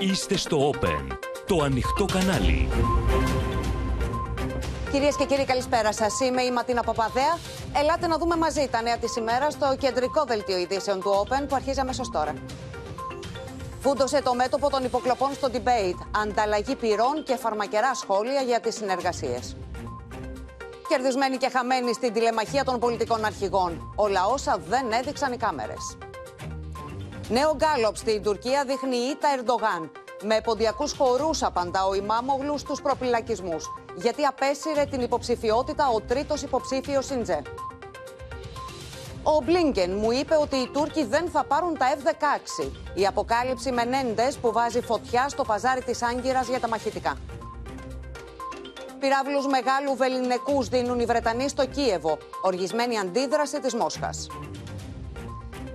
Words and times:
Είστε 0.00 0.36
στο 0.36 0.70
Open, 0.70 1.16
το 1.46 1.62
ανοιχτό 1.62 2.04
κανάλι. 2.04 2.68
Κυρίες 4.90 5.16
και 5.16 5.24
κύριοι, 5.24 5.44
καλησπέρα 5.44 5.92
σας. 5.92 6.20
Είμαι 6.20 6.42
η 6.42 6.50
Ματίνα 6.50 6.82
Παπαδέα. 6.82 7.38
Ελάτε 7.76 8.06
να 8.06 8.18
δούμε 8.18 8.36
μαζί 8.36 8.68
τα 8.70 8.82
νέα 8.82 8.98
της 8.98 9.16
ημέρας 9.16 9.52
στο 9.52 9.76
κεντρικό 9.78 10.24
δελτίο 10.24 10.58
ειδήσεων 10.58 11.00
του 11.00 11.10
Open 11.10 11.48
που 11.48 11.54
αρχίζει 11.54 11.80
αμέσως 11.80 12.10
τώρα. 12.10 12.34
Φούντωσε 13.80 14.22
το 14.22 14.34
μέτωπο 14.34 14.70
των 14.70 14.84
υποκλοπών 14.84 15.32
στο 15.32 15.48
debate. 15.52 16.06
Ανταλλαγή 16.22 16.74
πυρών 16.74 17.22
και 17.24 17.36
φαρμακερά 17.36 17.94
σχόλια 17.94 18.40
για 18.40 18.60
τις 18.60 18.74
συνεργασίες. 18.74 19.56
Κερδισμένοι 20.88 21.36
και 21.36 21.50
χαμένοι 21.52 21.94
στην 21.94 22.12
τηλεμαχία 22.12 22.64
των 22.64 22.78
πολιτικών 22.78 23.24
αρχηγών. 23.24 23.92
Όλα 23.96 24.26
όσα 24.26 24.58
δεν 24.68 24.92
έδειξαν 24.92 25.32
οι 25.32 25.36
κάμερες. 25.36 25.96
Νέο 27.28 27.56
γκάλωπ 27.56 27.96
στην 27.96 28.22
Τουρκία 28.22 28.64
δείχνει 28.64 28.96
ήττα 28.96 29.28
Ερντογάν. 29.36 29.90
Με 30.22 30.40
ποντιακούς 30.44 30.92
χορούς 30.92 31.42
απαντά 31.42 31.86
ο 31.86 31.94
Ιμάμογλου 31.94 32.58
στους 32.58 32.82
προπυλακισμού. 32.82 33.56
Γιατί 33.96 34.24
απέσυρε 34.24 34.84
την 34.84 35.00
υποψηφιότητα 35.00 35.88
ο 35.88 36.00
τρίτος 36.00 36.42
υποψήφιος 36.42 37.06
Σιντζέ. 37.06 37.42
Ο 39.22 39.42
Μπλίνκεν 39.44 39.96
μου 39.96 40.10
είπε 40.10 40.36
ότι 40.40 40.56
οι 40.56 40.68
Τούρκοι 40.68 41.04
δεν 41.04 41.28
θα 41.28 41.44
πάρουν 41.44 41.78
τα 41.78 41.86
F-16. 41.96 42.70
Η 42.94 43.06
αποκάλυψη 43.06 43.72
Μενέντες 43.72 44.36
που 44.36 44.52
βάζει 44.52 44.80
φωτιά 44.80 45.28
στο 45.28 45.44
παζάρι 45.44 45.82
της 45.82 46.02
Άγκυρας 46.02 46.48
για 46.48 46.60
τα 46.60 46.68
μαχητικά. 46.68 47.16
Πυράβλους 48.98 49.46
μεγάλου 49.46 49.96
βεληνικούς 49.96 50.68
δίνουν 50.68 51.00
οι 51.00 51.04
Βρετανοί 51.04 51.48
στο 51.48 51.66
Κίεβο. 51.66 52.18
Οργισμένη 52.42 52.98
αντίδραση 52.98 53.60
της 53.60 53.74
Μόσχας. 53.74 54.26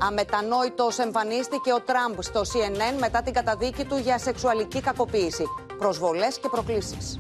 Αμετανόητος 0.02 1.00
εμφανίστηκε 1.00 1.74
ο 1.74 1.82
Τραμπ 1.82 2.20
στο 2.20 2.42
CNN 2.42 3.00
μετά 3.00 3.22
την 3.22 3.34
καταδίκη 3.34 3.86
του 3.86 3.98
για 3.98 4.18
σεξουαλική 4.18 4.82
κακοποίηση. 4.82 5.44
Προσβολές 5.78 6.40
και 6.40 6.50
προκλήσεις. 6.50 7.20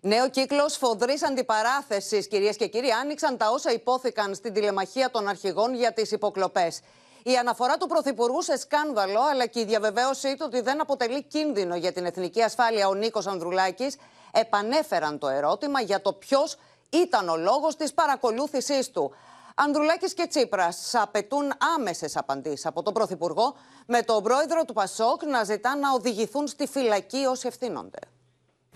Νέο 0.00 0.30
κύκλος 0.30 0.76
φοδρής 0.76 1.24
αντιπαράθεσης, 1.24 2.28
κυρίες 2.28 2.56
και 2.56 2.66
κύριοι, 2.66 2.90
άνοιξαν 2.90 3.36
τα 3.36 3.50
όσα 3.50 3.72
υπόθηκαν 3.72 4.34
στην 4.34 4.52
τηλεμαχία 4.52 5.10
των 5.10 5.28
αρχηγών 5.28 5.74
για 5.74 5.92
τις 5.92 6.10
υποκλοπές. 6.10 6.80
Η 7.22 7.36
αναφορά 7.36 7.76
του 7.76 7.86
Πρωθυπουργού 7.86 8.42
σε 8.42 8.58
σκάνδαλο, 8.58 9.20
αλλά 9.30 9.46
και 9.46 9.60
η 9.60 9.64
διαβεβαίωσή 9.64 10.36
του 10.36 10.44
ότι 10.46 10.60
δεν 10.60 10.80
αποτελεί 10.80 11.22
κίνδυνο 11.22 11.76
για 11.76 11.92
την 11.92 12.04
εθνική 12.04 12.42
ασφάλεια 12.42 12.88
ο 12.88 12.94
Νίκος 12.94 13.26
Ανδρουλάκης, 13.26 13.96
επανέφεραν 14.32 15.18
το 15.18 15.28
ερώτημα 15.28 15.80
για 15.80 16.00
το 16.02 16.12
ποιος 16.12 16.56
ήταν 16.90 17.28
ο 17.28 17.36
λόγος 17.36 17.76
της 17.76 17.92
παρακολούθησής 17.92 18.90
του. 18.90 19.12
Ανδρουλάκης 19.54 20.14
και 20.14 20.26
Τσίπρας 20.26 20.94
απαιτούν 20.94 21.52
άμεσες 21.76 22.16
απαντήσεις 22.16 22.66
από 22.66 22.82
τον 22.82 22.92
Πρωθυπουργό, 22.92 23.54
με 23.86 24.02
τον 24.02 24.22
πρόεδρο 24.22 24.64
του 24.64 24.72
Πασόκ 24.72 25.24
να 25.24 25.44
ζητά 25.44 25.76
να 25.76 25.92
οδηγηθούν 25.92 26.46
στη 26.46 26.66
φυλακή 26.66 27.24
όσοι 27.24 27.46
ευθύνονται. 27.46 27.98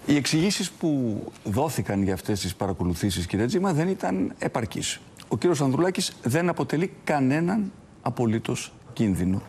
Οι 0.07 0.17
εξηγήσεις 0.17 0.71
που 0.71 1.21
δόθηκαν 1.45 2.03
για 2.03 2.15
αυτές 2.15 2.41
τις 2.41 2.57
παρακολουθήσεις, 2.57 3.27
κύριε 3.27 3.47
Τζίμα, 3.47 3.73
δεν 3.73 3.89
ήταν 3.89 4.35
επαρκείς. 4.39 5.01
Ο 5.29 5.37
κύριος 5.37 5.61
Ανδρουλάκης 5.61 6.13
δεν 6.23 6.49
αποτελεί 6.49 6.95
κανέναν 7.05 7.73
απολύτως 8.03 8.73
κίνδυνο 8.93 9.43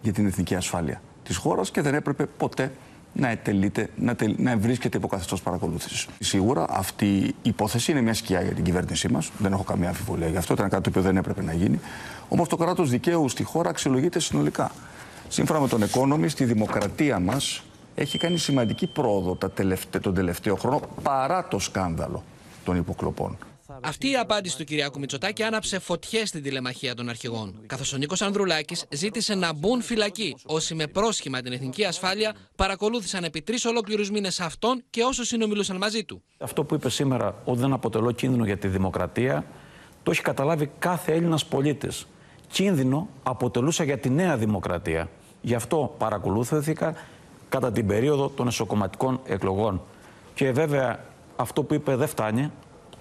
για 0.00 0.12
την 0.12 0.26
εθνική 0.26 0.54
ασφάλεια 0.54 1.02
της 1.22 1.36
χώρας 1.36 1.70
και 1.70 1.80
δεν 1.80 1.94
έπρεπε 1.94 2.26
ποτέ 2.26 2.72
να, 3.14 3.28
ετελείται, 3.28 3.88
να, 3.96 4.14
τελ, 4.14 4.34
να 4.38 4.56
βρίσκεται 4.56 4.96
υπό 4.96 5.08
καθεστώς 5.08 5.42
παρακολούθησης. 5.42 6.06
Σίγουρα 6.18 6.64
αυτή 6.68 7.06
η 7.16 7.34
υπόθεση 7.42 7.90
είναι 7.90 8.00
μια 8.00 8.14
σκιά 8.14 8.42
για 8.42 8.52
την 8.52 8.64
κυβέρνησή 8.64 9.08
μας. 9.08 9.30
Δεν 9.38 9.52
έχω 9.52 9.62
καμία 9.62 9.88
αμφιβολία 9.88 10.28
γι' 10.28 10.36
αυτό. 10.36 10.52
Ήταν 10.52 10.68
κάτι 10.68 10.82
το 10.82 10.88
οποίο 10.88 11.02
δεν 11.02 11.16
έπρεπε 11.16 11.42
να 11.42 11.52
γίνει. 11.52 11.80
Όμως 12.28 12.48
το 12.48 12.56
κράτος 12.56 12.90
δικαίου 12.90 13.28
στη 13.28 13.42
χώρα 13.42 13.68
αξιολογείται 13.68 14.18
συνολικά. 14.18 14.70
Σύμφωνα 15.28 15.60
με 15.60 15.68
τον 15.68 15.82
Economist, 15.82 16.28
στη 16.28 16.44
δημοκρατία 16.44 17.18
μας 17.18 17.64
έχει 17.94 18.18
κάνει 18.18 18.38
σημαντική 18.38 18.86
πρόοδο 18.86 19.34
τα 19.34 19.50
τελευταί, 19.50 19.98
τον 19.98 20.14
τελευταίο 20.14 20.56
χρόνο 20.56 20.80
παρά 21.02 21.48
το 21.48 21.58
σκάνδαλο 21.58 22.22
των 22.64 22.76
υποκλοπών. 22.76 23.36
Αυτή 23.80 24.10
η 24.10 24.16
απάντηση 24.16 24.56
του 24.56 24.64
Κυριάκου 24.64 24.98
Μητσοτάκη 24.98 25.42
άναψε 25.42 25.78
φωτιές 25.78 26.28
στην 26.28 26.42
τηλεμαχία 26.42 26.94
των 26.94 27.08
αρχηγών. 27.08 27.60
Καθώς 27.66 27.92
ο 27.92 27.96
Νίκος 27.96 28.22
Ανδρουλάκης 28.22 28.84
ζήτησε 28.88 29.34
να 29.34 29.52
μπουν 29.52 29.82
φυλακοί 29.82 30.36
όσοι 30.46 30.74
με 30.74 30.86
πρόσχημα 30.86 31.40
την 31.40 31.52
εθνική 31.52 31.84
ασφάλεια 31.84 32.34
παρακολούθησαν 32.56 33.24
επί 33.24 33.42
τρεις 33.42 33.64
ολόκληρους 33.64 34.10
μήνες 34.10 34.40
αυτόν 34.40 34.82
και 34.90 35.02
όσους 35.02 35.26
συνομιλούσαν 35.26 35.76
μαζί 35.76 36.04
του. 36.04 36.22
Αυτό 36.38 36.64
που 36.64 36.74
είπε 36.74 36.90
σήμερα 36.90 37.34
ότι 37.44 37.58
δεν 37.58 37.72
αποτελώ 37.72 38.12
κίνδυνο 38.12 38.44
για 38.44 38.56
τη 38.56 38.68
δημοκρατία, 38.68 39.44
το 40.02 40.10
έχει 40.10 40.22
καταλάβει 40.22 40.70
κάθε 40.78 41.12
Έλληνας 41.12 41.46
πολίτης. 41.46 42.06
Κίνδυνο 42.50 43.08
αποτελούσα 43.22 43.84
για 43.84 43.98
τη 43.98 44.10
νέα 44.10 44.36
δημοκρατία. 44.36 45.08
Γι' 45.40 45.54
αυτό 45.54 45.94
παρακολούθηθηκα 45.98 46.94
κατά 47.48 47.72
την 47.72 47.86
περίοδο 47.86 48.28
των 48.28 48.46
εσωκομματικών 48.46 49.20
εκλογών. 49.24 49.82
Και 50.34 50.52
βέβαια 50.52 51.04
αυτό 51.36 51.62
που 51.62 51.74
είπε 51.74 51.96
δεν 51.96 52.08
φτάνει. 52.08 52.50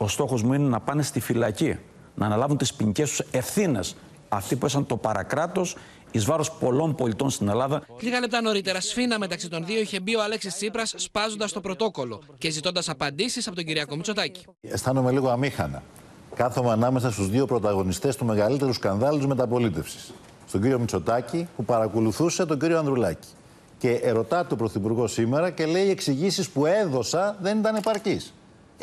Ο 0.03 0.08
στόχος 0.08 0.44
μου 0.44 0.53
είναι 0.53 0.68
να 0.68 0.80
πάνε 0.80 1.03
στη 1.03 1.19
φυλακή, 1.19 1.78
να 2.16 2.25
αναλάβουν 2.25 2.58
τις 2.58 2.74
ποινικές 2.74 3.09
τους 3.09 3.19
ευθύνες. 3.31 3.96
Αυτοί 4.30 4.56
που 4.56 4.66
έσαν 4.66 4.86
το 4.86 4.97
παρακράτος 4.97 5.75
εις 6.12 6.25
βάρος 6.25 6.52
πολλών 6.52 6.96
πολιτών 6.96 7.30
στην 7.30 7.47
Ελλάδα. 7.47 7.81
Λίγα 8.00 8.19
λεπτά 8.19 8.42
νωρίτερα, 8.42 8.81
σφίνα 8.81 9.19
μεταξύ 9.19 9.50
των 9.50 9.66
δύο 9.66 9.80
είχε 9.80 10.00
μπει 10.00 10.16
ο 10.16 10.24
Αλέξης 10.24 10.56
Τσίπρας 10.56 10.94
σπάζοντας 10.97 11.52
το 11.52 11.62
πρωτόκολλο 11.62 12.22
και 12.38 12.50
ζητώντας 12.50 12.90
απαντήσεις 12.90 13.47
από 13.47 13.56
τον 13.56 13.66
Κυριακό 13.66 13.96
Μητσοτάκη. 13.96 14.46
Αισθάνομαι 14.62 15.12
λίγο 15.12 15.30
αμήχανα. 15.30 15.84
Κάθομαι 16.36 16.72
ανάμεσα 16.72 17.12
στους 17.12 17.30
δύο 17.30 17.46
πρωταγωνιστές 17.46 18.16
του 18.16 18.25
μεγαλύτερου 18.25 18.74
σκανδάλου 18.74 19.19
τη 19.19 19.28
μεταπολίτευσης. 19.28 20.13
Στον 20.47 20.62
κύριο 20.62 20.80
Μητσοτάκη 20.80 21.47
που 21.56 21.66
παρακολουθούσε 21.66 22.46
τον 22.46 22.59
κύριο 22.59 22.78
Ανδρουλάκη. 22.78 23.28
Και 23.78 23.90
ερωτάται 23.90 24.53
ο 24.53 24.58
Πρωθυπουργό 24.58 25.08
σήμερα 25.08 25.50
και 25.50 25.66
λέει: 25.66 25.86
Οι 25.86 25.90
εξηγήσεις 25.90 26.50
που 26.50 26.66
έδωσα 26.66 27.38
δεν 27.42 27.58
ήταν 27.58 27.75
επαρκείς. 27.75 28.34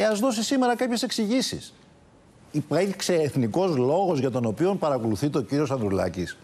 Ε, 0.01 0.05
ας 0.05 0.19
δώσει 0.19 0.43
σήμερα 0.43 0.77
κάποιες 0.77 1.03
εξηγήσεις. 1.03 1.75
Υπήρξε 2.51 3.15
εθνικός 3.15 3.77
λόγος 3.77 4.19
για 4.19 4.31
τον 4.31 4.45
οποίο 4.45 4.75
παρακολουθεί 4.75 5.31
το 5.31 5.43
κύριος 5.43 5.71
Ανδρουλάκης. 5.71 6.37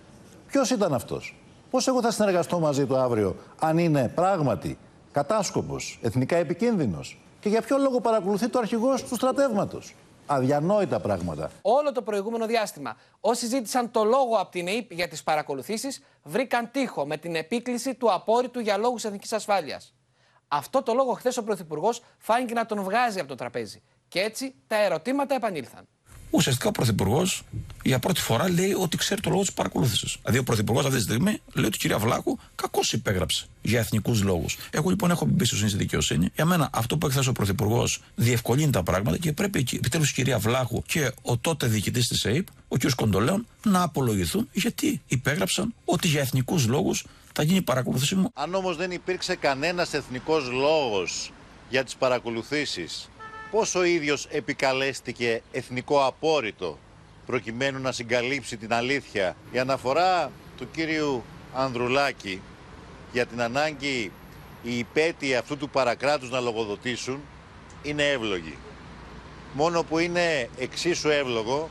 Ποιος 0.47 0.71
ήταν 0.71 0.95
αυτός; 0.95 1.37
Πώς 1.71 1.89
εγώ 1.89 2.03
θα 2.03 2.11
συνεργαστώ 2.11 2.59
μαζί 2.59 2.87
του 2.87 2.97
αύριο, 2.97 3.37
αν 3.61 3.79
είναι 3.79 4.09
πράγματι 4.15 4.79
κατάσκοπος, 5.13 5.99
εθνικά 6.03 6.37
επικίνδυνος; 6.37 7.19
Και 7.41 7.49
για 7.49 7.63
ποιο 7.63 7.79
λόγο 7.79 8.01
παρακολουθεί 8.01 8.49
το 8.49 8.59
αρχηγός 8.59 9.05
του 9.05 9.15
στρατεύματος; 9.15 9.95
Αδιανόητα 10.27 11.01
πράγματα. 11.01 11.51
Όλο 11.63 11.93
το 11.93 12.03
προηγούμενο 12.03 12.47
διάστημα, 12.47 12.97
όσοι 13.21 13.47
ζήτησαν 13.47 13.91
το 13.91 14.05
λόγο 14.05 14.37
από 14.37 14.51
την 14.51 14.69
ΕΕΠ 14.69 14.93
για 14.93 15.09
τις 15.09 15.23
παρακολουθήσεις, 15.23 16.03
βρήκαν 16.23 16.71
τείχο 16.73 17.07
με 17.07 17.17
την 17.17 17.35
επίκληση 17.35 17.95
του 17.95 18.13
απόρριτου 18.13 18.61
για 18.61 18.77
λόγους 18.77 19.05
εθνικής 19.05 19.33
ασφάλειας. 19.33 19.96
Αυτό 20.49 20.83
το 20.83 20.95
λόγο 20.95 21.13
χθες 21.13 21.37
ο 21.37 21.45
Πρωθυπουργός 21.45 22.03
φάνηκε 22.19 22.55
να 22.55 22.67
τον 22.67 22.83
βγάζει 22.83 23.19
από 23.19 23.29
το 23.29 23.35
τραπέζι. 23.35 23.83
Και 24.09 24.21
έτσι 24.21 24.55
τα 24.67 24.77
ερωτήματα 24.77 25.35
επανήλθαν 25.35 25.89
ουσιαστικά 26.37 26.69
ο 26.69 26.71
Πρωθυπουργός 26.71 27.43
για 27.83 27.99
πρώτη 27.99 28.21
φορά 28.21 28.51
λέει 28.51 28.73
ότι 28.73 28.97
ξέρει 28.97 29.21
το 29.21 29.31
λόγο 29.31 29.43
της 29.43 29.53
παρακολούθησης. 29.53 30.17
Δηλαδή, 30.21 30.39
ο 30.39 30.43
Πρωθυπουργός 30.43 30.85
αυτή 30.85 30.97
τη 30.97 31.03
στιγμή 31.03 31.41
λέει 31.55 31.65
ότι 31.65 31.77
η 31.77 31.79
κυρία 31.79 31.99
Βλάκου 31.99 32.39
κακώς 32.55 32.93
υπέγραψε 32.93 33.47
για 33.63 33.79
εθνικούς 33.79 34.23
λόγους. 34.23 34.57
Εγώ 34.71 34.91
λοιπόν 34.91 35.11
έχω 35.11 35.27
εμπιστοσύνη 35.31 35.69
στη 35.69 35.79
δικαιοσύνη. 35.79 36.29
Για 36.35 36.45
μένα 36.45 36.71
αυτό 36.73 36.99
που 36.99 37.07
έκθεσε 37.07 37.29
ο 37.29 37.33
Πρωθυπουργός 37.33 38.03
διευκολύνει 38.15 38.71
τα 38.71 38.83
πράγματα 38.83 39.19
και 39.19 39.33
πρέπει 39.33 39.67
επιτέλους 39.73 40.11
η 40.11 40.15
κυρία 40.15 40.39
Βλάχου 40.39 40.83
και 40.83 41.13
ο 41.23 41.39
τότε 41.39 41.67
διοικητής 41.67 42.09
της 42.09 42.27
ΑΕΠ, 42.27 42.47
ο 42.69 42.77
κ. 42.77 42.81
Κοντολέων, 42.97 43.47
να 43.65 43.83
απολογηθούν 43.83 44.49
γιατί 44.53 45.03
υπέγραψαν 45.07 45.75
ότι 45.85 46.09
για 46.09 46.21
εθνικούς 46.21 46.67
λόγους 46.67 47.05
θα 47.39 47.43
γίνει 47.43 47.59
η 47.59 47.63
παρακολούθηση 47.63 48.15
μου. 48.15 48.31
Αν 48.35 48.55
όμως 48.55 48.77
δεν 48.77 48.91
υπήρξε 48.91 49.35
κανένας 49.35 49.95
εθνικός 49.95 50.51
λόγος 50.51 51.33
για 51.69 51.85
τις 51.85 51.97
παρακολουθήσεις 51.97 53.11
πώς 53.51 53.75
ο 53.75 53.85
ίδιος 53.85 54.27
επικαλέστηκε 54.31 55.43
εθνικό 55.53 56.07
απόρριτο 56.07 56.79
προκειμένου 57.27 57.81
να 57.81 57.93
συγκαλύψει 57.93 58.57
την 58.57 58.73
αλήθεια; 58.73 59.37
Η 59.53 59.59
αναφορά 59.59 60.31
του 60.57 60.71
κύριου 60.71 61.25
Ανδρουλάκη 61.55 62.41
για 63.13 63.27
την 63.27 63.43
ανάγκη 63.43 64.13
οι 64.63 64.79
υπέτειοι 64.79 65.35
αυτού 65.37 65.57
του 65.57 65.69
παρακράτους 65.69 66.31
να 66.31 66.41
λογοδοτήσουν 66.41 67.21
είναι 67.83 68.03
εύλογη. 68.03 68.59
Μόνο 69.53 69.83
που 69.83 69.99
είναι 69.99 70.49
εξίσου 70.59 71.09
εύλογο 71.09 71.69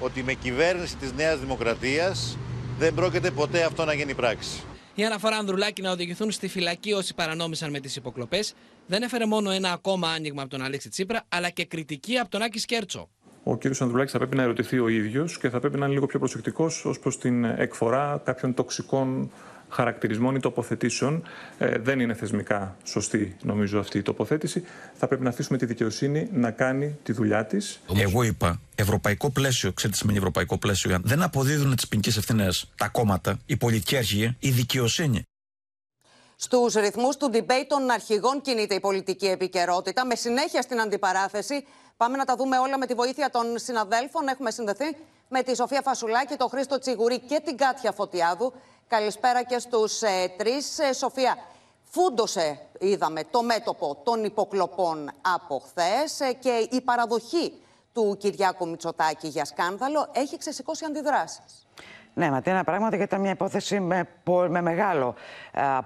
ότι 0.00 0.22
με 0.22 0.32
κυβέρνηση 0.32 0.96
της 0.96 1.12
Νέας 1.12 1.38
Δημοκρατίας 1.38 2.38
δεν 2.78 2.94
πρόκειται 2.94 3.30
ποτέ 3.30 3.64
αυτό 3.64 3.84
να 3.84 3.94
γίνει 3.94 4.14
πράξη. 4.14 4.62
Η 4.94 5.04
αναφορά 5.04 5.36
Ανδρουλάκη 5.36 5.82
να 5.82 5.90
οδηγηθούν 5.90 6.30
στη 6.30 6.48
φυλακή 6.48 6.92
όσοι 6.92 7.14
παρανόμησαν 7.14 7.70
με 7.70 7.80
τις 7.80 7.96
υποκλοπές 7.96 8.54
δεν 8.86 9.02
έφερε 9.02 9.26
μόνο 9.26 9.50
ένα 9.50 9.72
ακόμα 9.72 10.08
άνοιγμα 10.08 10.42
από 10.42 10.50
τον 10.50 10.62
Αλέξη 10.62 10.88
Τσίπρα, 10.88 11.24
αλλά 11.28 11.50
και 11.50 11.64
κριτική 11.64 12.18
από 12.18 12.30
τον 12.30 12.42
Άκη 12.42 12.58
Σκέρτσο. 12.58 13.08
ο 13.42 13.56
κ. 13.56 13.64
Ανδρουλάκης 13.78 14.12
θα 14.12 14.18
πρέπει 14.18 14.36
να 14.36 14.42
ερωτηθεί 14.42 14.78
ο 14.78 14.88
ίδιος 14.88 15.38
και 15.38 15.48
θα 15.50 15.60
πρέπει 15.60 15.78
να 15.78 15.84
είναι 15.84 15.94
λίγο 15.94 16.06
πιο 16.06 16.18
προσεκτικός 16.18 16.84
ως 16.84 16.98
προς 16.98 17.18
την 17.18 17.44
εκφορά 17.44 18.20
κάποιων 18.24 18.54
τοξικών 18.54 19.30
χαρακτηρισμών 19.72 20.34
ή 20.34 20.40
τοποθετήσεων. 20.40 21.22
Ε, 21.58 21.78
δεν 21.78 22.00
είναι 22.00 22.14
θεσμικά 22.14 22.76
σωστή, 22.84 23.36
νομίζω, 23.42 23.78
αυτή 23.78 23.98
η 23.98 24.02
τοποθέτηση. 24.02 24.64
Θα 24.94 25.06
πρέπει 25.06 25.22
να 25.22 25.28
αφήσουμε 25.28 25.58
τη 25.58 25.66
δικαιοσύνη 25.66 26.28
να 26.32 26.50
κάνει 26.50 26.98
τη 27.02 27.12
δουλειά 27.12 27.46
της. 27.46 27.80
Εγώ 27.96 28.22
είπα 28.22 28.60
ευρωπαϊκό 28.74 29.30
πλαίσιο. 29.30 29.72
Ξέρετε 29.72 29.92
τι 29.92 29.98
σημαίνει 29.98 30.18
ευρωπαϊκό 30.18 30.58
πλαίσιο. 30.58 30.98
Δεν 31.02 31.22
αποδίδουν 31.22 31.76
τις 31.76 31.88
ποινικές 31.88 32.16
ευθυνέ 32.16 32.48
τα 32.76 32.88
κόμματα, 32.88 33.38
η 33.46 33.56
πολυκέρχεια, 33.56 34.36
η 34.38 34.50
δικαιοσύνη. 34.50 35.22
Στους 36.36 36.74
ρυθμούς 36.74 37.16
του 37.16 37.30
debate 37.32 37.66
των 37.68 37.90
αρχηγών 37.90 38.40
κινείται 38.40 38.74
η 38.74 38.80
πολιτική 38.80 39.26
επικαιρότητα. 39.26 40.06
Με 40.06 40.14
συνέχεια 40.14 40.62
στην 40.62 40.80
αντιπαράθεση. 40.80 41.64
Πάμε 41.96 42.16
να 42.16 42.24
τα 42.24 42.36
δούμε 42.36 42.58
όλα 42.58 42.78
με 42.78 42.86
τη 42.86 42.94
βοήθεια 42.94 43.30
των 43.30 43.44
συναδέλφων. 43.54 44.28
Έχουμε 44.28 44.50
συνδεθεί 44.50 44.96
με 45.34 45.42
τη 45.42 45.56
Σοφία 45.56 45.82
Φασουλάκη, 45.82 46.36
τον 46.36 46.48
Χρήστο 46.48 46.78
Τσιγουρή 46.78 47.18
και 47.18 47.40
την 47.44 47.56
Κάτια 47.56 47.92
Φωτιάδου. 47.92 48.52
Καλησπέρα 48.88 49.42
και 49.42 49.58
στους 49.58 50.02
ε, 50.02 50.34
τρεις. 50.36 50.78
Ε, 50.78 50.92
Σοφία, 50.92 51.36
φούντωσε, 51.90 52.58
είδαμε, 52.78 53.24
το 53.24 53.42
μέτωπο 53.42 54.00
των 54.04 54.24
υποκλοπών 54.24 55.10
από 55.20 55.62
χθες 55.66 56.20
ε, 56.20 56.32
και 56.32 56.68
η 56.70 56.80
παραδοχή 56.80 57.52
του 57.92 58.16
Κυριάκου 58.18 58.68
Μητσοτάκη 58.68 59.28
για 59.28 59.44
σκάνδαλο 59.44 60.08
έχει 60.12 60.38
ξεσηκώσει 60.38 60.84
αντιδράσεις. 60.84 61.61
Ναι, 62.14 62.30
Ματίνα, 62.30 62.64
πράγματι 62.64 62.96
γιατί 62.96 63.10
ήταν 63.10 63.20
μια 63.20 63.30
υπόθεση 63.30 63.80
με, 63.80 64.08
με 64.48 64.60
μεγάλο 64.60 65.14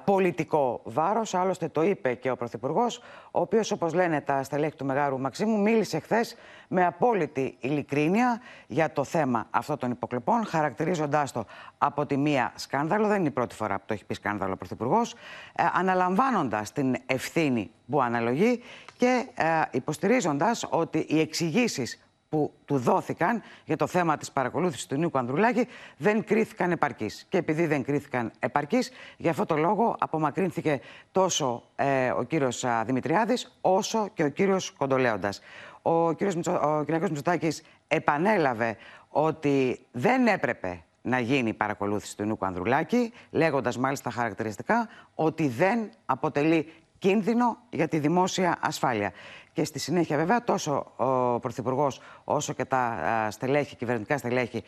πολιτικό 0.05 0.81
βάρος. 0.85 1.35
Άλλωστε 1.35 1.69
το 1.69 1.83
είπε 1.83 2.15
και 2.15 2.31
ο 2.31 2.37
Πρωθυπουργός, 2.37 2.99
ο 3.31 3.41
οποίος, 3.41 3.71
όπως 3.71 3.95
λένε 3.95 4.21
τα 4.21 4.43
στελέχη 4.43 4.77
του 4.77 4.85
Μεγάρου 4.85 5.19
Μαξίμου, 5.19 5.61
μίλησε 5.61 5.99
χθες 5.99 6.37
με 6.69 6.87
απόλυτη 6.87 7.57
ειλικρίνεια 7.61 8.41
για 8.67 8.93
το 8.93 9.05
θέμα 9.05 9.47
αυτών 9.51 9.79
των 9.79 9.91
υποκλοπών, 9.91 10.47
χαρακτηρίζοντάς 10.47 11.33
το 11.33 11.45
από 11.79 12.07
τη 12.07 12.17
μία 12.17 12.53
σκάνδαλο. 12.55 13.07
Δεν 13.07 13.19
είναι 13.19 13.29
η 13.29 13.31
πρώτη 13.31 13.55
φορά 13.55 13.79
που 13.79 13.85
το 13.87 13.95
έχει 13.95 14.05
πει 14.05 14.15
σκάνδαλο 14.15 14.53
ο 14.53 14.57
Πρωθυπουργός, 14.57 15.13
ε, 15.13 15.65
αναλαμβάνοντας 15.73 16.73
την 16.73 16.97
ευθύνη 17.07 17.71
που 17.91 18.03
αναλογεί 18.03 18.63
και 18.97 19.27
ε, 19.35 19.45
υποστηρίζοντας 19.71 20.67
ότι 20.71 21.07
οι 21.09 21.21
εξηγήσεις 21.21 22.06
που 22.29 22.53
του 22.65 22.79
δόθηκαν 22.79 23.43
για 23.65 23.77
το 23.77 23.87
θέμα 23.87 24.17
της 24.17 24.31
παρακολούθησης 24.31 24.87
του 24.87 24.97
Νίκου 24.97 25.19
Ανδρουλάκη 25.19 25.69
δεν 25.97 26.25
κρίθηκαν 26.25 26.71
επαρκείς. 26.71 27.27
Και 27.29 27.39
επειδή 27.39 27.67
δεν 27.67 27.85
κρίθηκαν 27.85 28.31
επαρκείς, 28.39 28.91
για 29.17 29.31
αυτό 29.31 29.47
το 29.47 29.57
λόγο 29.57 29.97
απομακρύνθηκε 29.99 30.81
τόσο 31.13 31.63
ε, 31.77 32.11
ο 32.11 32.23
κύριος 32.23 32.65
Δημητριάδης 32.85 33.59
όσο 33.61 34.09
και 34.15 34.25
ο 34.25 34.29
κύριος 34.29 34.71
Κοντολέοντας. 34.71 35.41
Ο 35.83 36.13
κύριος 36.13 36.35
Μητσο, 36.35 36.53
ο 36.53 36.85
Μητσοτάκης 36.89 37.63
επανέλαβε 37.89 38.77
ότι 39.09 39.87
δεν 39.93 40.27
έπρεπε 40.27 40.81
να 41.03 41.19
γίνει 41.19 41.49
η 41.49 41.53
παρακολούθηση 41.53 42.17
του 42.17 42.25
Νίκου 42.25 42.47
Ανδρουλάκη, 42.47 43.13
λέγοντας 43.31 43.79
μάλιστα 43.79 44.11
χαρακτηριστικά 44.11 44.89
ότι 45.15 45.49
δεν 45.49 45.91
αποτελεί 46.07 46.73
κίνδυνο 46.99 47.57
για 47.71 47.89
τη 47.89 47.99
δημόσια 47.99 48.57
ασφάλεια. 48.61 49.13
Και 49.53 49.65
στη 49.65 49.79
συνέχεια, 49.79 50.17
βέβαια, 50.17 50.45
τόσο 50.45 50.93
ο 50.97 51.39
Πρωθυπουργός 51.41 52.01
όσο 52.25 52.53
και 52.53 52.65
τα 52.65 53.29
στελέχη, 53.31 53.77
κυβερνητικά 53.77 54.19
στελέχη 54.19 54.65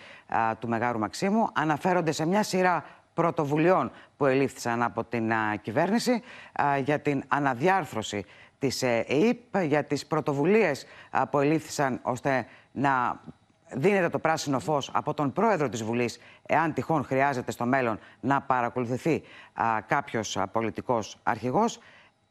του 0.59 0.69
Μεγάρου 0.69 0.99
Μαξίμου 0.99 1.49
αναφέρονται 1.53 2.13
σε 2.13 2.27
μια 2.27 2.43
σειρά 2.43 2.85
πρωτοβουλειών 3.15 3.91
που 4.17 4.27
ελήφθησαν 4.27 4.83
από 4.83 5.05
την 5.05 5.33
κυβέρνηση 5.63 6.23
για 6.85 7.01
την 7.01 7.23
αναδιάρθρωση 7.29 8.25
της 8.59 8.83
ε, 8.83 9.05
ΕΕΠ, 9.09 9.65
για 9.65 9.85
τις 9.85 10.07
πρωτοβουλίες 10.07 10.87
που 11.31 11.39
ελήφθησαν 11.39 12.01
ώστε 12.03 12.47
να 12.73 13.21
δίνεται 13.71 14.09
το 14.09 14.19
πράσινο 14.19 14.61
φως 14.61 14.91
από 14.93 15.15
τον 15.15 15.33
πρόεδρο 15.33 15.69
της 15.69 15.83
Βουλής 15.83 16.19
εάν 16.47 16.73
τυχόν 16.73 17.05
χρειάζεται 17.05 17.51
στο 17.51 17.67
μέλλον 17.67 17.99
να 18.21 18.41
παρακολουθηθεί 18.41 19.23
κάποιος 19.87 20.39
πολιτικός 20.53 21.19
αρχηγός 21.23 21.79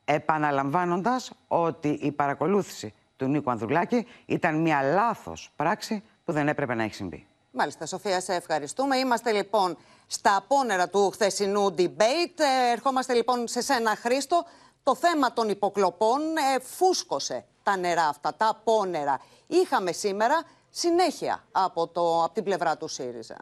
επαναλαμβάνοντας 0.09 1.31
ότι 1.47 1.87
η 1.87 2.11
παρακολούθηση 2.11 2.93
του 3.15 3.25
Νίκου 3.25 3.51
Ανδρουλάκη 3.51 4.07
ήταν 4.25 4.61
μια 4.61 4.81
λάθος 4.81 5.51
πράξη 5.55 6.03
που 6.25 6.31
δεν 6.31 6.47
έπρεπε 6.47 6.73
να 6.73 6.83
έχει 6.83 6.93
συμβεί. 6.93 7.27
Μάλιστα, 7.51 7.85
Σοφία, 7.85 8.21
σε 8.21 8.33
ευχαριστούμε. 8.33 8.97
Είμαστε 8.97 9.31
λοιπόν 9.31 9.77
στα 10.07 10.35
απόνερα 10.35 10.89
του 10.89 11.09
χθεσινού 11.09 11.75
debate. 11.77 12.39
Ε, 12.39 12.71
ερχόμαστε 12.71 13.13
λοιπόν 13.13 13.47
σε 13.47 13.61
σένα, 13.61 13.95
Χρήστο. 13.95 14.45
Το 14.83 14.95
θέμα 14.95 15.33
των 15.33 15.49
υποκλοπών 15.49 16.21
ε, 16.55 16.59
φούσκωσε 16.59 17.45
τα 17.63 17.77
νερά 17.77 18.07
αυτά, 18.07 18.33
τα 18.35 18.47
απόνερα. 18.47 19.19
Είχαμε 19.47 19.91
σήμερα 19.91 20.43
συνέχεια 20.69 21.43
από, 21.51 21.87
το, 21.87 22.23
από 22.23 22.33
την 22.33 22.43
πλευρά 22.43 22.77
του 22.77 22.87
ΣΥΡΙΖΑ. 22.87 23.37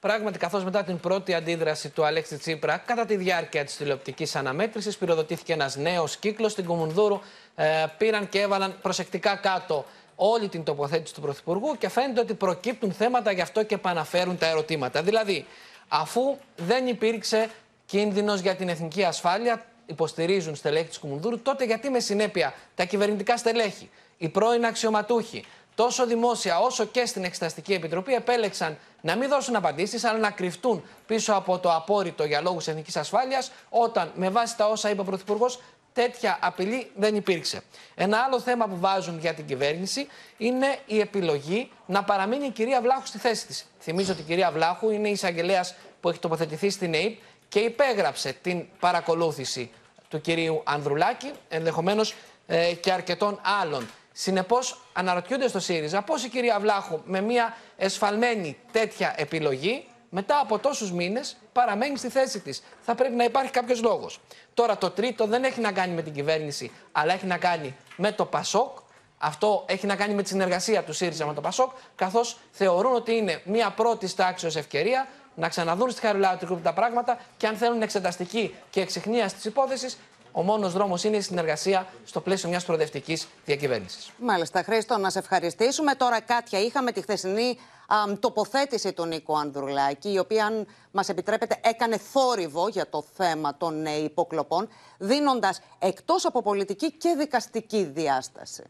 Πράγματι, 0.00 0.38
καθώς 0.38 0.64
μετά 0.64 0.82
την 0.84 1.00
πρώτη 1.00 1.34
αντίδραση 1.34 1.88
του 1.88 2.04
Αλέξη 2.04 2.36
Τσίπρα, 2.38 2.76
κατά 2.76 3.06
τη 3.06 3.16
διάρκεια 3.16 3.64
της 3.64 3.76
τηλεοπτικής 3.76 4.36
αναμέτρησης, 4.36 4.96
πυροδοτήθηκε 4.96 5.52
ένας 5.52 5.76
νέος 5.76 6.16
κύκλος 6.16 6.52
στην 6.52 6.64
Κομουνδούρου. 6.64 7.20
Ε, 7.54 7.84
πήραν 7.98 8.28
και 8.28 8.40
έβαλαν 8.40 8.78
προσεκτικά 8.82 9.36
κάτω 9.36 9.84
όλη 10.16 10.48
την 10.48 10.64
τοποθέτηση 10.64 11.14
του 11.14 11.20
Πρωθυπουργού 11.20 11.76
και 11.78 11.88
φαίνεται 11.88 12.20
ότι 12.20 12.34
προκύπτουν 12.34 12.92
θέματα 12.92 13.32
γι' 13.32 13.40
αυτό 13.40 13.62
και 13.62 13.74
επαναφέρουν 13.74 14.38
τα 14.38 14.46
ερωτήματα. 14.46 15.02
Δηλαδή, 15.02 15.46
αφού 15.88 16.36
δεν 16.56 16.86
υπήρξε 16.86 17.50
κίνδυνος 17.86 18.40
για 18.40 18.54
την 18.54 18.68
εθνική 18.68 19.04
ασφάλεια, 19.04 19.64
υποστηρίζουν 19.86 20.54
στελέχη 20.54 20.88
της 20.88 20.98
Κομουνδούρου, 20.98 21.38
τότε 21.42 21.64
γιατί 21.64 21.90
με 21.90 22.00
συνέπεια 22.00 22.54
τα 22.74 22.84
κυβερνητικά 22.84 23.36
στελέχη, 23.36 23.90
οι 24.18 24.28
πρώην 24.28 24.64
αξιωματούχοι, 24.64 25.44
τόσο 25.74 26.06
δημόσια 26.06 26.58
όσο 26.58 26.84
και 26.84 27.06
στην 27.06 27.24
Εξεταστική 27.24 27.72
Επιτροπή 27.72 28.14
επέλεξαν 28.14 28.78
να 29.00 29.16
μην 29.16 29.28
δώσουν 29.28 29.56
απαντήσεις, 29.56 30.04
αλλά 30.04 30.18
να 30.18 30.30
κρυφτούν 30.30 30.84
πίσω 31.06 31.32
από 31.32 31.58
το 31.58 31.74
απόρριτο 31.74 32.24
για 32.24 32.40
λόγους 32.40 32.68
εθνικής 32.68 32.96
ασφάλειας, 32.96 33.50
όταν 33.70 34.12
με 34.14 34.30
βάση 34.30 34.56
τα 34.56 34.66
όσα 34.68 34.90
είπε 34.90 35.00
ο 35.00 35.04
Πρωθυπουργός, 35.04 35.60
τέτοια 35.92 36.38
απειλή 36.40 36.90
δεν 36.96 37.14
υπήρξε. 37.14 37.62
Ένα 37.94 38.18
άλλο 38.18 38.40
θέμα 38.40 38.66
που 38.66 38.78
βάζουν 38.78 39.18
για 39.18 39.34
την 39.34 39.46
κυβέρνηση 39.46 40.06
είναι 40.36 40.78
η 40.86 41.00
επιλογή 41.00 41.70
να 41.86 42.04
παραμείνει 42.04 42.46
η 42.46 42.50
κυρία 42.50 42.80
Βλάχου 42.80 43.06
στη 43.06 43.18
θέση 43.18 43.46
της. 43.46 43.66
Θυμίζω 43.80 44.12
ότι 44.12 44.20
η 44.20 44.24
κυρία 44.24 44.50
Βλάχου 44.50 44.90
είναι 44.90 45.08
η 45.08 45.12
εισαγγελέας 45.12 45.74
που 46.00 46.08
έχει 46.08 46.18
τοποθετηθεί 46.18 46.70
στην 46.70 46.94
ΑΕΠ 46.94 47.18
και 47.48 47.58
υπέγραψε 47.58 48.32
την 48.42 48.64
παρακολούθηση 48.80 49.70
του 50.08 50.20
κυρίου 50.20 50.62
Ανδρουλάκη, 50.64 51.30
ενδεχομένως 51.48 52.14
ε, 52.46 52.74
και 52.74 52.92
αρκετών 52.92 53.40
άλλων 53.60 53.88
Συνεπώς, 54.12 54.80
αναρωτιούνται 54.92 55.48
στο 55.48 55.60
ΣΥΡΙΖΑ 55.60 56.02
πώς 56.02 56.24
η 56.24 56.28
κυρία 56.28 56.60
Βλάχου 56.60 57.00
με 57.04 57.20
μια 57.20 57.56
εσφαλμένη 57.76 58.56
τέτοια 58.72 59.14
επιλογή 59.16 59.84
μετά 60.10 60.40
από 60.40 60.58
τόσους 60.58 60.92
μήνες 60.92 61.36
παραμένει 61.52 61.96
στη 61.96 62.08
θέση 62.08 62.40
της. 62.40 62.62
Θα 62.80 62.94
πρέπει 62.94 63.14
να 63.14 63.24
υπάρχει 63.24 63.50
κάποιος 63.50 63.82
λόγος. 63.82 64.20
Τώρα, 64.54 64.78
το 64.78 64.90
τρίτο 64.90 65.26
δεν 65.26 65.44
έχει 65.44 65.60
να 65.60 65.72
κάνει 65.72 65.94
με 65.94 66.02
την 66.02 66.12
κυβέρνηση, 66.12 66.70
αλλά 66.92 67.12
έχει 67.12 67.26
να 67.26 67.38
κάνει 67.38 67.76
με 67.96 68.12
το 68.12 68.24
ΠΑΣΟΚ. 68.24 68.78
Αυτό 69.18 69.64
έχει 69.66 69.86
να 69.86 69.96
κάνει 69.96 70.14
με 70.14 70.22
τη 70.22 70.28
συνεργασία 70.28 70.82
του 70.82 70.92
ΣΥΡΙΖΑ 70.92 71.26
με 71.26 71.34
το 71.34 71.40
ΠΑΣΟΚ, 71.40 71.70
καθώς 71.94 72.38
θεωρούν 72.50 72.94
ότι 72.94 73.14
είναι 73.14 73.40
μια 73.44 73.70
πρώτη 73.70 74.14
τάξη 74.14 74.46
ω 74.46 74.50
ευκαιρία 74.54 75.08
να 75.34 75.48
ξαναδούν 75.48 75.90
στη 75.90 76.00
Χαριλάου 76.00 76.60
τα 76.62 76.72
πράγματα 76.72 77.18
και 77.36 77.46
αν 77.46 77.56
θέλουν 77.56 77.82
εξεταστική 77.82 78.54
και 78.70 78.80
εξυχνία 78.80 79.26
τη 79.26 79.48
υπόθεση, 79.48 79.96
ο 80.32 80.42
μόνος 80.42 80.72
δρόμος 80.72 81.04
είναι 81.04 81.16
η 81.16 81.20
συνεργασία 81.20 81.86
στο 82.04 82.20
πλαίσιο 82.20 82.48
μιας 82.48 82.64
προοδευτικής 82.64 83.26
διακυβέρνησης. 83.44 84.10
Μάλιστα, 84.18 84.62
Χρήστο, 84.62 84.98
να 84.98 85.10
σε 85.10 85.18
ευχαριστήσουμε. 85.18 85.94
Τώρα, 85.94 86.20
Κάτια, 86.20 86.60
είχαμε 86.60 86.92
τη 86.92 87.00
χθεσινή 87.00 87.58
α, 87.86 88.18
τοποθέτηση 88.18 88.92
του 88.92 89.04
Νίκο 89.04 89.36
Ανδρουλάκη, 89.36 90.12
η 90.12 90.18
οποία, 90.18 90.46
αν 90.46 90.66
μας 90.90 91.08
επιτρέπετε, 91.08 91.60
έκανε 91.62 91.96
θόρυβο 91.96 92.68
για 92.68 92.88
το 92.88 93.04
θέμα 93.16 93.56
των 93.56 93.86
ε, 93.86 93.96
υποκλοπών, 93.96 94.68
δίνοντας 94.98 95.60
εκτός 95.78 96.24
από 96.24 96.42
πολιτική 96.42 96.92
και 96.92 97.14
δικαστική 97.18 97.84
διάσταση. 97.84 98.62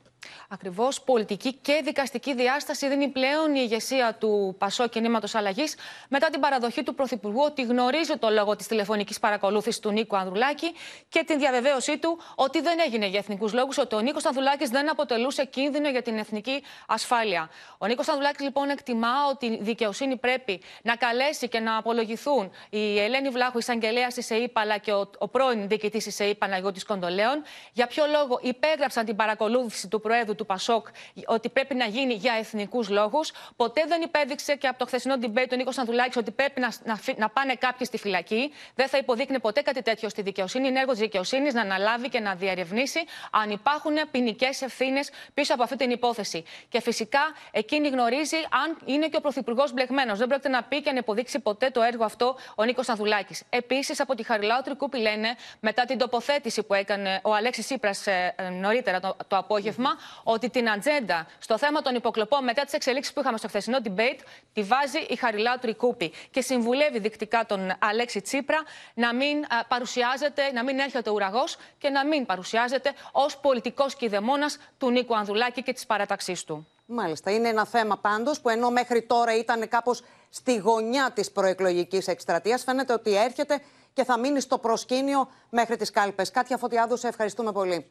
Ακριβώς 0.48 1.02
πολιτική 1.02 1.52
και 1.52 1.80
δικαστική 1.84 2.34
διάσταση 2.34 2.88
δίνει 2.88 3.08
πλέον 3.08 3.54
η 3.54 3.60
ηγεσία 3.62 4.14
του 4.14 4.54
Πασό 4.58 4.88
Κινήματος 4.88 5.34
Αλλαγής 5.34 5.76
μετά 6.08 6.30
την 6.30 6.40
παραδοχή 6.40 6.82
του 6.82 6.94
Πρωθυπουργού 6.94 7.42
ότι 7.44 7.62
γνωρίζει 7.62 8.16
το 8.18 8.28
λόγο 8.30 8.56
της 8.56 8.66
τηλεφωνικής 8.66 9.18
παρακολούθησης 9.18 9.80
του 9.80 9.90
Νίκου 9.90 10.16
Ανδρουλάκη 10.16 10.72
και 11.08 11.24
την 11.26 11.38
διαβεβαίωσή 11.38 11.98
του 11.98 12.18
ότι 12.34 12.60
δεν 12.60 12.78
έγινε 12.86 13.06
για 13.06 13.18
εθνικούς 13.18 13.52
λόγους, 13.52 13.78
ότι 13.78 13.94
ο 13.94 14.00
Νίκος 14.00 14.24
Ανδρουλάκης 14.24 14.68
δεν 14.68 14.90
αποτελούσε 14.90 15.44
κίνδυνο 15.44 15.88
για 15.88 16.02
την 16.02 16.18
εθνική 16.18 16.62
ασφάλεια. 16.86 17.50
Ο 17.78 17.86
Νίκος 17.86 18.08
Ανδρουλάκης 18.08 18.40
λοιπόν 18.40 18.68
εκτιμά 18.68 19.26
ότι 19.30 19.46
η 19.46 19.58
δικαιοσύνη 19.62 20.16
πρέπει 20.16 20.60
να 20.82 20.96
καλέσει 20.96 21.48
και 21.48 21.60
να 21.60 21.76
απολογηθούν 21.76 22.50
η 22.70 22.98
Ελένη 22.98 23.28
Βλάχου, 23.28 23.58
εισαγγελέα 23.58 24.06
της 24.06 24.30
ΕΕΠ, 24.30 24.58
αλλά 24.58 24.78
και 24.78 24.92
ο, 24.92 25.10
ο 25.18 25.28
πρώην 25.28 25.68
διοικητής 25.68 26.04
της 26.04 26.20
ΕΕΠ, 26.20 26.34
Παναγιώτης 26.36 26.84
Κοντολέων. 26.84 27.42
Για 27.72 27.86
ποιο 27.86 28.04
λόγο 28.06 28.38
υπέγραψαν 28.42 29.04
την 29.04 29.16
παρακολούθηση 29.16 29.88
του 29.88 30.00
Προέδρου 30.10 30.34
του 30.34 30.46
Πασόκ 30.46 30.86
ότι 31.26 31.48
πρέπει 31.48 31.74
να 31.74 31.84
γίνει 31.84 32.14
για 32.14 32.32
εθνικούς 32.38 32.88
λόγους. 32.88 33.32
Ποτέ 33.56 33.84
δεν 33.88 34.02
υπέδειξε 34.02 34.54
και 34.54 34.66
από 34.66 34.78
το 34.78 34.86
χθεσινό 34.86 35.14
debate 35.22 35.46
του 35.48 35.56
Νίκος 35.56 35.74
Σανδουλάκη 35.74 36.18
ότι 36.18 36.30
πρέπει 36.30 36.60
να, 36.60 36.72
να, 36.84 37.00
να 37.16 37.28
πάνε 37.28 37.54
κάποιοι 37.54 37.86
στη 37.86 37.98
φυλακή. 37.98 38.52
Δεν 38.74 38.88
θα 38.88 38.98
υποδείκνε 38.98 39.38
ποτέ 39.38 39.60
κάτι 39.60 39.82
τέτοιο 39.82 40.08
στη 40.08 40.22
δικαιοσύνη. 40.22 40.68
Είναι 40.68 40.80
έργος 40.80 40.96
τη 40.96 41.02
δικαιοσύνης 41.02 41.54
να 41.54 41.60
αναλάβει 41.60 42.08
και 42.08 42.20
να 42.20 42.34
διαρευνήσει 42.34 43.00
αν 43.30 43.50
υπάρχουν 43.50 43.92
ποινικές 44.10 44.62
ευθύνες 44.62 45.10
πίσω 45.34 45.54
από 45.54 45.62
αυτή 45.62 45.76
την 45.76 45.90
υπόθεση. 45.90 46.44
Και 46.68 46.80
φυσικά 46.80 47.20
εκείνη 47.50 47.88
γνωρίζει 47.88 48.36
αν 48.36 48.78
είναι 48.84 49.08
και 49.08 49.16
ο 49.16 49.20
Πρωθυπουργός 49.20 49.72
μπλεγμένος. 49.72 50.18
Δεν 50.18 50.28
πρόκειται 50.28 50.48
να 50.48 50.62
πει 50.62 50.82
και 50.82 50.92
να 50.92 50.98
υποδείξει 50.98 51.38
ποτέ 51.38 51.70
το 51.70 51.82
έργο 51.82 52.04
αυτό 52.04 52.36
ο 52.54 52.64
Νίκος 52.64 52.88
Ανδουλάκη. 52.88 53.34
Επίσης, 53.50 54.00
από 54.00 54.14
τη 54.14 54.22
Χαριλάου 54.22 54.60
Τρικούπη 54.64 54.98
λένε, 54.98 55.36
μετά 55.60 55.84
την 55.84 55.98
τοποθέτηση 55.98 56.62
που 56.62 56.74
έκανε 56.74 57.20
ο 57.22 57.34
Αλέξης 57.34 57.66
Σύπρα 57.66 57.90
ε, 58.36 58.48
νωρίτερα 58.48 59.00
το, 59.00 59.16
το 59.28 59.36
απόγευμα, 59.36 59.90
ότι 60.22 60.50
την 60.50 60.70
ατζέντα 60.70 61.26
στο 61.38 61.58
θέμα 61.58 61.82
των 61.82 61.94
υποκλοπών 61.94 62.44
μετά 62.44 62.64
τις 62.64 62.72
εξελίξεις 62.72 63.12
που 63.12 63.20
είχαμε 63.20 63.38
στο 63.38 63.48
χθεσινό 63.48 63.78
debate 63.84 64.18
τη 64.52 64.62
βάζει 64.62 64.98
η 65.08 65.16
Χαριλάου 65.16 65.58
Τρικούπη 65.60 66.12
και 66.30 66.40
συμβουλεύει 66.40 66.98
δεικτικά 66.98 67.46
τον 67.46 67.72
Αλέξη 67.78 68.20
Τσίπρα 68.20 68.62
να 68.94 69.14
μην 69.14 69.44
παρουσιάζεται, 69.68 70.52
να 70.52 70.64
μην 70.64 70.78
έρχεται 70.78 71.10
ουραγός 71.10 71.56
και 71.78 71.88
να 71.88 72.06
μην 72.06 72.26
παρουσιάζεται 72.26 72.92
ως 73.12 73.38
πολιτικός 73.38 73.94
κηδεμόνας 73.94 74.58
του 74.78 74.90
Νίκου 74.90 75.16
Ανδουλάκη 75.16 75.62
και 75.62 75.72
της 75.72 75.86
παραταξής 75.86 76.44
του. 76.44 76.66
Μάλιστα. 76.86 77.30
Είναι 77.30 77.48
ένα 77.48 77.66
θέμα 77.66 77.96
πάντως 77.96 78.40
που 78.40 78.48
ενώ 78.48 78.70
μέχρι 78.70 79.02
τώρα 79.02 79.36
ήταν 79.36 79.68
κάπως 79.68 80.02
στη 80.28 80.56
γωνιά 80.56 81.10
της 81.14 81.30
προεκλογικής 81.30 82.06
εκστρατείας 82.06 82.62
φαίνεται 82.62 82.92
ότι 82.92 83.16
έρχεται 83.16 83.60
και 83.92 84.04
θα 84.04 84.18
μείνει 84.18 84.40
στο 84.40 84.58
προσκήνιο 84.58 85.28
μέχρι 85.50 85.76
τις 85.76 85.90
κάλπες. 85.90 86.30
Κάτια 86.30 86.56
Φωτιάδου, 86.56 86.96
σε 86.96 87.08
ευχαριστούμε 87.08 87.52
πολύ. 87.52 87.90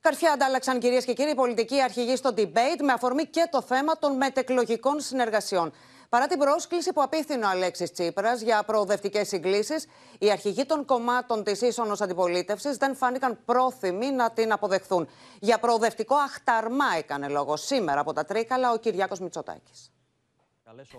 Καρφιά 0.00 0.32
αντάλλαξαν 0.32 0.78
κυρίες 0.78 1.04
και 1.04 1.12
κύριοι 1.12 1.34
πολιτικοί 1.34 1.82
αρχηγοί 1.82 2.16
στο 2.16 2.30
debate 2.36 2.80
με 2.82 2.92
αφορμή 2.92 3.26
και 3.26 3.48
το 3.50 3.62
θέμα 3.62 3.98
των 3.98 4.16
μετεκλογικών 4.16 5.00
συνεργασιών. 5.00 5.72
Παρά 6.08 6.26
την 6.26 6.38
πρόσκληση 6.38 6.92
που 6.92 7.02
απίθυνε 7.02 7.44
ο 7.44 7.48
Αλέξης 7.48 7.92
Τσίπρας 7.92 8.40
για 8.40 8.62
προοδευτικές 8.62 9.28
συγκλήσεις, 9.28 9.86
οι 10.18 10.30
αρχηγοί 10.30 10.64
των 10.64 10.84
κομμάτων 10.84 11.44
της 11.44 11.60
ίσονος 11.60 12.00
αντιπολίτευσης 12.00 12.76
δεν 12.76 12.96
φάνηκαν 12.96 13.38
πρόθυμοι 13.44 14.10
να 14.10 14.30
την 14.30 14.52
αποδεχθούν. 14.52 15.08
Για 15.40 15.58
προοδευτικό 15.58 16.14
αχταρμά 16.16 16.96
έκανε 16.98 17.28
λόγο 17.28 17.56
σήμερα 17.56 18.00
από 18.00 18.12
τα 18.12 18.24
Τρίκαλα 18.24 18.72
ο 18.72 18.76
Κυριάκος 18.76 19.20
Μητσοτάκης. 19.20 19.90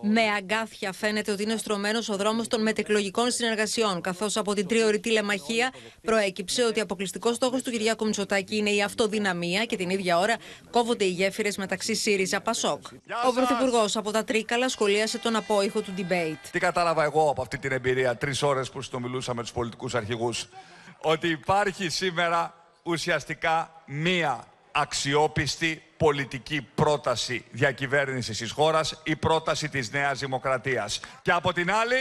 Με 0.02 0.22
αγκάθια 0.22 0.92
φαίνεται 0.94 1.32
ότι 1.32 1.44
είναι 1.44 1.58
στρωμένος 1.58 2.10
ο 2.10 2.16
δρόμος 2.16 2.48
των 2.48 2.62
μετεκλογικών 2.62 3.32
συνεργασιών, 3.32 4.02
καθώς 4.02 4.38
από 4.38 4.54
την 4.54 4.68
τριωρητή 4.68 5.00
τηλεμαχία 5.00 5.74
προέκυψε 6.02 6.64
ότι 6.64 6.80
αποκλειστικός 6.80 7.36
στόχος 7.36 7.64
του 7.64 7.72
Κυριάκου 7.72 8.06
Μητσοτάκη 8.06 8.58
είναι 8.58 8.70
η 8.70 8.82
αυτοδυναμία 8.82 9.66
και 9.66 9.76
την 9.76 9.90
ίδια 9.90 10.18
ώρα 10.20 10.36
κόβονται 10.70 11.06
οι 11.06 11.10
γέφυρες 11.10 11.58
μεταξύ 11.58 11.96
ΣΥΡΙΖΑ 11.96 12.42
Πασόκ. 12.42 12.88
Ο 13.28 13.34
Πρωθυπουργός 13.34 13.96
από 13.96 14.12
τα 14.12 14.24
Τρίκαλα 14.24 14.70
σχολίασε 14.70 15.18
τον 15.18 15.36
απόϊχο 15.36 15.82
του 15.82 15.94
debate. 15.98 16.48
Τι 16.52 16.60
κατάλαβα 16.60 17.04
εγώ 17.04 17.30
από 17.30 17.42
αυτή 17.42 17.58
την 17.58 17.72
εμπειρία, 17.72 18.18
τρεις 18.18 18.42
ώρες 18.42 18.70
που 18.70 18.82
συνομιλούσα 18.82 19.34
με 19.34 19.42
τους 19.42 19.52
πολιτικούς 19.52 19.96
αρχηγούς, 19.96 20.50
ότι 21.02 21.28
υπάρχει 21.28 21.90
σήμερα 21.90 22.54
ουσιαστικά 22.84 23.84
μία 23.86 24.48
αξιόπιστη 24.72 25.84
πολιτική 25.98 26.62
πρόταση 26.76 27.46
διακυβέρνησης 27.52 28.38
της 28.38 28.52
χώρας, 28.52 29.02
η 29.04 29.16
πρόταση 29.16 29.70
της 29.70 29.92
Νέας 29.92 30.20
Δημοκρατίας. 30.20 31.00
Και 31.22 31.32
από 31.32 31.54
την 31.54 31.72
άλλη 31.72 31.96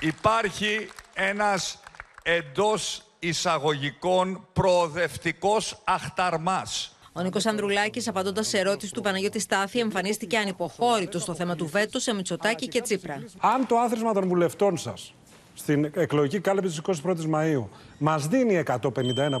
υπάρχει 0.00 0.88
ένας 1.14 1.80
εντός 2.22 3.02
εισαγωγικών 3.18 4.46
προοδευτικός 4.52 5.80
αχταρμάς. 5.84 6.96
Ο 7.12 7.20
Νίκος 7.20 7.46
Ανδρουλάκης, 7.46 8.08
απαντώντας 8.08 8.48
σε 8.48 8.58
ερώτηση 8.58 8.92
του 8.92 9.00
Παναγιώτη 9.00 9.38
Στάθη, 9.38 9.78
εμφανίστηκε 9.78 10.38
ανυποχώρητος 10.38 11.22
στο 11.22 11.34
θέμα 11.34 11.56
του 11.56 11.66
βέτου 11.66 12.00
σε 12.00 12.14
Μητσοτάκη 12.14 12.68
και 12.68 12.80
Τσίπρα. 12.80 13.22
Αν 13.38 13.66
το 13.66 13.78
άθροισμα 13.78 14.12
των 14.12 14.28
βουλευτών 14.28 14.76
σας 14.76 15.14
στην 15.62 15.90
εκλογική 15.94 16.40
κάλυψη 16.40 16.82
τη 16.82 16.92
21η 17.04 17.24
Μαου 17.24 17.68
μας 17.98 18.26
δίνει 18.28 18.62
151 18.66 18.80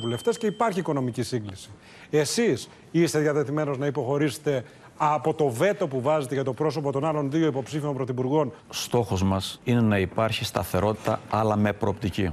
βουλευτές 0.00 0.38
και 0.38 0.46
υπάρχει 0.46 0.78
οικονομική 0.78 1.22
σύγκληση. 1.22 1.70
Εσείς 2.10 2.68
είστε 2.90 3.18
διατεθειμένος 3.18 3.78
να 3.78 3.86
υποχωρήσετε 3.86 4.64
από 4.96 5.34
το 5.34 5.48
βέτο 5.48 5.88
που 5.88 6.00
βάζετε 6.00 6.34
για 6.34 6.44
το 6.44 6.52
πρόσωπο 6.52 6.92
των 6.92 7.04
άλλων 7.04 7.30
δύο 7.30 7.46
υποψήφιων 7.46 7.94
πρωθυπουργών; 7.94 8.52
Στόχος 8.68 9.22
μας 9.22 9.60
είναι 9.64 9.80
να 9.80 9.98
υπάρχει 9.98 10.44
σταθερότητα, 10.44 11.20
αλλά 11.30 11.56
με 11.56 11.72
προοπτική. 11.72 12.30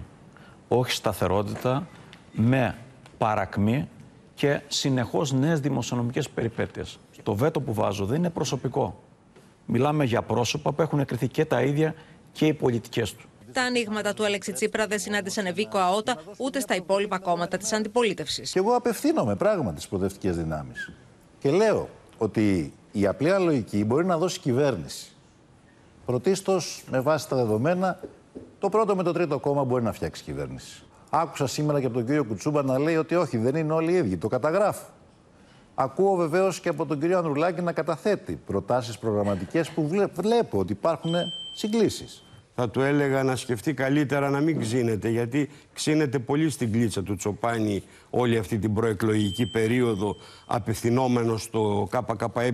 Όχι 0.68 0.92
σταθερότητα 0.92 1.88
με 2.32 2.76
παρακμή 3.18 3.88
και 4.34 4.62
συνεχώς 4.68 5.32
νέες 5.32 5.60
δημοσιονομικές 5.60 6.30
περιπέτειες. 6.30 7.00
Το 7.24 7.36
βέτο 7.36 7.62
που 7.62 7.74
βάζω 7.74 8.06
δεν 8.06 8.18
είναι 8.18 8.30
προσωπικό. 8.30 9.04
Μιλάμε 9.66 10.04
για 10.04 10.22
πρόσωπα 10.22 10.72
που 10.72 10.82
έχουν 10.82 11.00
εκριθεί 11.00 11.28
και 11.28 11.46
τα 11.46 11.62
ίδια 11.62 11.96
και 12.32 12.46
οι 12.46 12.54
πολιτικές 12.54 13.14
του. 13.16 13.28
Τα 13.54 13.62
ανοίγματα 13.62 14.14
του 14.14 14.26
Αλέξη 14.26 14.52
Τσίπρα 14.52 14.88
δεν 14.88 15.00
συνάντησαν 15.00 15.46
ευήκο 15.46 15.78
αότα 15.78 16.18
ούτε 16.38 16.60
στα 16.60 16.76
υπόλοιπα 16.76 17.20
κόμματα 17.20 17.58
της 17.58 17.74
αντιπολίτευσης. 17.74 18.52
Και 18.52 18.60
εγώ 18.60 18.76
απευθύνομαι 18.76 19.36
πράγματι 19.36 19.80
στι 19.80 19.90
προοδευτικές 19.90 20.38
δυνάμεις. 20.38 20.92
Και 21.40 21.52
λέω 21.52 21.90
ότι 22.18 22.74
η 22.92 23.08
απλή 23.08 23.30
αναλογική 23.30 23.86
μπορεί 23.86 24.06
να 24.06 24.18
δώσει 24.18 24.40
κυβέρνηση. 24.40 25.12
Πρωτίστως, 26.06 26.84
με 26.90 27.00
βάση 27.00 27.30
τα 27.30 27.36
δεδομένα, 27.36 28.00
το 28.60 28.70
πρώτο 28.70 28.96
με 28.96 29.04
το 29.04 29.12
τρίτο 29.12 29.40
κόμμα 29.40 29.64
μπορεί 29.64 29.84
να 29.84 29.92
φτιάξει 29.92 30.24
κυβέρνηση. 30.24 30.84
Άκουσα 31.10 31.48
σήμερα 31.48 31.80
και 31.80 31.86
από 31.86 31.96
τον 31.96 32.06
κύριο 32.06 32.26
Κουτσούμπα 32.26 32.64
να 32.64 32.80
λέει 32.80 32.96
ότι 32.96 33.16
όχι, 33.16 33.38
δεν 33.38 33.56
είναι 33.56 33.74
όλοι 33.74 33.92
οι 33.92 33.96
ίδιοι. 33.96 34.18
Το 34.18 34.28
καταγράφω. 34.28 34.86
Ακούω 35.76 36.16
βεβαίως 36.16 36.60
και 36.60 36.70
από 36.70 36.86
τον 36.86 37.00
κύριο 37.00 37.18
Ανδρουλάκη 37.18 37.62
να 37.62 37.72
καταθέτει 37.72 38.40
προτάσεις 38.46 38.98
προγραμματικές 38.98 39.70
που 39.70 39.88
βλέπω 40.14 40.60
ότι 40.60 40.72
υπάρχουν 40.72 41.14
συγκλήσεις 41.56 42.24
θα 42.62 42.70
του 42.70 42.82
έλεγα 42.82 43.24
να 43.24 43.36
σκεφτεί 43.36 43.74
καλύτερα 43.74 44.30
να 44.30 44.40
μην 44.40 44.60
ξύνεται, 44.60 45.10
γιατί 45.10 45.50
ξύνεται 45.74 46.20
πολύ 46.20 46.50
στην 46.50 46.72
κλίτσα 46.72 47.04
του 47.04 47.16
Τσοπάνη 47.16 47.84
όλη 48.10 48.38
αυτή 48.38 48.58
την 48.58 48.74
προεκλογική 48.74 49.46
περίοδο, 49.46 50.16
απευθυνόμενο 50.46 51.38
στο 51.38 51.88
ΚΚΕ 51.92 52.54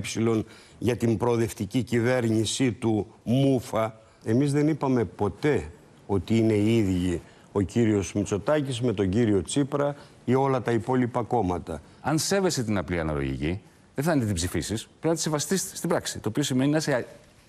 για 0.77 0.95
την 0.95 1.17
προοδευτική 1.17 1.83
κυβέρνησή 1.83 2.71
του 2.71 3.07
Μούφα. 3.23 3.99
Εμείς 4.23 4.51
δεν 4.51 4.67
είπαμε 4.67 5.05
ποτέ 5.05 5.71
ότι 6.07 6.37
είναι 6.37 6.53
οι 6.53 6.77
ίδιοι 6.77 7.21
ο 7.51 7.61
κύριος 7.61 8.13
Μητσοτάκης 8.13 8.81
με 8.81 8.93
τον 8.93 9.09
κύριο 9.09 9.41
Τσίπρα 9.41 9.95
ή 10.25 10.35
όλα 10.35 10.61
τα 10.61 10.71
υπόλοιπα 10.71 11.21
κόμματα. 11.21 11.81
Αν 12.01 12.17
σέβεσαι 12.17 12.63
την 12.63 12.77
απλή 12.77 12.99
αναλογική, 12.99 13.61
δεν 13.95 14.03
θα 14.03 14.13
είναι 14.13 14.25
την 14.25 14.33
ψηφίσεις, 14.33 14.83
πρέπει 14.83 15.07
να 15.07 15.13
τη 15.13 15.21
σεβαστείς 15.21 15.71
στην 15.73 15.89
πράξη. 15.89 16.19
Το 16.19 16.29
οποίο 16.29 16.43
σημαίνει 16.43 16.71
να 16.71 16.77
είσαι 16.77 17.05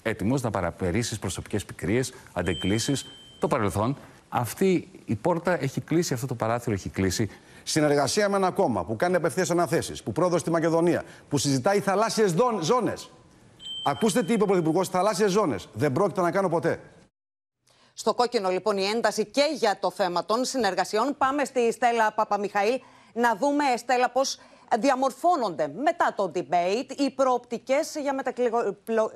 έτοιμος 0.09 0.43
να 0.43 0.51
παραπερίσεις 0.51 1.19
προσωπικές 1.19 1.65
πικρίες, 1.65 2.13
αντεκκλήσεις, 2.33 3.07
το 3.39 3.49
παρελθόν. 3.49 3.97
Αυτή 4.29 4.91
η 5.05 5.15
πόρτα 5.15 5.63
έχει 5.63 5.81
κλείσει, 5.81 6.15
αυτό 6.15 6.27
το 6.27 6.35
παράθυρο 6.35 6.75
έχει 6.75 6.89
κλείσει. 6.89 7.31
Συνεργασία 7.63 8.29
με 8.29 8.37
ένα 8.37 8.51
κόμμα 8.51 8.85
που 8.85 8.97
κάνει 8.97 9.17
απευθείας 9.17 9.51
αναθέσεις, 9.51 10.03
που 10.03 10.13
πρόδωσε 10.13 10.39
στη 10.39 10.51
Μακεδονία, 10.51 11.03
που 11.29 11.39
συζητάει 11.39 11.81
θαλάσσιες 11.81 12.35
ζώνες. 12.61 13.11
Ακούστε 13.85 14.23
τι 14.23 14.33
είπε 14.33 14.43
ο 14.43 14.47
Πρωθυπουργός, 14.47 14.89
θαλάσσιες 14.89 15.31
ζώνες. 15.31 15.69
Δεν 15.73 15.93
πρόκειται 15.93 16.21
να 16.21 16.31
κάνω 16.31 16.49
ποτέ. 16.49 16.81
Στο 17.93 18.15
κόκκινο 18.15 18.49
λοιπόν 18.51 18.77
η 18.77 18.85
ένταση 18.85 19.27
και 19.27 19.43
για 19.59 19.79
το 19.81 19.91
θέμα 19.91 20.25
των 20.25 20.45
συνεργασιών. 20.45 21.15
Πάμε 21.19 21.45
στη 21.45 21.73
Στέλλα 21.73 22.13
Παπαμιχαήλ 22.13 22.81
να 23.13 23.37
δούμε, 23.37 23.65
Στέλλα, 23.77 24.11
πώς 24.11 24.39
διαμορφώνονται 24.79 25.69
μετά 25.69 26.15
το 26.17 26.33
debate 26.35 26.91
οι 26.97 27.11
προοπτικές 27.11 27.97
για 28.01 28.23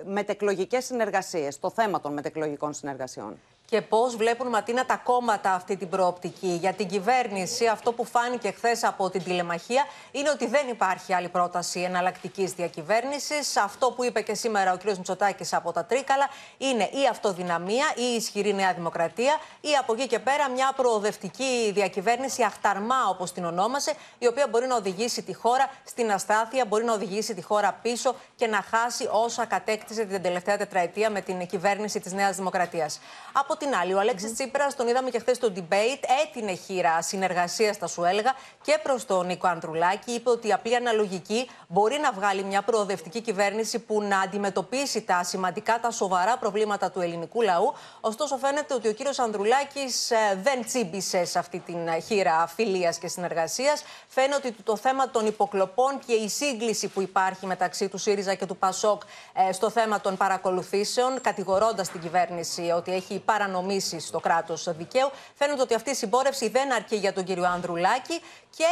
μετεκλογικές 0.04 0.84
συνεργασίες, 0.84 1.58
το 1.58 1.70
θέμα 1.70 2.00
των 2.00 2.12
μετεκλογικών 2.12 2.72
συνεργασιών 2.72 3.36
και 3.70 3.82
πώς 3.82 4.16
βλέπουν 4.16 4.48
Ματίνα 4.48 4.86
τα 4.86 4.96
κόμματα 4.96 5.52
αυτή 5.52 5.76
την 5.76 5.88
προοπτική. 5.88 6.46
Για 6.48 6.72
την 6.72 6.88
κυβέρνηση, 6.88 7.66
αυτό 7.66 7.92
που 7.92 8.04
φάνηκε 8.04 8.50
χθες 8.50 8.84
από 8.84 9.10
την 9.10 9.22
τηλεμαχία 9.22 9.86
είναι 10.10 10.30
ότι 10.30 10.46
δεν 10.46 10.68
υπάρχει 10.68 11.14
άλλη 11.14 11.28
πρόταση 11.28 11.80
εναλλακτικής 11.80 12.52
διακυβέρνησης. 12.52 13.56
Αυτό 13.56 13.90
που 13.90 14.04
είπε 14.04 14.20
και 14.20 14.34
σήμερα 14.34 14.72
ο 14.72 14.76
κ. 14.76 14.82
Μητσοτάκης 14.82 15.52
από 15.52 15.72
τα 15.72 15.84
Τρίκαλα 15.84 16.28
είναι 16.58 16.82
η 16.82 17.06
αυτοδυναμία, 17.10 17.86
η 17.96 18.14
ισχυρή 18.14 18.54
Νέα 18.54 18.72
Δημοκρατία 18.72 19.38
ή 19.60 19.68
από 19.80 19.92
εκεί 19.92 20.06
και 20.06 20.18
πέρα 20.18 20.50
μια 20.50 20.72
προοδευτική 20.76 21.70
διακυβέρνηση, 21.74 22.42
αχταρμά 22.42 23.08
όπως 23.08 23.32
την 23.32 23.44
ονόμασε, 23.44 23.92
η 24.18 24.26
οποία 24.26 24.46
μπορεί 24.50 24.66
να 24.66 24.76
οδηγήσει 24.76 25.22
τη 25.22 25.34
χώρα 25.34 25.70
στην 25.84 26.12
αστάθεια, 26.12 26.64
μπορεί 26.64 26.84
να 26.84 26.92
οδηγήσει 26.92 27.34
τη 27.34 27.42
χώρα 27.42 27.78
πίσω 27.82 28.14
και 28.36 28.46
να 28.46 28.64
χάσει 28.70 29.08
όσα 29.12 29.44
κατέκτησε 29.44 30.04
την 30.04 30.22
τελευταία 30.22 30.56
τετραετία 30.56 31.10
με 31.10 31.20
την 31.20 31.46
κυβέρνηση 31.46 32.00
της 32.00 32.12
Νέας 32.12 32.36
Δημοκρατίας. 32.36 33.00
Από 33.32 33.56
την 33.60 33.74
άλλη, 33.74 33.94
ο 33.94 33.98
Αλέξης 33.98 34.30
mm-hmm. 34.30 34.34
Τσίπρας, 34.34 34.76
τον 34.76 34.88
είδαμε 34.88 35.10
και 35.10 35.18
χθες 35.18 35.36
στο 35.36 35.52
debate, 35.56 36.02
έτεινε 36.24 36.54
χείρα 36.54 37.02
συνεργασίας, 37.02 37.76
θα 37.76 37.86
σου 37.86 38.04
έλεγα, 38.04 38.34
και 38.62 38.78
προς 38.82 39.04
τον 39.04 39.26
Νίκο 39.26 39.48
Ανδρουλάκη. 39.48 40.12
Είπε 40.12 40.30
ότι 40.30 40.48
η 40.48 40.52
απλή 40.52 40.76
αναλογική 40.76 41.50
μπορεί 41.68 41.98
να 41.98 42.12
βγάλει 42.12 42.42
μια 42.42 42.62
προοδευτική 42.62 43.20
κυβέρνηση 43.20 43.78
που 43.78 44.02
να 44.02 44.20
αντιμετωπίσει 44.20 45.02
τα 45.02 45.22
σημαντικά, 45.24 45.80
τα 45.80 45.90
σοβαρά 45.90 46.36
προβλήματα 46.38 46.90
του 46.90 47.00
ελληνικού 47.00 47.42
λαού. 47.42 47.74
Ωστόσο, 48.00 48.36
φαίνεται 48.36 48.74
ότι 48.74 48.88
ο 48.88 48.92
κύριος 48.92 49.18
Ανδρουλάκης 49.18 50.10
ε, 50.10 50.16
δεν 50.42 50.64
τσίμπησε 50.64 51.24
σε 51.24 51.38
αυτή 51.38 51.58
την 51.58 51.78
χείρα 52.06 52.46
φιλίας 52.46 52.98
και 52.98 53.08
συνεργασίας. 53.08 53.82
Φαίνεται 54.08 54.48
ότι 54.48 54.62
το 54.62 54.76
θέμα 54.76 55.10
των 55.10 55.26
υποκλοπών 55.26 55.98
και 56.06 56.12
η 56.12 56.28
σύγκληση 56.28 56.88
που 56.88 57.00
υπάρχει 57.00 57.46
μεταξύ 57.46 57.88
του 57.88 57.98
ΣΥΡΙΖΑ 57.98 58.34
και 58.34 58.46
του 58.46 58.56
ΠΑΣΟΚ 58.56 59.02
ε, 59.48 59.52
στο 59.52 59.70
θέμα 59.70 60.00
των 60.00 60.16
παρακολουθήσεων, 60.16 61.20
κατηγορώντας 61.20 61.88
την 61.88 62.00
κυβέρνηση 62.00 62.72
ότι 62.76 62.92
έχει 62.92 63.14
παρανομήσει 63.50 64.00
στο 64.00 64.20
κράτος 64.20 64.76
δικαίου. 64.76 65.10
Φαίνεται 65.34 65.62
ότι 65.62 65.74
αυτή 65.74 65.90
η 65.90 65.94
συμπόρευση 65.94 66.48
δεν 66.48 66.72
αρκεί 66.72 66.96
για 66.96 67.12
τον 67.12 67.24
κύριο 67.24 67.44
Ανδρουλάκη 67.46 68.20
και, 68.56 68.64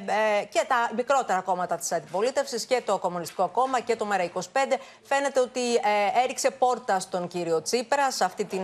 ε, 0.00 0.40
ε, 0.40 0.44
και 0.44 0.64
τα 0.68 0.90
μικρότερα 0.96 1.40
κόμματα 1.40 1.76
της 1.76 1.92
αντιπολίτευσης 1.92 2.64
και 2.64 2.82
το 2.84 2.98
Κομμουνιστικό 2.98 3.48
Κόμμα 3.48 3.80
και 3.80 3.96
το 3.96 4.06
ΜΕΡΑ25 4.12 4.40
φαίνεται 5.02 5.40
ότι 5.40 5.74
ε, 5.74 6.22
έριξε 6.22 6.50
πόρτα 6.50 7.00
στον 7.00 7.28
κύριο 7.28 7.62
Τσίπρα 7.62 8.10
σε 8.10 8.24
αυτή 8.24 8.44
την 8.44 8.62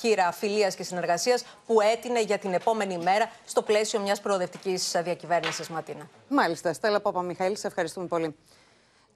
χείρα 0.00 0.32
φιλίας 0.32 0.74
και 0.74 0.82
συνεργασίας 0.82 1.44
που 1.66 1.80
έτεινε 1.80 2.20
για 2.20 2.38
την 2.38 2.52
επόμενη 2.52 2.98
μέρα 2.98 3.30
στο 3.44 3.62
πλαίσιο 3.62 4.00
μιας 4.00 4.20
προοδευτικής 4.20 4.94
διακυβέρνησης 5.02 5.68
Ματίνα. 5.68 6.08
Μάλιστα. 6.28 6.72
Στέλλα 6.72 7.00
Παπαμιχαήλ, 7.00 7.56
σε 7.56 7.66
ευχαριστούμε 7.66 8.06
πολύ. 8.06 8.36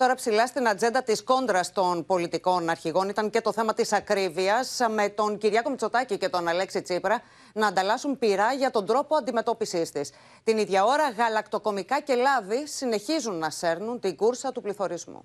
Τώρα 0.02 0.14
ψηλά 0.14 0.46
στην 0.46 0.68
ατζέντα 0.68 1.02
της 1.02 1.22
κόντρας 1.22 1.72
των 1.72 2.04
πολιτικών 2.04 2.68
αρχηγών 2.68 3.08
ήταν 3.08 3.30
και 3.30 3.40
το 3.40 3.52
θέμα 3.52 3.74
της 3.74 3.92
ακρίβειας, 3.92 4.80
με 4.90 5.08
τον 5.08 5.38
Κυριάκο 5.38 5.70
Μητσοτάκη 5.70 6.18
και 6.18 6.28
τον 6.28 6.48
Αλέξη 6.48 6.82
Τσίπρα 6.82 7.22
να 7.52 7.66
ανταλλάσσουν 7.66 8.18
πειρά 8.18 8.52
για 8.52 8.70
τον 8.70 8.86
τρόπο 8.86 9.16
αντιμετώπιση 9.16 9.92
της. 9.92 10.12
Την 10.44 10.58
ίδια 10.58 10.84
ώρα, 10.84 11.10
γαλακτοκομικά 11.10 12.00
και 12.00 12.14
λάδι 12.14 12.66
συνεχίζουν 12.66 13.38
να 13.38 13.50
σέρνουν 13.50 14.00
την 14.00 14.16
κούρσα 14.16 14.52
του 14.52 14.60
πληθωρισμού. 14.60 15.24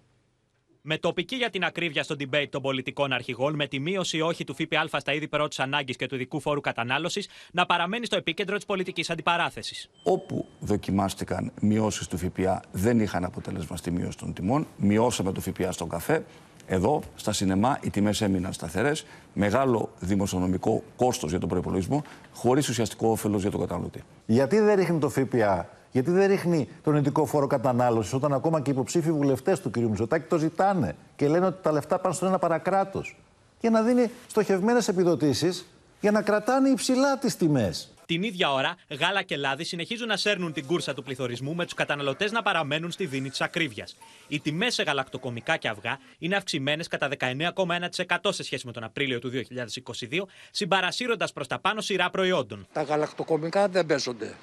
Με 0.89 0.97
τοπική 0.97 1.35
για 1.35 1.49
την 1.49 1.63
ακρίβεια 1.63 2.03
στο 2.03 2.15
debate 2.19 2.47
των 2.49 2.61
πολιτικών 2.61 3.13
αρχηγών, 3.13 3.55
με 3.55 3.67
τη 3.67 3.79
μείωση 3.79 4.21
όχι 4.21 4.43
του 4.43 4.55
ΦΠΑ 4.55 4.99
στα 4.99 5.13
είδη 5.13 5.27
πρώτης 5.27 5.59
ανάγκης 5.59 5.95
και 5.95 6.07
του 6.07 6.15
ειδικού 6.15 6.39
φόρου 6.39 6.61
κατανάλωσης 6.61 7.27
να 7.51 7.65
παραμένει 7.65 8.05
στο 8.05 8.15
επίκεντρο 8.15 8.55
της 8.55 8.65
πολιτικής 8.65 9.09
αντιπαράθεσης. 9.09 9.89
Όπου 10.03 10.45
δοκιμάστηκαν 10.59 11.51
μειώσεις 11.61 12.07
του 12.07 12.17
ΦΠΑ, 12.17 12.61
δεν 12.71 12.99
είχαν 12.99 13.23
αποτέλεσμα 13.23 13.77
στη 13.77 13.91
μείωση 13.91 14.17
των 14.17 14.33
τιμών. 14.33 14.67
Μειώσαμε 14.77 15.31
το 15.31 15.41
ΦΠΑ 15.41 15.71
στον 15.71 15.89
καφέ. 15.89 16.25
Εδώ, 16.67 17.01
στα 17.15 17.31
σινεμά, 17.31 17.79
οι 17.81 17.89
τιμές 17.89 18.21
έμειναν 18.21 18.53
σταθερές. 18.53 19.05
Μεγάλο 19.33 19.89
δημοσιονομικό 19.99 20.83
κόστος 20.95 21.29
για 21.29 21.39
τον 21.39 21.49
προπολογισμό, 21.49 22.03
χωρίς 22.33 22.69
ουσιαστικό 22.69 23.07
όφελος 23.07 23.41
για 23.41 23.51
τον 23.51 23.59
καταναλωτή. 23.59 24.03
Γιατί 24.25 24.59
δεν 24.59 24.75
ρίχνει 24.75 24.99
το 24.99 25.09
ΦΠΑ 25.09 25.69
γιατί 25.91 26.11
δεν 26.11 26.27
ρίχνει 26.27 26.67
τον 26.83 26.95
ειδικό 26.95 27.25
φόρο 27.25 27.47
κατανάλωσης 27.47 28.13
όταν 28.13 28.33
ακόμα 28.33 28.61
και 28.61 28.69
οι 28.69 28.73
υποψήφοι 28.73 29.11
βουλευτές 29.11 29.59
του 29.59 29.69
κ. 29.69 29.77
Μητσοτάκη 29.77 30.27
το 30.27 30.37
ζητάνε 30.37 30.95
και 31.15 31.27
λένε 31.27 31.45
ότι 31.45 31.61
τα 31.61 31.71
λεφτά 31.71 31.99
πάνε 31.99 32.15
στον 32.15 32.27
ένα 32.27 32.39
παρακράτος. 32.39 33.17
Για 33.59 33.69
να 33.69 33.81
δίνει 33.81 34.11
στοχευμένες 34.27 34.87
επιδοτήσεις 34.87 35.65
για 35.99 36.11
να 36.11 36.21
κρατάνε 36.21 36.69
υψηλά 36.69 37.17
τις 37.17 37.35
τιμές. 37.35 37.91
Την 38.05 38.23
ίδια 38.23 38.53
ώρα, 38.53 38.75
γάλα 38.99 39.21
και 39.21 39.37
λάδι 39.37 39.63
συνεχίζουν 39.63 40.07
να 40.07 40.17
σέρνουν 40.17 40.53
την 40.53 40.65
κούρσα 40.65 40.93
του 40.93 41.03
πληθωρισμού 41.03 41.55
με 41.55 41.63
τους 41.63 41.73
καταναλωτές 41.73 42.31
να 42.31 42.41
παραμένουν 42.41 42.91
στη 42.91 43.05
δίνη 43.05 43.29
της 43.29 43.41
ακρίβειας. 43.41 43.95
Οι 44.27 44.39
τιμές 44.39 44.73
σε 44.73 44.83
γαλακτοκομικά 44.83 45.57
και 45.57 45.67
αυγά 45.67 45.99
είναι 46.17 46.35
αυξημένες 46.35 46.87
κατά 46.87 47.09
19,1% 47.19 48.17
σε 48.29 48.43
σχέση 48.43 48.65
με 48.65 48.71
τον 48.71 48.83
Απρίλιο 48.83 49.19
του 49.19 49.29
2022, 49.29 50.27
συμπαρασύροντας 50.51 51.33
προς 51.33 51.47
τα 51.47 51.59
πάνω 51.59 51.81
σειρά 51.81 52.09
προϊόντων. 52.09 52.67
Τα 52.73 52.81
γαλακτοκομικά 52.81 53.67
δεν 53.67 53.85
παίζονται 53.85 54.35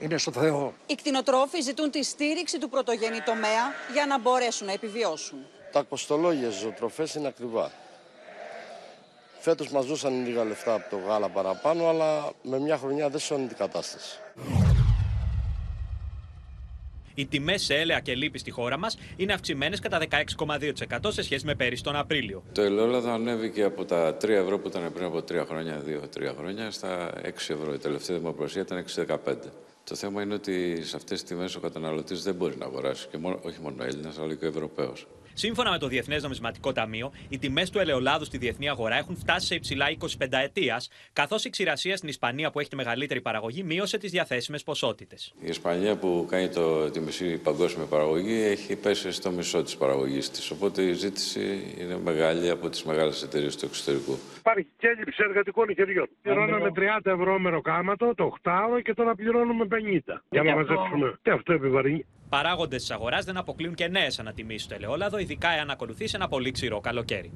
είναι 0.00 0.18
στο 0.18 0.32
Θεό. 0.32 0.74
Οι 0.86 0.94
κτηνοτρόφοι 0.94 1.60
ζητούν 1.60 1.90
τη 1.90 2.02
στήριξη 2.02 2.58
του 2.58 2.68
πρωτογενή 2.68 3.20
τομέα 3.20 3.72
για 3.92 4.06
να 4.06 4.18
μπορέσουν 4.18 4.66
να 4.66 4.72
επιβιώσουν. 4.72 5.38
Τα 5.72 5.82
κοστολόγια 5.82 6.50
ζωοτροφές 6.50 7.14
είναι 7.14 7.28
ακριβά. 7.28 7.70
Φέτος 9.40 9.70
μας 9.70 9.86
δώσαν 9.86 10.26
λίγα 10.26 10.44
λεφτά 10.44 10.74
από 10.74 10.90
το 10.90 10.96
γάλα 11.06 11.28
παραπάνω, 11.28 11.88
αλλά 11.88 12.32
με 12.42 12.58
μια 12.58 12.76
χρονιά 12.76 13.08
δεν 13.08 13.20
σώνει 13.20 13.46
την 13.46 13.56
κατάσταση. 13.56 14.18
Οι 17.14 17.26
τιμές 17.26 17.62
σε 17.62 17.74
έλαια 17.74 18.00
και 18.00 18.14
λίπη 18.14 18.38
στη 18.38 18.50
χώρα 18.50 18.78
μας 18.78 18.98
είναι 19.16 19.32
αυξημένες 19.32 19.80
κατά 19.80 19.98
16,2% 19.98 20.98
σε 21.08 21.22
σχέση 21.22 21.46
με 21.46 21.54
πέρυσι 21.54 21.82
τον 21.82 21.96
Απρίλιο. 21.96 22.42
Το 22.52 22.62
ελαιόλαδο 22.62 23.10
ανέβηκε 23.10 23.62
από 23.62 23.84
τα 23.84 24.16
3 24.16 24.28
ευρώ 24.28 24.58
που 24.58 24.68
ήταν 24.68 24.92
πριν 24.92 25.04
από 25.04 25.18
3 25.18 25.44
χρόνια, 25.48 25.82
2-3 25.86 26.34
χρόνια, 26.38 26.70
στα 26.70 27.12
6 27.22 27.54
ευρώ. 27.54 27.72
Η 27.74 27.78
τελευταία 27.78 28.16
δημοπροσία 28.18 28.60
ήταν 28.60 28.84
6,15. 28.96 29.34
Το 29.84 29.94
θέμα 29.94 30.22
είναι 30.22 30.34
ότι 30.34 30.82
σε 30.84 30.96
αυτές 30.96 31.20
τις 31.20 31.28
τιμές 31.28 31.54
ο 31.54 31.60
καταναλωτής 31.60 32.22
δεν 32.22 32.34
μπορεί 32.34 32.56
να 32.56 32.64
αγοράσει. 32.64 33.08
Και 33.08 33.18
μόνο, 33.18 33.38
όχι 33.42 33.60
μόνο 33.60 33.84
Έλληνας, 33.84 34.18
αλλά 34.18 34.34
και 34.34 34.44
ο 34.44 34.48
Ευρωπαίος. 34.48 35.06
Σύμφωνα 35.34 35.70
με 35.70 35.78
το 35.78 35.86
Διεθνές 35.86 36.22
Νομισματικό 36.22 36.72
Ταμείο, 36.72 37.12
οι 37.28 37.38
τιμές 37.38 37.70
του 37.70 37.78
ελαιολάδου 37.78 38.24
στη 38.24 38.38
διεθνή 38.38 38.68
αγορά 38.68 38.96
έχουν 38.96 39.16
φτάσει 39.16 39.46
σε 39.46 39.54
υψηλά 39.54 39.86
25 39.98 40.06
ετία, 40.30 40.82
καθώς 41.12 41.44
η 41.44 41.50
ξηρασία 41.50 41.96
στην 41.96 42.08
Ισπανία, 42.08 42.50
που 42.50 42.60
έχει 42.60 42.68
τη 42.68 42.76
μεγαλύτερη 42.76 43.20
παραγωγή, 43.20 43.62
μείωσε 43.62 43.98
τις 43.98 44.10
διαθέσιμες 44.10 44.62
ποσότητες. 44.62 45.34
Η 45.40 45.48
Ισπανία, 45.48 45.96
που 45.96 46.26
κάνει 46.30 46.48
το, 46.48 46.90
τη 46.90 47.00
μισή 47.00 47.38
παγκόσμια 47.38 47.86
παραγωγή, 47.86 48.42
έχει 48.42 48.76
πέσει 48.76 49.10
στο 49.12 49.30
μισό 49.30 49.62
της 49.62 49.76
παραγωγής 49.76 50.30
της. 50.30 50.50
Οπότε 50.50 50.82
η 50.82 50.92
ζήτηση 50.92 51.74
είναι 51.78 51.98
μεγάλη 52.04 52.50
από 52.50 52.68
τις 52.68 52.84
μεγάλες 52.84 53.22
εταιρείες 53.22 53.56
του 53.56 53.64
εξωτερικού. 53.64 54.18
Υπάρχει 54.38 54.66
και 54.78 54.88
έλλειψη 54.88 55.22
εργατικών 55.28 55.74
χεριών. 55.74 56.08
Πληρώνουμε 56.22 56.72
30 56.76 56.80
ευρώ 57.02 57.38
μεροκάματο 57.38 58.14
το 58.14 58.34
8 58.42 58.50
και 58.82 58.94
τώρα 58.94 59.14
πληρώνουμε 59.14 59.66
50 59.70 60.20
για 60.30 60.42
να 60.42 60.54
μαζέψουμε. 60.54 61.18
Και 61.22 61.30
αυτό 61.30 61.52
επιβαρύνει. 61.52 62.06
Παράγοντες 62.32 62.80
της 62.80 62.90
αγοράς 62.90 63.24
δεν 63.24 63.36
αποκλείουν 63.36 63.74
και 63.74 63.88
νέες 63.88 64.18
ανατιμήσεις 64.18 64.62
στο 64.62 64.74
ελαιόλαδο, 64.74 65.18
ειδικά 65.18 65.48
εάν 65.48 65.70
ακολουθήσει 65.70 66.12
ένα 66.14 66.28
πολύ 66.28 66.50
ξηρό 66.50 66.80
καλοκαίρι. 66.80 67.32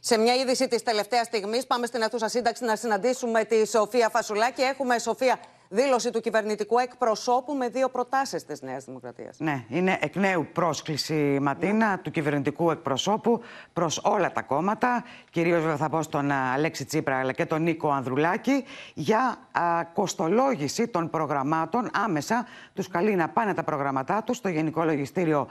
Σε 0.00 0.18
μια 0.18 0.34
είδηση 0.34 0.68
της 0.68 0.82
τελευταίας 0.82 1.26
στιγμής, 1.26 1.66
πάμε 1.66 1.86
στην 1.86 2.02
αίθουσα 2.02 2.28
σύνταξη 2.28 2.64
να 2.64 2.76
συναντήσουμε 2.76 3.44
τη 3.44 3.66
Σοφία 3.66 4.08
Φασουλάκη. 4.08 4.62
Έχουμε, 4.62 4.98
Σοφία, 4.98 5.40
δήλωση 5.68 6.10
του 6.10 6.20
κυβερνητικού 6.20 6.78
εκπροσώπου 6.78 7.54
με 7.54 7.68
δύο 7.68 7.88
προτάσεις 7.88 8.44
της 8.44 8.62
Νέας 8.62 8.84
Δημοκρατίας. 8.84 9.38
Ναι, 9.38 9.64
είναι 9.68 9.98
εκ 10.00 10.16
νέου 10.16 10.46
πρόσκληση, 10.52 11.38
Ματίνα, 11.42 11.98
του 11.98 12.10
κυβερνητικού 12.10 12.70
εκπροσώπου 12.70 13.40
προς 13.72 14.00
όλα 14.04 14.32
τα 14.32 14.42
κόμματα. 14.42 15.04
Κυρίως, 15.30 15.60
βέβαια, 15.60 15.76
θα 15.76 15.88
πω 15.88 16.02
στον 16.02 16.30
Αλέξη 16.30 16.84
Τσίπρα 16.84 17.18
αλλά 17.18 17.32
και 17.32 17.46
τον 17.46 17.62
Νίκο 17.62 17.90
Ανδρουλάκη 17.90 18.64
για 18.94 19.36
α, 19.52 19.84
κοστολόγηση 19.84 20.88
των 20.88 21.10
προγραμμάτων. 21.10 21.90
Άμεσα 22.04 22.46
τους 22.74 22.88
καλεί 22.88 23.14
να 23.14 23.28
πάνε 23.28 23.54
τα 23.54 23.62
προγραμματά 23.62 24.22
τους 24.22 24.36
στο 24.36 24.48
Γενικό 24.48 24.84
Λογιστήριο 24.84 25.48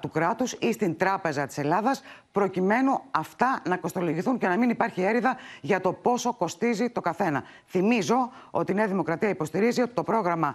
του 0.00 0.10
κράτους 0.10 0.52
ή 0.52 0.72
στην 0.72 0.96
Τράπεζα 0.96 1.46
της 1.46 1.58
Ελλάδας, 1.58 2.02
προκειμένου 2.32 3.00
αυτά 3.10 3.62
να 3.68 3.76
κοστολογηθούν 3.76 4.38
και 4.38 4.48
να 4.48 4.56
μην 4.56 4.70
υπάρχει 4.70 5.02
έρηδα 5.02 5.36
για 5.60 5.80
το 5.80 5.92
πόσο 5.92 6.34
κοστίζει 6.34 6.90
το 6.90 7.00
καθένα. 7.00 7.42
Θυμίζω 7.66 8.30
ότι 8.50 8.72
η 8.72 8.74
Νέα 8.74 8.86
Δημοκρατία 8.86 9.28
υποστηρίζει 9.28 9.52
υποστηρίζει 9.54 9.80
ότι 9.80 9.94
το 9.94 10.02
πρόγραμμα 10.02 10.54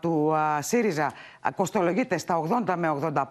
του 0.00 0.34
ΣΥΡΙΖΑ 0.60 1.12
κοστολογείται 1.56 2.18
στα 2.18 2.42
80 2.66 2.74
με 2.76 2.98
85 3.02 3.24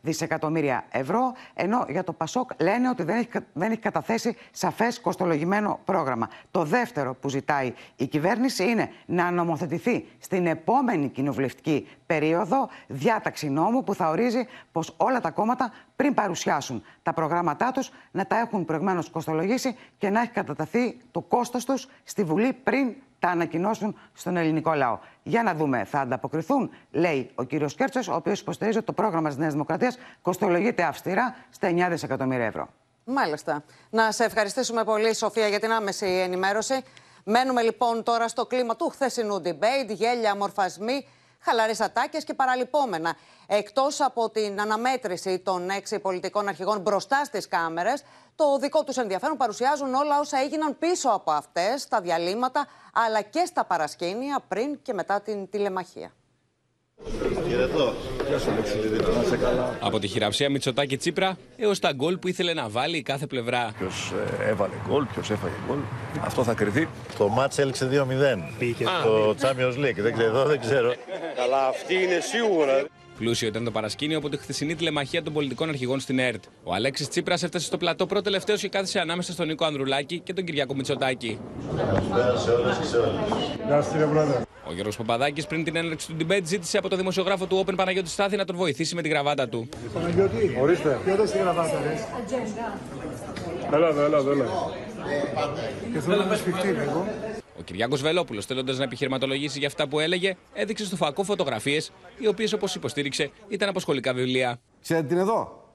δισεκατομμύρια 0.00 0.84
ευρώ, 0.90 1.32
ενώ 1.54 1.84
για 1.88 2.04
το 2.04 2.12
ΠΑΣΟΚ 2.12 2.50
λένε 2.60 2.88
ότι 2.88 3.02
δεν 3.02 3.18
έχει, 3.18 3.28
δεν 3.52 3.70
έχει 3.70 3.80
καταθέσει 3.80 4.36
σαφές 4.50 5.00
κοστολογημένο 5.00 5.80
πρόγραμμα. 5.84 6.28
Το 6.50 6.64
δεύτερο 6.64 7.14
που 7.14 7.28
ζητάει 7.28 7.72
η 7.96 8.06
κυβέρνηση 8.06 8.64
είναι 8.64 8.90
να 9.06 9.30
νομοθετηθεί 9.30 10.06
στην 10.18 10.46
επόμενη 10.46 11.08
κοινοβουλευτική 11.08 11.88
περίοδο 12.06 12.68
διάταξη 12.86 13.50
νόμου 13.50 13.84
που 13.84 13.94
θα 13.94 14.08
ορίζει 14.08 14.46
πως 14.72 14.94
όλα 14.96 15.20
τα 15.20 15.30
κόμματα 15.30 15.72
πριν 15.96 16.14
παρουσιάσουν 16.14 16.82
τα 17.02 17.12
προγράμματά 17.12 17.72
τους 17.72 17.90
να 18.10 18.26
τα 18.26 18.38
έχουν 18.38 18.64
προηγουμένως 18.64 19.10
κοστολογήσει 19.10 19.76
και 19.98 20.10
να 20.10 20.20
έχει 20.20 20.30
καταταθεί 20.30 20.96
το 21.10 21.20
κόστος 21.20 21.64
τους 21.64 21.88
στη 22.04 22.24
Βουλή 22.24 22.52
πριν 22.52 22.94
τα 23.22 23.28
ανακοινώσουν 23.28 23.98
στον 24.12 24.36
ελληνικό 24.36 24.72
λαό. 24.72 24.98
Για 25.22 25.42
να 25.42 25.54
δούμε, 25.54 25.84
θα 25.84 26.00
ανταποκριθούν, 26.00 26.70
λέει 26.90 27.30
ο 27.34 27.42
κύριος 27.42 27.74
Κέρτσος, 27.74 28.08
ο 28.08 28.14
οποίος 28.14 28.40
υποστηρίζει 28.40 28.76
ότι 28.76 28.86
το 28.86 28.92
πρόγραμμα 28.92 29.28
της 29.28 29.36
Νέας 29.36 29.52
Δημοκρατίας 29.52 29.98
κοστολογείται 30.22 30.82
αυστηρά 30.82 31.34
στα 31.50 31.68
9 31.68 31.88
δισεκατομμύρια 31.90 32.44
ευρώ. 32.44 32.68
Μάλιστα. 33.04 33.64
Να 33.90 34.12
σε 34.12 34.24
ευχαριστήσουμε 34.24 34.84
πολύ, 34.84 35.14
Σοφία, 35.14 35.48
για 35.48 35.60
την 35.60 35.72
άμεση 35.72 36.06
ενημέρωση. 36.06 36.82
Μένουμε 37.24 37.62
λοιπόν 37.62 38.02
τώρα 38.02 38.28
στο 38.28 38.46
κλίμα 38.46 38.76
του 38.76 38.88
χθεσινού 38.88 39.42
debate, 39.44 39.88
γέλια, 39.88 40.36
μορφασμοί 40.36 41.06
χαλαρέ 41.42 41.72
ατάκε 41.78 42.18
και 42.18 42.34
παραλυπόμενα. 42.34 43.16
Εκτός 43.46 44.00
από 44.00 44.30
την 44.30 44.60
αναμέτρηση 44.60 45.38
των 45.38 45.70
έξι 45.70 45.98
πολιτικών 45.98 46.48
αρχηγών 46.48 46.80
μπροστά 46.80 47.24
στις 47.24 47.48
κάμερες, 47.48 48.02
το 48.36 48.58
δικό 48.58 48.84
τους 48.84 48.96
ενδιαφέρον 48.96 49.36
παρουσιάζουν 49.36 49.94
όλα 49.94 50.20
όσα 50.20 50.38
έγιναν 50.38 50.78
πίσω 50.78 51.08
από 51.10 51.30
αυτές, 51.30 51.82
στα 51.82 52.00
διαλύματα 52.00 52.66
αλλά 52.92 53.20
και 53.20 53.44
στα 53.46 53.64
παρασκήνια 53.64 54.40
πριν 54.48 54.82
και 54.82 54.92
μετά 54.92 55.20
την 55.20 55.50
τηλεμαχία. 55.50 56.12
Χαιρετώ. 57.48 57.92
Από 59.80 59.98
τη 59.98 60.06
χειραψία 60.08 60.50
Μητσοτάκη 60.50 60.96
Τσίπρα 60.96 61.36
έως 61.56 61.78
τα 61.78 61.92
γκολ 61.92 62.16
που 62.16 62.28
ήθελε 62.28 62.54
να 62.54 62.68
βάλει 62.68 62.96
η 62.96 63.02
κάθε 63.02 63.26
πλευρά. 63.26 63.70
Ποιος 63.78 64.12
έβαλε 64.46 64.74
γκολ, 64.88 65.04
ποιος 65.04 65.30
έφαγε 65.30 65.54
γκολ. 65.66 65.78
Αυτό 66.20 66.44
θα 66.44 66.54
κρυθεί. 66.54 66.88
Το 67.18 67.28
μάτς 67.28 67.58
έληξε 67.58 67.88
2-0. 67.92 67.94
Το 69.04 69.34
Champions 69.40 69.84
League. 69.84 69.96
Δεν 69.96 70.12
ξέρω, 70.12 70.28
εδώ 70.28 70.44
δεν 70.44 70.60
ξέρω. 70.60 70.94
Καλά, 71.36 71.66
αυτή 71.66 71.94
είναι 71.94 72.20
σίγουρα. 72.20 72.84
Πλούσιο 73.18 73.48
ήταν 73.48 73.64
το 73.64 73.70
παρασκήνιο 73.70 74.18
από 74.18 74.28
τη 74.28 74.36
χθεσινή 74.36 74.74
τηλεμαχία 74.74 75.22
των 75.22 75.32
πολιτικών 75.32 75.68
αρχηγών 75.68 76.00
στην 76.00 76.18
ΕΡΤ. 76.18 76.44
Ο 76.64 76.74
Αλέξης 76.74 77.08
Τσίπρας 77.08 77.42
έφτασε 77.42 77.66
στο 77.66 77.76
πλατό 77.76 78.06
πρώτο 78.06 78.22
τελευταίο 78.22 78.56
και 78.56 78.68
κάθισε 78.68 78.98
ανάμεσα 78.98 79.32
στον 79.32 79.46
Νίκο 79.46 79.64
Ανδρουλάκη 79.64 80.18
και 80.18 80.32
τον 80.32 80.44
Κυριάκο 80.44 80.74
Μητσοτάκη. 80.74 81.38
Καλησπέρα 81.76 82.36
σε 82.36 82.50
όλες 82.50 82.76
και 82.76 82.84
σε 82.84 82.96
όλους. 82.96 84.46
Ο 84.66 84.72
Γιώργος 84.72 84.96
Παπαδάκης 84.96 85.46
πριν 85.46 85.64
την 85.64 85.76
έναρξη 85.76 86.12
του 86.12 86.16
debate 86.20 86.44
ζήτησε 86.44 86.78
από 86.78 86.88
το 86.88 86.96
δημοσιογράφο 86.96 87.46
του 87.46 87.64
Open 87.66 87.76
Παναγιώτη 87.76 88.08
Στάθη 88.08 88.36
να 88.36 88.44
τον 88.44 88.56
βοηθήσει 88.56 88.94
με 88.94 89.02
τη 89.02 89.08
γραβάτα 89.08 89.48
του. 89.48 89.68
Παναγιώτη, 89.94 90.56
ορίστε. 90.60 90.98
Ποιο 91.04 91.16
δεν 91.16 91.26
στη 91.26 91.38
γραβάτα, 91.38 91.80
ρε; 91.82 91.94
Έλα 93.76 93.88
εδώ, 93.88 94.04
έλα 94.04 94.18
εδώ, 94.18 94.30
έλα. 94.30 94.44
Και 95.92 96.00
θέλω 96.00 96.16
να 96.16 96.24
με 96.24 96.36
σπιχτεί 96.36 96.68
λίγο. 96.68 97.06
Ο 97.58 97.62
Κυριάκος 97.62 98.02
Βελόπουλος, 98.02 98.46
θέλοντας 98.46 98.78
να 98.78 98.84
επιχειρηματολογήσει 98.84 99.58
για 99.58 99.66
αυτά 99.68 99.88
που 99.88 100.00
έλεγε, 100.00 100.36
έδειξε 100.52 100.84
στο 100.84 100.96
φακό 100.96 101.24
φωτογραφίες, 101.24 101.92
οι 102.18 102.26
οποίες 102.26 102.52
όπως 102.52 102.74
υποστήριξε 102.74 103.30
ήταν 103.48 103.68
από 103.68 103.80
σχολικά 103.80 104.12
βιβλία. 104.14 104.60
Ξέρετε 104.82 105.06
την 105.06 105.18
εδώ; 105.18 105.68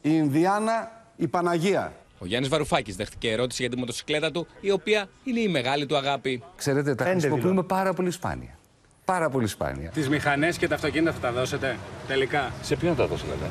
Η 0.00 0.10
Ινδιάνα, 0.12 1.04
η 1.16 1.26
Παναγία. 1.28 1.92
Ο 2.18 2.26
Γιάννης 2.26 2.50
Βαρουφάκης 2.50 2.96
δέχτηκε 2.96 3.30
ερώτηση 3.30 3.62
για 3.62 3.70
τη 3.70 3.76
μοτοσυκλέτα 3.76 4.30
του, 4.30 4.46
η 4.60 4.70
οποία 4.70 5.08
είναι 5.24 5.40
η 5.40 5.48
μεγάλη 5.48 5.86
του 5.86 5.96
αγάπη. 5.96 6.42
Ξέρετε, 6.56 6.94
τα 6.94 7.04
χρησιμοποιούμε 7.04 7.62
πάρα 7.62 7.92
πολύ 7.92 8.10
σπάνια. 8.10 8.58
Πάρα 9.04 9.30
πολύ 9.30 9.46
σπάνια. 9.46 9.90
Τις 9.90 10.08
μηχανές 10.08 10.56
και 10.56 10.68
τα 10.68 10.74
αυτοκίνητα 10.74 11.12
θα 11.12 11.18
τα 11.18 11.32
δώσετε 11.32 11.78
τελικά; 12.06 12.52
Σε 12.62 12.76
ποιον 12.76 12.96
τα 12.96 13.06
δώσω, 13.06 13.24
λέτε. 13.26 13.50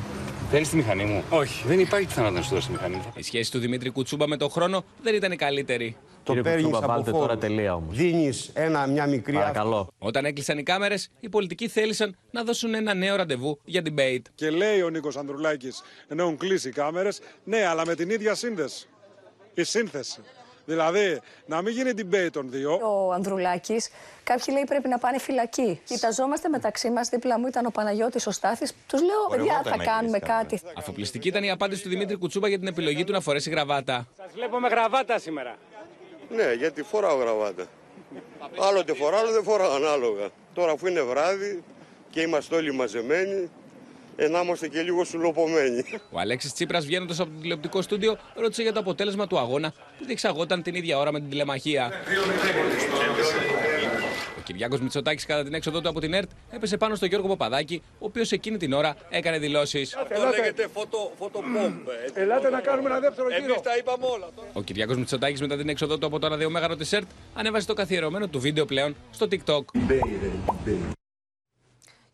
Θέλεις 0.50 0.68
τη 0.68 0.76
μηχανή 0.76 1.04
μου; 1.04 1.22
Όχι. 1.28 1.66
Δεν 1.66 1.80
υπάρχει 1.80 2.06
πιθανότητα 2.06 2.40
να 2.40 2.46
σου 2.46 2.54
δώσει 2.54 2.66
τη 2.66 2.72
μηχανή 2.72 2.96
μου. 2.96 3.12
Η 3.16 3.22
σχέση 3.22 3.50
του 3.50 3.58
Δημήτρη 3.58 3.90
Κουτσούμπα 3.90 4.28
με 4.28 4.36
τον 4.36 4.50
χρόνο 4.50 4.84
δεν 5.02 5.14
ήταν 5.14 5.32
η 5.32 5.36
καλύτερη. 5.36 5.96
Το 6.34 6.42
παίρνεις 6.42 6.74
από 6.74 7.04
φόρους. 7.04 7.38
Δίνεις 7.88 8.50
ένα, 8.54 8.86
μια 8.86 9.06
μικρή... 9.06 9.34
Παρακαλώ. 9.34 9.88
Όταν 9.98 10.24
έκλεισαν 10.24 10.58
οι 10.58 10.62
κάμερες, 10.62 11.10
οι 11.20 11.28
πολιτικοί 11.28 11.68
θέλησαν 11.68 12.16
να 12.30 12.44
δώσουν 12.44 12.74
ένα 12.74 12.94
νέο 12.94 13.16
ραντεβού 13.16 13.58
για 13.64 13.82
debate. 13.84 14.22
Και 14.34 14.50
λέει 14.50 14.82
ο 14.82 14.88
Νίκος 14.88 15.16
Ανδρουλάκης, 15.16 15.82
ενώ 16.08 16.22
έχουν 16.22 16.36
κλείσει 16.36 16.68
οι 16.68 16.72
κάμερες, 16.72 17.20
ναι, 17.44 17.66
αλλά 17.66 17.86
με 17.86 17.94
την 17.94 18.10
ίδια 18.10 18.34
σύνδεση. 18.34 18.88
Η 19.54 19.62
σύνθεση. 19.62 20.20
Δηλαδή, 20.64 21.20
να 21.46 21.62
μην 21.62 21.72
γίνει 21.72 21.90
debate 21.96 22.28
των 22.32 22.50
δύο. 22.50 22.78
Ο 22.82 23.12
Ανδρουλάκης, 23.12 23.88
κάποιοι 24.24 24.54
λέει 24.54 24.64
πρέπει 24.64 24.88
να 24.88 24.98
πάνε 24.98 25.18
φυλακή. 25.18 25.80
Κοιταζόμαστε 25.84 26.48
μεταξύ 26.48 26.90
μας, 26.90 27.08
δίπλα 27.08 27.38
μου 27.38 27.46
ήταν 27.46 27.66
ο 27.66 27.70
Παναγιώτης 27.70 28.26
ο 28.26 28.30
Στάθης. 28.30 28.74
Τους 28.86 29.00
λέω, 29.00 29.26
παιδιά, 29.30 29.62
θα 29.64 29.76
κάνουμε 29.84 30.18
κάτι. 30.18 30.60
Αφοπλιστική 30.76 31.28
ήταν 31.28 31.44
η 31.44 31.50
απάντηση 31.50 31.82
του 31.82 31.88
Δημήτρη 31.88 32.16
Κουτσούμπα 32.16 32.48
για 32.48 32.58
την 32.58 32.66
επιλογή 32.66 33.04
του 33.04 33.12
να 33.12 33.20
φορέσει 33.20 33.50
γραβάτα. 33.50 34.06
Σας 34.16 34.32
βλέπω 34.34 34.58
με 34.58 34.68
γραβάτα 34.68 35.18
σήμερα. 35.18 35.56
Ναι, 36.30 36.52
γιατί 36.52 36.82
φοράω 36.82 37.16
γραβάτα. 37.16 37.64
Άλλοτε 38.68 38.94
φοράω, 38.94 39.20
άλλο 39.20 39.30
δεν 39.30 39.42
φοράω 39.42 39.72
ανάλογα. 39.74 40.28
Τώρα 40.54 40.72
αφού 40.72 40.86
είναι 40.86 41.02
βράδυ 41.02 41.62
και 42.10 42.20
είμαστε 42.20 42.54
όλοι 42.54 42.72
μαζεμένοι, 42.72 43.50
ε, 44.16 44.28
να 44.28 44.40
είμαστε 44.40 44.68
και 44.68 44.82
λίγο 44.82 45.04
σουλοπομένοι. 45.04 45.84
Ο 46.10 46.18
Αλέξης 46.18 46.52
Τσίπρας, 46.52 46.86
βγαίνοντας 46.86 47.20
από 47.20 47.30
το 47.30 47.40
τηλεοπτικό 47.40 47.82
στούντιο, 47.82 48.18
ρώτησε 48.34 48.62
για 48.62 48.72
το 48.72 48.80
αποτέλεσμα 48.80 49.26
του 49.26 49.38
αγώνα 49.38 49.72
που 49.98 50.04
διεξαγόταν 50.04 50.62
την 50.62 50.74
ίδια 50.74 50.98
ώρα 50.98 51.12
με 51.12 51.20
την 51.20 51.28
τηλεμαχία. 51.30 51.92
Ο 54.48 54.50
Κυριάκος 54.50 54.80
Μητσοτάκης, 54.80 55.26
κατά 55.26 55.44
την 55.44 55.54
έξοδό 55.54 55.80
του 55.80 55.88
από 55.88 56.00
την 56.00 56.14
ΕΡΤ, 56.14 56.30
έπεσε 56.50 56.76
πάνω 56.76 56.94
στον 56.94 57.08
Γιώργο 57.08 57.28
Παπαδάκη, 57.28 57.82
ο 57.92 58.04
οποίος 58.06 58.32
εκείνη 58.32 58.56
την 58.56 58.72
ώρα 58.72 58.96
έκανε 59.08 59.38
δηλώσεις. 59.38 59.96
Αυτό 59.96 60.28
λέγεται 60.36 60.68
φωτο, 60.68 61.12
φωτοπόμπ. 61.18 61.88
Ελάτε 62.14 62.50
να 62.50 62.60
κάνουμε 62.60 62.90
ένα 62.90 63.00
δεύτερο 63.00 63.28
γύρο. 63.28 63.44
Εμείς 63.44 63.60
τα 63.60 63.76
είπαμε 63.76 64.06
όλα. 64.06 64.28
Ο 64.52 64.62
Κυριάκος 64.62 64.96
Μητσοτάκης, 64.96 65.40
μετά 65.40 65.56
την 65.56 65.68
έξοδό 65.68 65.98
του 65.98 66.06
από 66.06 66.18
το 66.18 66.28
ραδιομέγαρο 66.28 66.76
της 66.76 66.92
ΕΡΤ, 66.92 67.08
ανέβασε 67.34 67.66
το 67.66 67.74
καθιερωμένο 67.74 68.28
του 68.28 68.40
βίντεο 68.40 68.64
πλέον 68.64 68.96
στο 69.10 69.26
TikTok. 69.30 69.64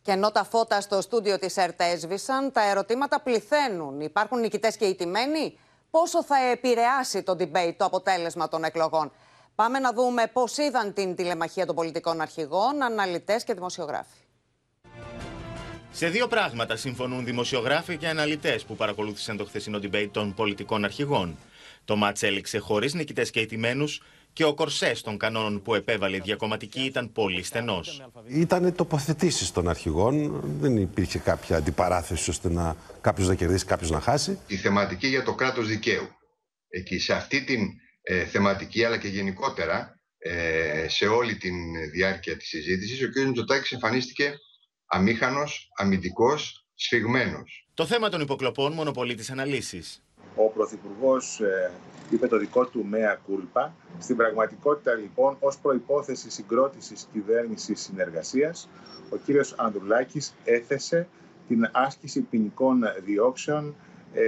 Και 0.03 0.11
ενώ 0.11 0.31
τα 0.31 0.45
φώτα 0.45 0.81
στο 0.81 1.01
στούντιο 1.01 1.39
της 1.39 1.57
ΕΡΤ 1.57 1.81
έσβησαν, 1.81 2.53
τα 2.53 2.71
ερωτήματα 2.71 3.21
πληθαίνουν. 3.21 4.01
Υπάρχουν 4.01 4.41
νικητές 4.41 4.77
και 4.77 4.85
ηττημένοι. 4.85 5.59
Πόσο 5.91 6.25
θα 6.25 6.37
επηρεάσει 6.53 7.23
το 7.23 7.37
debate 7.39 7.75
το 7.77 7.85
αποτέλεσμα 7.85 8.49
των 8.49 8.65
εκλογών; 8.65 9.13
Πάμε 9.55 9.79
να 9.79 9.93
δούμε 9.93 10.23
πώς 10.33 10.57
είδαν 10.57 10.93
την 10.93 11.15
τηλεμαχία 11.15 11.67
των 11.67 11.75
πολιτικών 11.75 12.21
αρχηγών, 12.21 12.83
αναλυτές 12.83 13.45
και 13.45 13.55
δημοσιογράφοι. 13.55 14.19
Σε 15.91 16.09
δύο 16.09 16.29
πράγματα 16.29 16.77
συμφωνούν 16.77 17.25
δημοσιογράφοι 17.25 17.97
και 17.97 18.09
αναλυτές 18.09 18.65
που 18.65 18.77
παρακολούθησαν 18.77 19.37
το 19.37 19.45
χθεσινό 19.45 19.79
debate 19.83 20.09
των 20.11 20.35
πολιτικών 20.35 20.85
αρχηγών. 20.85 21.37
Το 21.85 21.97
μάτς 21.97 22.23
έληξε 22.23 22.59
χωρίς 22.59 22.95
νικητές 22.95 23.31
και 23.31 23.41
ηττημένους 23.41 24.03
και 24.33 24.45
ο 24.45 24.55
κορσές 24.55 25.01
των 25.01 25.19
κανόνων 25.19 25.63
που 25.63 25.75
επέβαλε 25.75 26.17
η 26.17 26.21
διακομματική 26.21 26.81
ήταν 26.81 27.13
πολύ 27.13 27.43
στενός. 27.43 28.03
Ήταν 28.27 28.75
τοποθετήσεις 28.75 29.53
των 29.53 29.69
αρχηγών. 29.69 30.41
Δεν 30.61 30.77
υπήρχε 30.77 31.19
κάποια 31.19 31.57
αντιπαράθεση 31.57 32.31
ώστε 32.31 32.51
να 32.51 32.77
κάποιος 33.01 33.29
να 33.29 33.35
κερδίσει, 33.35 33.65
κάποιος 33.65 33.91
να 33.91 34.01
χάσει. 34.01 34.39
Η 34.47 34.57
θεματική 34.57 35.07
για 35.07 35.23
το 35.23 35.35
κράτος 35.35 35.67
δικαίου. 35.67 36.09
Εκεί 36.69 36.99
σε 36.99 37.13
αυτή 37.13 37.45
την 37.45 37.61
ε, 38.07 38.25
θεματική, 38.25 38.85
αλλά 38.85 38.99
και 38.99 39.09
γενικότερα 39.09 40.01
ε, 40.19 40.89
σε 40.89 41.07
όλη 41.07 41.37
τη 41.37 41.51
διάρκεια 41.93 42.37
της 42.37 42.49
συζήτησης, 42.49 43.03
ο 43.03 43.09
κ. 43.11 43.19
Μητσοτάκης 43.27 43.73
εμφανίστηκε 43.73 44.35
αμήχανος, 44.87 45.71
αμυντικός, 45.77 46.67
σφιγμένος. 46.75 47.69
Το 47.75 47.87
θέμα 47.87 48.09
των 48.09 48.21
υποκλοπών 48.21 48.73
μονοπολεί 48.73 49.15
τις 49.15 49.31
αναλύσεις. 49.31 50.03
Ο 50.37 50.49
Πρωθυπουργός 50.49 51.41
ε, 51.41 51.71
είπε 52.11 52.27
το 52.27 52.39
δικό 52.39 52.67
του 52.67 52.85
μέα 52.85 53.15
κούλπα. 53.27 53.75
Στην 53.99 54.17
πραγματικότητα, 54.17 54.95
λοιπόν, 54.95 55.37
ως 55.41 55.59
προπόθεση 55.59 56.31
συγκρότησης 56.31 57.09
κυβέρνησης 57.13 57.81
συνεργασίας, 57.81 58.69
ο 59.11 59.17
κύριος 59.17 59.55
Ανδρουλάκης 59.57 60.35
έθεσε 60.45 61.09
την 61.49 61.69
άσκηση 61.73 62.21
ποινικών 62.21 62.83
διώξεων 63.05 63.69
ε, 63.69 63.75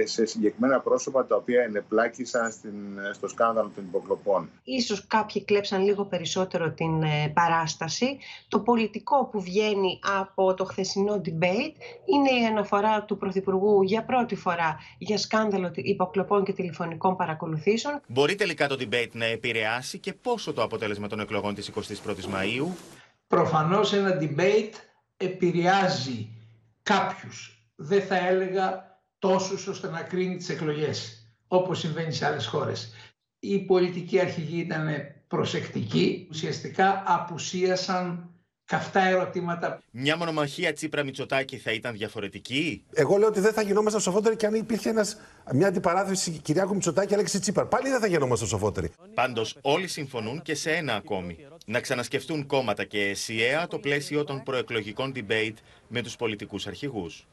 σε 0.03 0.25
συγκεκριμένα 0.25 0.79
πρόσωπα 0.79 1.25
τα 1.25 1.35
οποία 1.35 1.63
ενεπλάκησαν 1.63 2.51
στην, 2.51 2.75
στο 3.13 3.27
σκάνδαλο 3.27 3.71
των 3.75 3.83
υποκλοπών. 3.83 4.49
Ίσως 4.63 5.07
κάποιοι 5.07 5.43
κλέψαν 5.43 5.83
λίγο 5.83 6.05
περισσότερο 6.05 6.71
την 6.71 7.03
ε, 7.03 7.31
παράσταση. 7.33 8.17
Το 8.47 8.59
πολιτικό 8.59 9.25
που 9.25 9.41
βγαίνει 9.41 9.99
από 10.19 10.53
το 10.53 10.65
χθεσινό 10.65 11.21
debate 11.25 11.75
είναι 12.05 12.41
η 12.41 12.45
αναφορά 12.49 13.03
του 13.03 13.17
Πρωθυπουργού 13.17 13.81
για 13.81 14.03
πρώτη 14.03 14.35
φορά 14.35 14.77
για 14.97 15.17
σκάνδαλο 15.17 15.71
υποκλοπών 15.75 16.43
και 16.43 16.53
τηλεφωνικών 16.53 17.15
παρακολουθήσεων. 17.15 18.01
Μπορεί 18.07 18.35
τελικά 18.35 18.67
το 18.67 18.77
debate 18.79 19.11
να 19.11 19.25
επηρεάσει 19.25 19.99
και 19.99 20.13
πόσο 20.13 20.53
το 20.53 20.63
αποτέλεσμα 20.63 21.07
των 21.07 21.19
εκλογών 21.19 21.55
της 21.55 21.71
21ης 21.75 22.33
Μαΐου; 22.35 22.67
Προφανώς 23.27 23.93
ένα 23.93 24.17
debate 24.21 24.73
επηρεάζει 25.17 26.29
κάποιους. 26.83 27.61
Δεν 27.75 28.01
θα 28.01 28.27
έλεγα 28.27 28.96
τόσους 29.19 29.67
ώστε 29.67 29.89
να 29.89 30.01
κρίνει 30.01 30.35
τις 30.35 30.49
εκλογές, 30.49 31.27
όπως 31.47 31.79
συμβαίνει 31.79 32.11
σε 32.11 32.25
άλλες 32.25 32.45
χώρες. 32.45 32.93
Οι 33.39 33.59
πολιτικοί 33.59 34.19
αρχηγοί 34.19 34.59
ήταν 34.59 34.87
προσεκτικοί, 35.27 36.27
ουσιαστικά 36.29 37.03
απουσίασαν 37.05 38.31
καυτά 38.65 39.01
ερωτήματα. 39.01 39.81
Μια 39.91 40.17
μονομαχία 40.17 40.73
Τσίπρα 40.73 41.03
Μητσοτάκη 41.03 41.57
θα 41.57 41.71
ήταν 41.71 41.93
διαφορετική; 41.93 42.83
Εγώ 42.93 43.17
λέω 43.17 43.27
ότι 43.27 43.39
δεν 43.39 43.53
θα 43.53 43.61
γινόμασταν 43.61 44.01
σοφότεροι 44.01 44.35
και 44.35 44.45
αν 44.45 44.53
υπήρχε 44.53 44.89
ένας, 44.89 45.17
μια 45.53 45.67
αντιπαράθεση 45.67 46.31
Κυριάκου 46.31 46.73
Μητσοτάκη 46.73 47.13
Αλέξη 47.13 47.39
Τσίπρα. 47.39 47.65
Πάλι 47.65 47.89
δεν 47.89 47.99
θα 47.99 48.07
γινόμασταν 48.07 48.47
σοφότεροι. 48.47 48.91
Πάντως, 49.13 49.57
όλοι 49.61 49.87
συμφωνούν 49.87 50.41
και 50.41 50.55
σε 50.55 50.71
ένα 50.71 50.95
ακόμη. 50.95 51.37
Να 51.65 51.79
ξανασκεφτούν 51.79 52.45
κόμματα 52.45 52.83
και 52.83 53.01
ΕΣΥΑ 53.01 53.67
το 53.67 53.79
πλαίσιο 53.79 54.23
των 54.23 54.43
προεκλογικών 54.43 55.13
debate 55.15 55.55
με 55.87 56.01
τους 56.01 56.15
πολιτικούς 56.15 56.67
αρχηγούς. 56.67 57.27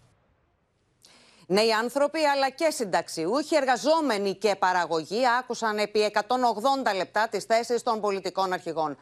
Νέοι 1.46 1.72
άνθρωποι 1.72 2.24
αλλά 2.24 2.50
και 2.50 2.70
συνταξιούχοι, 2.70 3.56
εργαζόμενοι 3.56 4.34
και 4.34 4.56
παραγωγοί 4.56 5.22
άκουσαν 5.38 5.78
επί 5.78 6.12
180 6.12 6.96
λεπτά 6.96 7.28
τις 7.28 7.44
θέσεις 7.44 7.82
των 7.82 8.00
πολιτικών 8.00 8.52
αρχηγών. 8.52 8.96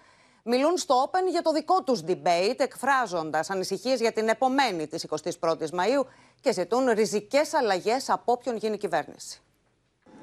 Μιλούν 0.44 0.76
στο 0.76 1.10
Open 1.10 1.30
για 1.30 1.42
το 1.42 1.52
δικό 1.52 1.82
τους 1.82 2.00
debate, 2.06 2.54
εκφράζοντας 2.56 3.50
ανησυχίες 3.50 4.00
για 4.00 4.12
την 4.12 4.28
επομένη 4.28 4.86
της 4.86 5.06
21ης 5.08 5.70
Μαΐου 5.70 6.04
και 6.40 6.52
ζητούν 6.52 6.90
ριζικές 6.90 7.54
αλλαγές 7.54 8.10
από 8.10 8.32
όποιον 8.32 8.56
γίνει 8.56 8.76
κυβέρνηση. 8.78 9.40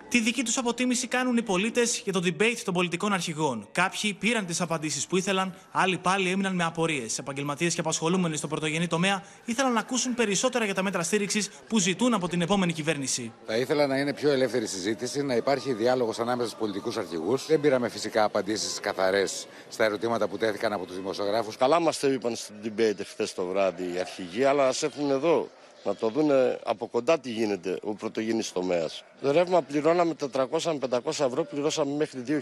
Τη 0.09 0.19
δική 0.19 0.43
τους 0.43 0.57
αποτίμηση 0.57 1.07
κάνουν 1.07 1.37
οι 1.37 1.41
πολίτες 1.41 2.01
για 2.03 2.13
το 2.13 2.21
debate 2.23 2.57
των 2.63 2.73
πολιτικών 2.73 3.13
αρχηγών. 3.13 3.67
Κάποιοι 3.71 4.13
πήραν 4.13 4.45
τις 4.45 4.61
απαντήσεις 4.61 5.07
που 5.07 5.17
ήθελαν, 5.17 5.55
άλλοι 5.71 5.97
πάλι 5.97 6.29
έμειναν 6.29 6.55
με 6.55 6.63
απορίες. 6.63 7.17
Επαγγελματίες 7.17 7.73
και 7.73 7.79
απασχολούμενοι 7.79 8.37
στο 8.37 8.47
πρωτογενή 8.47 8.87
τομέα 8.87 9.23
ήθελαν 9.45 9.73
να 9.73 9.79
ακούσουν 9.79 10.15
περισσότερα 10.15 10.65
για 10.65 10.73
τα 10.73 10.83
μέτρα 10.83 11.03
στήριξης 11.03 11.49
που 11.67 11.79
ζητούν 11.79 12.13
από 12.13 12.27
την 12.27 12.41
επόμενη 12.41 12.73
κυβέρνηση. 12.73 13.33
Θα 13.45 13.57
ήθελα 13.57 13.87
να 13.87 13.97
είναι 13.97 14.13
πιο 14.13 14.29
ελεύθερη 14.29 14.67
συζήτηση, 14.67 15.23
να 15.23 15.35
υπάρχει 15.35 15.73
διάλογος 15.73 16.19
ανάμεσα 16.19 16.47
στους 16.47 16.59
πολιτικούς 16.59 16.97
αρχηγούς. 16.97 17.45
Δεν 17.45 17.59
πήραμε 17.59 17.89
φυσικά 17.89 18.23
απαντήσεις 18.23 18.79
καθαρές 18.79 19.47
στα 19.69 19.83
ερωτήματα 19.83 20.27
που 20.27 20.37
τέθηκαν 20.37 20.73
από 20.73 20.85
τους 20.85 20.95
δημοσιογράφους. 20.95 21.57
Καλά 21.57 21.79
μας 21.79 21.99
το 21.99 22.11
είπαν 22.11 22.35
στο 22.35 22.53
debate 22.63 23.01
χθε 23.05 23.27
το 23.35 23.45
βράδυ 23.45 23.93
οι 23.93 23.99
αρχηγοί, 23.99 24.43
αλλά 24.43 24.67
α 24.67 24.73
έρθουν 24.81 25.09
εδώ 25.11 25.49
να 25.83 25.95
το 25.95 26.09
δούνε 26.09 26.59
από 26.63 26.87
κοντά 26.87 27.19
τι 27.19 27.31
γίνεται 27.31 27.79
ο 27.83 27.93
πρωτογενής 27.93 28.51
τομέας. 28.51 29.03
Το 29.21 29.31
ρεύμα 29.31 29.61
πληρώναμε 29.61 30.15
400 30.33 30.47
με 30.63 30.99
500 31.05 31.25
ευρώ, 31.25 31.43
πληρώσαμε 31.43 31.95
μέχρι 31.95 32.23
2.000 32.27 32.37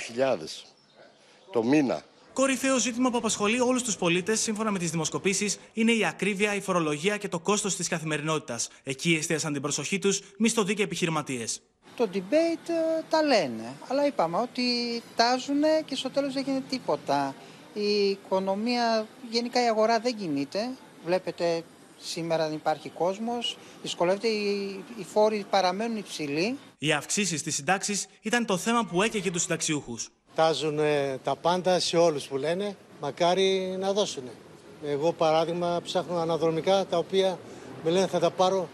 το 1.52 1.64
μήνα. 1.64 2.02
Κορυφαίο 2.34 2.78
ζήτημα 2.78 3.10
που 3.10 3.18
απασχολεί 3.18 3.60
όλους 3.60 3.84
τους 3.84 3.98
πολίτες, 3.98 4.40
σύμφωνα 4.40 4.72
με 4.72 4.80
τις 4.80 4.92
δημοσκοπήσεις, 4.92 5.60
είναι 5.74 5.92
η 5.92 6.06
ακρίβεια, 6.06 6.56
η 6.56 6.62
φορολογία 6.62 7.18
και 7.18 7.28
το 7.28 7.40
κόστος 7.40 7.76
της 7.76 7.88
καθημερινότητας. 7.88 8.70
Εκεί 8.84 9.16
εστίασαν 9.20 9.54
την 9.54 9.62
προσοχή 9.62 10.00
τους 10.00 10.22
μισθοδίκαιοι 10.38 10.86
επιχειρηματίες. 10.86 11.62
Το 11.96 12.10
debate 12.14 12.70
ε, 12.70 13.04
τα 13.10 13.24
λένε, 13.24 13.74
αλλά 13.88 14.06
είπαμε 14.06 14.38
ότι 14.38 14.64
τάζουν 15.16 15.62
και 15.86 15.96
στο 15.96 16.10
τέλος 16.10 16.34
δεν 16.34 16.44
γίνεται 16.44 16.66
τίποτα. 16.70 17.36
Η 17.74 18.10
οικονομία, 18.10 19.08
γενικά 19.30 19.64
η 19.64 19.68
αγορά 19.68 20.00
δεν 20.00 20.16
κινείται. 20.16 20.70
Βλέπετε 21.06 21.64
Σήμερα 22.00 22.46
δεν 22.46 22.54
υπάρχει 22.56 22.90
κόσμος, 22.90 23.58
δυσκολεύεται, 23.82 24.28
οι, 24.28 24.84
οι 24.98 25.04
φόροι 25.14 25.46
παραμένουν 25.50 25.98
υψηλοί. 25.98 26.58
Οι 26.78 26.92
αυξήσεις 26.92 27.40
στι 27.40 27.52
συντάξει 27.52 28.02
ήταν 28.22 28.46
το 28.46 28.58
θέμα 28.58 28.86
που 28.86 29.02
έκαιγε 29.02 29.32
τους 29.32 29.42
συνταξιούχους. 29.42 30.10
Τάζουν 30.36 30.80
τα 31.24 31.36
πάντα 31.36 31.80
σε 31.80 31.98
όλους 31.98 32.28
που 32.28 32.38
λένε, 32.38 32.76
μακάρι 33.02 33.76
να 33.80 33.94
δώσουν. 33.94 34.24
Εγώ 34.86 35.12
παράδειγμα 35.12 35.82
ψάχνω 35.84 36.18
αναδρομικά 36.18 36.86
τα 36.86 36.98
οποία 36.98 37.40
με 37.84 37.90
λένε 37.90 38.08
θα 38.08 38.20
τα 38.20 38.30
πάρω 38.30 38.70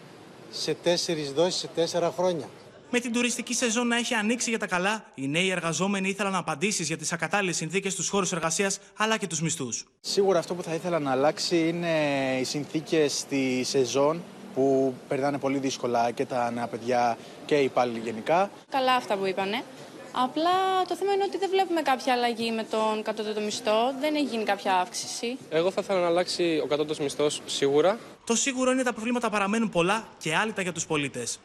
σε 0.51 0.73
τέσσερις 0.73 1.31
δόσεις, 1.31 1.59
σε 1.59 1.67
τέσσερα 1.67 2.13
χρόνια. 2.17 2.49
Με 2.95 2.99
την 2.99 3.13
τουριστική 3.13 3.53
σεζόν 3.53 3.87
να 3.87 3.97
έχει 3.97 4.13
ανοίξει 4.13 4.49
για 4.49 4.59
τα 4.59 4.67
καλά, 4.67 5.05
οι 5.15 5.27
νέοι 5.27 5.49
εργαζόμενοι 5.49 6.09
ήθελαν 6.09 6.35
απαντήσεις 6.35 6.87
για 6.87 6.97
τις 6.97 7.13
ακατάλληλες 7.13 7.55
συνθήκες 7.55 7.93
στους 7.93 8.09
χώρους 8.09 8.31
εργασίας 8.31 8.79
αλλά 8.97 9.17
και 9.17 9.27
τους 9.27 9.41
μισθούς. 9.41 9.85
Σίγουρα 9.99 10.39
αυτό 10.39 10.53
που 10.55 10.63
θα 10.63 10.73
ήθελα 10.73 10.99
να 10.99 11.11
αλλάξει 11.11 11.67
είναι 11.67 11.89
οι 12.39 12.43
συνθήκες 12.43 13.17
στη 13.17 13.63
σεζόν 13.63 14.21
που 14.53 14.93
περνάνε 15.07 15.37
πολύ 15.37 15.57
δύσκολα 15.57 16.11
και 16.11 16.25
τα 16.25 16.51
νέα 16.51 16.67
παιδιά 16.67 17.17
και 17.45 17.55
οι 17.55 17.63
υπάλληλοι 17.63 17.99
γενικά. 17.99 18.49
Καλά 18.69 18.93
αυτά 18.93 19.17
που 19.17 19.25
είπανε. 19.25 19.63
Απλά 20.11 20.51
το 20.87 20.95
θέμα 20.95 21.13
είναι 21.13 21.23
ότι 21.23 21.37
δεν 21.37 21.49
βλέπουμε 21.49 21.81
κάποια 21.81 22.13
αλλαγή 22.13 22.51
με 22.51 22.63
τον 22.63 23.03
κατώτατο 23.03 23.41
μισθό. 23.41 23.93
Δεν 23.99 24.15
έχει 24.15 24.25
γίνει 24.25 24.43
κάποια 24.43 24.73
αύξηση. 24.75 25.37
Εγώ 25.49 25.71
θα 25.71 25.81
ήθελα 25.81 25.99
να 25.99 26.07
αλλάξει 26.07 26.59
ο 26.63 26.67
κατώτατος 26.67 26.99
μισθός 26.99 27.41
σίγουρα. 27.45 27.99
Το 28.25 28.35
σίγουρο 28.35 28.71
είναι 28.71 28.83
τα 28.83 28.93
προβλήματα 28.93 29.29
παραμένουν 29.29 29.69
πολλά 29.69 30.07
και 30.17 30.35
άλυτα 30.35 30.61
για 30.61 30.71
τους 30.71 30.85
πολίτες. 30.85 31.39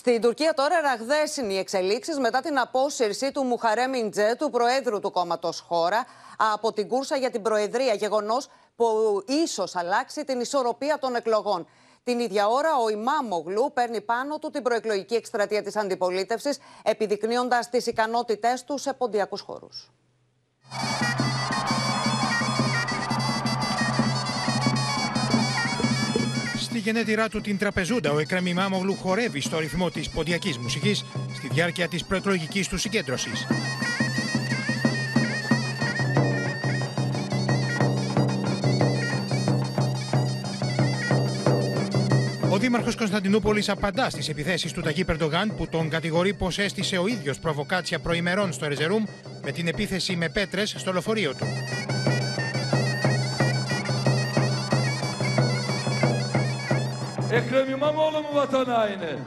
Στην 0.00 0.20
Τουρκία 0.20 0.54
τώρα 0.54 0.80
ραγδαίες 0.80 1.36
είναι 1.36 1.52
οι 1.52 1.58
εξελίξεις 1.58 2.18
μετά 2.18 2.40
την 2.40 2.58
απόσυρση 2.58 3.32
του 3.32 3.44
Μουχαρέμ 3.44 3.94
Ιντζέ, 3.94 4.36
του 4.38 4.50
Προέδρου 4.50 5.00
του 5.00 5.10
κόμματος 5.10 5.60
χώρα, 5.60 6.04
από 6.52 6.72
την 6.72 6.88
κούρσα 6.88 7.16
για 7.16 7.30
την 7.30 7.42
Προεδρία. 7.42 7.94
Γεγονός 7.94 8.48
που 8.76 8.86
ίσως 9.26 9.76
αλλάξει 9.76 10.24
την 10.24 10.40
ισορροπία 10.40 10.98
των 10.98 11.14
εκλογών. 11.14 11.66
Την 12.04 12.18
ίδια 12.18 12.48
ώρα, 12.48 12.76
ο 12.76 12.88
Ιμάμογλου 12.88 13.70
παίρνει 13.74 14.00
πάνω 14.00 14.38
του 14.38 14.50
την 14.50 14.62
προεκλογική 14.62 15.14
εκστρατεία 15.14 15.62
της 15.62 15.76
αντιπολίτευσης, 15.76 16.58
επιδεικνύοντας 16.82 17.70
τις 17.70 17.86
ικανότητές 17.86 18.64
του 18.64 18.78
σε 18.78 18.92
ποντιακούς 18.92 19.40
χώρους. 19.40 19.90
Στη 26.70 26.78
γενέτειρά 26.78 27.28
του 27.28 27.40
την 27.40 27.58
τραπεζούντα, 27.58 28.12
ο 28.12 28.18
Εκρέμι 28.18 28.54
Μάμογλου 28.54 28.94
χορεύει 28.94 29.40
στο 29.40 29.58
ρυθμό 29.58 29.90
της 29.90 30.08
ποντιακής 30.08 30.58
μουσικής 30.58 31.04
στη 31.34 31.48
διάρκεια 31.48 31.88
της 31.88 32.04
προεκλογικής 32.04 32.68
του 32.68 32.78
συγκέντρωσης. 32.78 33.46
Ο 42.50 42.58
Δήμαρχος 42.58 42.96
Κωνσταντινούπολης 42.96 43.68
απαντά 43.68 44.10
στις 44.10 44.28
επιθέσεις 44.28 44.72
του 44.72 44.80
Ταγί 44.80 45.04
Περντογάν 45.04 45.54
που 45.56 45.68
τον 45.68 45.88
κατηγορεί 45.88 46.34
πως 46.34 46.58
έστησε 46.58 46.98
ο 46.98 47.06
ίδιος 47.06 47.38
προβοκάτσια 47.38 47.98
προημερών 47.98 48.52
στο 48.52 48.64
Ερζερούμ 48.64 49.04
με 49.44 49.52
την 49.52 49.68
επίθεση 49.68 50.16
με 50.16 50.28
πέτρες 50.28 50.74
στο 50.78 50.92
λεωφορείο 50.92 51.34
του. 51.34 51.46
Ekrem 57.32 57.70
İmamoğlu 57.70 58.22
mu 58.22 58.28
vatan 58.34 58.64
haini? 58.64 59.18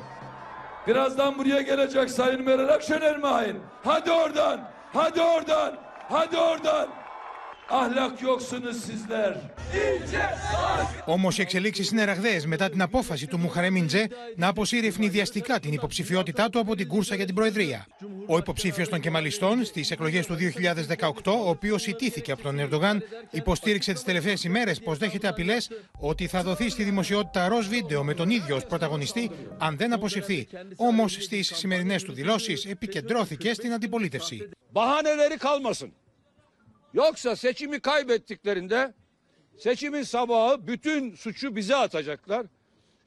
Birazdan 0.87 1.37
buraya 1.37 1.61
gelecek 1.61 2.09
Sayın 2.09 2.41
Meral 2.41 2.69
Akşener 2.69 3.17
mi 3.17 3.27
hain? 3.27 3.59
Hadi 3.83 4.11
oradan, 4.11 4.59
hadi 4.93 5.21
oradan, 5.21 5.75
hadi 6.09 6.37
oradan. 6.37 6.87
Ahlak 7.81 8.21
yoksunuz 8.21 8.77
sizler. 8.85 9.33
Όμως 11.05 11.37
οι 11.37 11.41
εξελίξεις 11.41 11.91
είναι 11.91 12.03
ραγδαίες 12.03 12.45
μετά 12.45 12.69
την 12.69 12.81
απόφαση 12.81 13.27
του 13.27 13.37
Μουχαρέμιντζε 13.37 14.07
να 14.35 14.47
αποσύρει 14.47 14.87
ευνηδιαστικά 14.87 15.59
την 15.59 15.73
υποψηφιότητά 15.73 16.49
του 16.49 16.59
από 16.59 16.75
την 16.75 16.87
κούρσα 16.87 17.15
για 17.15 17.25
την 17.25 17.35
Προεδρία. 17.35 17.85
Ο 18.27 18.37
υποψήφιος 18.37 18.89
των 18.89 18.99
Κεμαλιστών 18.99 19.65
στις 19.65 19.91
εκλογές 19.91 20.25
του 20.25 20.35
2018, 20.35 21.31
ο 21.45 21.49
οποίος 21.49 21.87
ιτήθηκε 21.87 22.31
από 22.31 22.41
τον 22.41 22.59
Ερντογάν, 22.59 23.03
υποστήριξε 23.31 23.93
τις 23.93 24.03
τελευταίες 24.03 24.43
ημέρες 24.43 24.79
πως 24.79 24.97
δέχεται 24.97 25.27
απειλές 25.27 25.69
ότι 25.99 26.27
θα 26.27 26.43
δοθεί 26.43 26.69
στη 26.69 26.83
δημοσιότητα 26.83 27.47
ροζ 27.47 27.67
βίντεο 27.67 28.03
με 28.03 28.13
τον 28.13 28.29
ίδιο 28.29 28.55
ως 28.55 28.65
πρωταγωνιστή 28.65 29.31
αν 29.57 29.77
δεν 29.77 29.93
αποσυρθεί. 29.93 30.47
Όμως 30.75 31.17
στις 31.19 31.51
σημερινές 31.55 32.03
του 32.03 32.13
δηλώσεις 32.13 32.65
επικεντρώθηκε 32.65 33.53
στην 33.53 33.73
αντιπολίτευση. 33.73 34.49
Yoksa 36.93 37.35
seçimi 37.35 37.79
kaybettiklerinde 37.79 38.93
seçimin 39.57 40.03
sabahı 40.03 40.67
bütün 40.67 41.15
suçu 41.15 41.55
bize 41.55 41.75
atacaklar. 41.75 42.45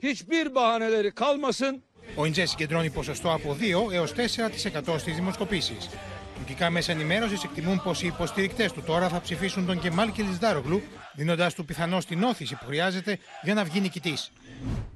Hiçbir 0.02 0.54
bahaneleri 0.54 1.14
kalmasın. 1.14 1.82
Ο 2.16 2.26
Ιντζέ 2.26 2.46
συγκεντρώνει 2.46 2.90
ποσοστό 2.90 3.32
από 3.32 3.54
2 3.54 3.90
έως 3.92 4.12
4% 4.12 4.98
στις 4.98 5.14
δημοσκοπήσεις. 5.14 5.88
Τουρκικά 6.36 6.70
μέσα 6.70 6.92
ενημέρωσης 6.92 7.44
εκτιμούν 7.44 7.82
πως 7.82 8.02
οι 8.02 8.06
υποστηρικτές 8.06 8.72
του 8.72 8.82
τώρα 8.82 9.08
θα 9.08 9.20
ψηφίσουν 9.20 9.66
τον 9.66 9.80
Κεμάλ 9.80 10.12
Κιλισδάρογλου, 10.12 10.82
δίνοντα 11.14 11.52
του 11.52 11.64
πιθανώς 11.64 12.04
την 12.06 12.22
όθηση 12.22 12.54
που 12.54 12.64
χρειάζεται 12.66 13.18
για 13.42 13.54
να 13.54 13.64
βγει 13.64 13.80
νικητής. 13.80 14.32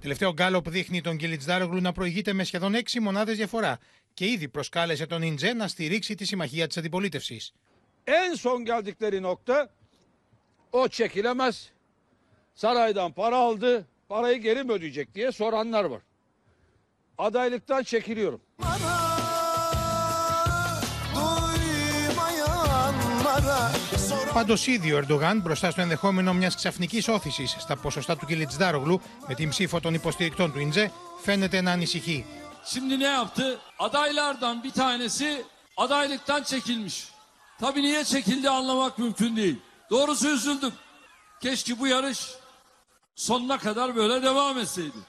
Τελευταίο 0.00 0.32
γκάλο 0.32 0.62
που 0.62 0.70
δείχνει 0.70 1.00
τον 1.00 1.16
Κιλιτζάρογλου 1.16 1.80
να 1.80 1.92
προηγείται 1.92 2.32
με 2.32 2.44
σχεδόν 2.44 2.74
6 2.74 3.00
μονάδες 3.00 3.36
διαφορά 3.36 3.78
και 4.14 4.26
ήδη 4.26 4.48
προσκάλεσε 4.48 5.06
τον 5.06 5.22
Ιντζέ 5.22 5.52
να 5.52 5.68
στηρίξει 5.68 6.14
τη 6.14 6.24
συμμαχία 6.24 6.66
της 6.66 6.76
αντιπολίτευσης. 6.76 7.52
En 8.09 8.35
son 8.35 8.65
geldikleri 8.65 9.21
nokta 9.21 9.69
o 10.71 10.87
çekilemez. 10.87 11.71
Saraydan 12.55 13.11
para 13.11 13.37
aldı, 13.37 13.85
parayı 14.09 14.41
geri 14.41 14.63
mi 14.63 14.71
ödeyecek 14.71 15.15
diye 15.15 15.31
soranlar 15.31 15.83
var. 15.83 16.01
Adaylıktan 17.17 17.83
çekiliyorum. 17.83 18.41
Πάντω, 24.33 24.55
ήδη 24.65 24.93
ο 24.93 24.97
Ερντογάν 24.97 25.41
μπροστά 25.41 25.71
στο 25.71 25.81
ενδεχόμενο 25.81 26.33
μια 26.33 26.51
ξαφνική 26.55 27.03
όθηση 27.07 27.45
στα 27.47 27.75
ποσοστά 27.75 28.17
του 28.17 28.25
Κιλιτζδάρογλου 28.25 29.01
με 29.27 29.33
την 29.33 29.49
ψήφο 29.49 29.79
των 29.79 29.93
υποστηρικτών 29.93 30.51
του 30.51 30.59
Ιντζέ 30.59 30.91
φαίνεται 31.21 31.61
να 31.61 31.71
ανησυχεί. 31.71 32.25
Şimdi 32.65 32.99
ne 32.99 33.07
yaptı? 33.07 33.59
Adaylardan 33.79 34.63
bir 34.63 34.71
tanesi 34.71 35.43
adaylıktan 35.77 36.43
çekilmiş. 36.43 37.07
Tabii 37.60 37.82
niye 37.82 38.04
çekildi 38.04 38.50
anlamak 38.50 38.98
mümkün 38.98 39.36
değil. 39.36 39.56
Doğrusu 39.90 40.28
üzüldüm. 40.28 40.72
Keşke 41.40 41.78
bu 41.78 41.86
yarış 41.86 42.34
sonuna 43.14 43.58
kadar 43.58 43.96
böyle 43.96 44.22
devam 44.22 44.58
etseydi. 44.58 45.00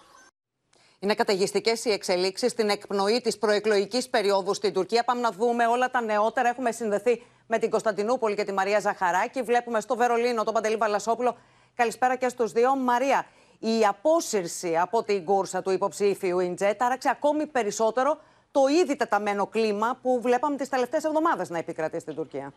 Είναι 1.02 1.16
καταιγιστικές 1.16 1.86
οι 1.86 1.92
εξελίξεις 1.92 2.52
στην 2.52 2.70
εκπνοή 2.70 3.22
της 3.22 3.38
προεκλογικής 3.38 4.10
περίοδου 4.10 4.54
στην 4.54 4.74
Τουρκία. 4.74 5.04
Πάμε 5.04 5.22
να 5.22 5.32
δούμε 5.32 5.68
όλα 5.68 5.90
τα 5.92 6.02
νεότερα. 6.02 6.50
Έχουμε 6.50 6.72
συνδεθεί 6.72 7.24
με 7.48 7.58
την 7.60 7.70
Κωνσταντινούπολη 7.70 8.36
και 8.36 8.44
τη 8.44 8.54
Μαρία 8.54 8.80
Ζαχαράκη. 8.80 9.42
Βλέπουμε 9.42 9.82
στο 9.82 9.96
Βερολίνο 9.96 10.44
τον 10.44 10.54
Παντελή 10.54 10.76
Βαλασόπουλο. 10.76 11.38
Καλησπέρα 11.76 12.16
και 12.16 12.30
στους 12.30 12.52
δύο. 12.52 12.76
Μαρία, 12.76 13.26
η 13.60 13.86
απόσυρση 13.86 14.78
από 14.78 15.04
την 15.04 15.26
κούρσα 15.26 15.62
του 15.62 15.72
υποψήφιου 15.72 16.40
Ιντζέ 16.40 16.74
τάραξε 16.74 17.10
ακόμη 17.10 17.48
περισσότερο 17.48 18.18
το 18.52 18.68
ήδη 18.68 18.96
τεταμένο 18.96 19.48
κλίμα 19.48 20.00
που 20.02 20.22
βλέπαμε 20.22 20.56
τις 20.56 20.70
τελευταίες 20.70 21.04
εβδομάδες 21.04 21.50
να 21.50 21.58
επικρατεί 21.58 22.00
στην 22.00 22.16
Τουρκία. 22.16 22.54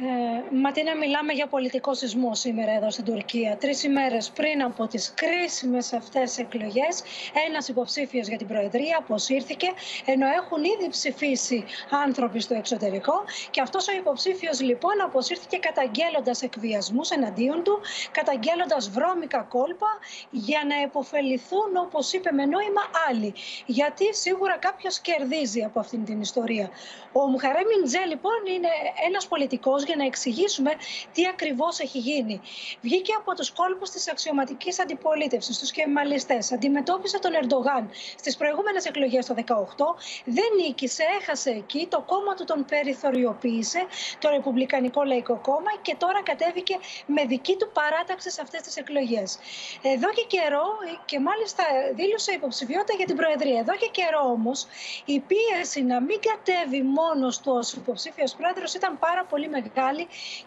Ε, 0.00 0.56
Ματίνα, 0.56 0.96
μιλάμε 0.96 1.32
για 1.32 1.46
πολιτικό 1.46 1.94
σεισμό 1.94 2.34
σήμερα 2.34 2.72
εδώ 2.72 2.90
στην 2.90 3.04
Τουρκία. 3.04 3.56
Τρεις 3.56 3.82
ημέρες 3.82 4.30
πριν 4.30 4.62
από 4.62 4.86
τις 4.86 5.12
κρίσιμες 5.14 5.92
αυτές 5.92 6.38
εκλογές, 6.38 7.02
ένας 7.48 7.68
υποψήφιος 7.68 8.28
για 8.28 8.38
την 8.38 8.46
Προεδρία 8.46 8.96
αποσύρθηκε, 8.98 9.66
ενώ 10.04 10.26
έχουν 10.26 10.64
ήδη 10.64 10.88
ψηφίσει 10.90 11.64
άνθρωποι 12.04 12.40
στο 12.40 12.54
εξωτερικό. 12.54 13.12
Και 13.50 13.60
αυτός 13.60 13.88
ο 13.88 13.92
υποψήφιος 13.92 14.60
λοιπόν 14.60 15.00
αποσύρθηκε 15.04 15.56
καταγγέλλοντας 15.56 16.42
εκβιασμούς 16.42 17.10
εναντίον 17.10 17.62
του, 17.62 17.80
καταγγέλλοντας 18.10 18.90
βρώμικα 18.90 19.42
κόλπα 19.42 19.90
για 20.30 20.62
να 20.68 20.82
επωφεληθούν, 20.82 21.76
όπως 21.76 22.12
είπε 22.12 22.32
με 22.32 22.44
νόημα, 22.46 22.82
άλλοι. 23.08 23.34
Γιατί 23.66 24.14
σίγουρα 24.14 24.56
κάποιος 24.58 25.00
κερδίζει 25.00 25.62
από 25.64 25.80
αυτήν 25.80 26.04
την 26.04 26.20
ιστορία. 26.20 26.70
Ο 27.12 27.20
Μουχαρέ 27.26 27.60
Μιντζέ, 27.68 28.04
λοιπόν, 28.08 28.38
είναι 28.54 28.68
ένας 29.06 29.26
πολιτικός 29.26 29.86
για 29.88 29.96
να 29.96 30.04
εξηγήσουμε 30.04 30.72
τι 31.12 31.26
ακριβώς 31.26 31.78
έχει 31.78 31.98
γίνει. 31.98 32.40
Βγήκε 32.80 33.12
από 33.20 33.34
τους 33.34 33.50
κόλπους 33.50 33.90
της 33.90 34.10
αξιωματικής 34.10 34.80
αντιπολίτευσης, 34.80 35.58
τους 35.58 35.70
κεμαλιστές, 35.70 36.52
αντιμετώπισε 36.52 37.18
τον 37.18 37.32
Ερντογάν 37.40 37.90
στις 38.18 38.36
προηγούμενες 38.36 38.84
εκλογές 38.84 39.26
το 39.26 39.34
2018, 39.34 39.96
δεν 40.24 40.50
νίκησε, 40.60 41.04
έχασε 41.20 41.50
εκεί, 41.50 41.86
το 41.90 42.00
κόμμα 42.06 42.34
του 42.34 42.44
τον 42.44 42.64
περιθωριοποίησε, 42.64 43.80
το 44.18 44.28
Ρεπουμπλικανικό 44.28 45.02
Λαϊκό 45.02 45.36
Κόμμα 45.42 45.72
και 45.82 45.94
τώρα 45.98 46.22
κατέβηκε 46.22 46.76
με 47.06 47.24
δική 47.24 47.56
του 47.56 47.70
παράταξη 47.72 48.30
σε 48.30 48.40
αυτές 48.42 48.60
τις 48.60 48.76
εκλογές. 48.76 49.38
Εδώ 49.82 50.08
και 50.10 50.24
καιρό, 50.26 50.66
και 51.04 51.18
μάλιστα 51.20 51.64
δήλωσε 51.94 52.32
υποψηφιότητα 52.32 52.94
για 52.96 53.06
την 53.06 53.16
Προεδρία. 53.16 53.58
Εδώ 53.58 53.74
και 53.76 53.88
καιρό 53.92 54.22
όμως 54.36 54.66
η 55.04 55.20
πίεση 55.20 55.82
να 55.82 56.00
μην 56.00 56.18
κατέβει 56.28 56.82
μόνος 56.82 57.40
του 57.40 57.52
ως 57.54 57.72
υποψήφιος 57.72 58.34
πρόεδρος 58.34 58.74
ήταν 58.74 58.98
πάρα 58.98 59.24
πολύ 59.24 59.48
μεγάλη 59.48 59.66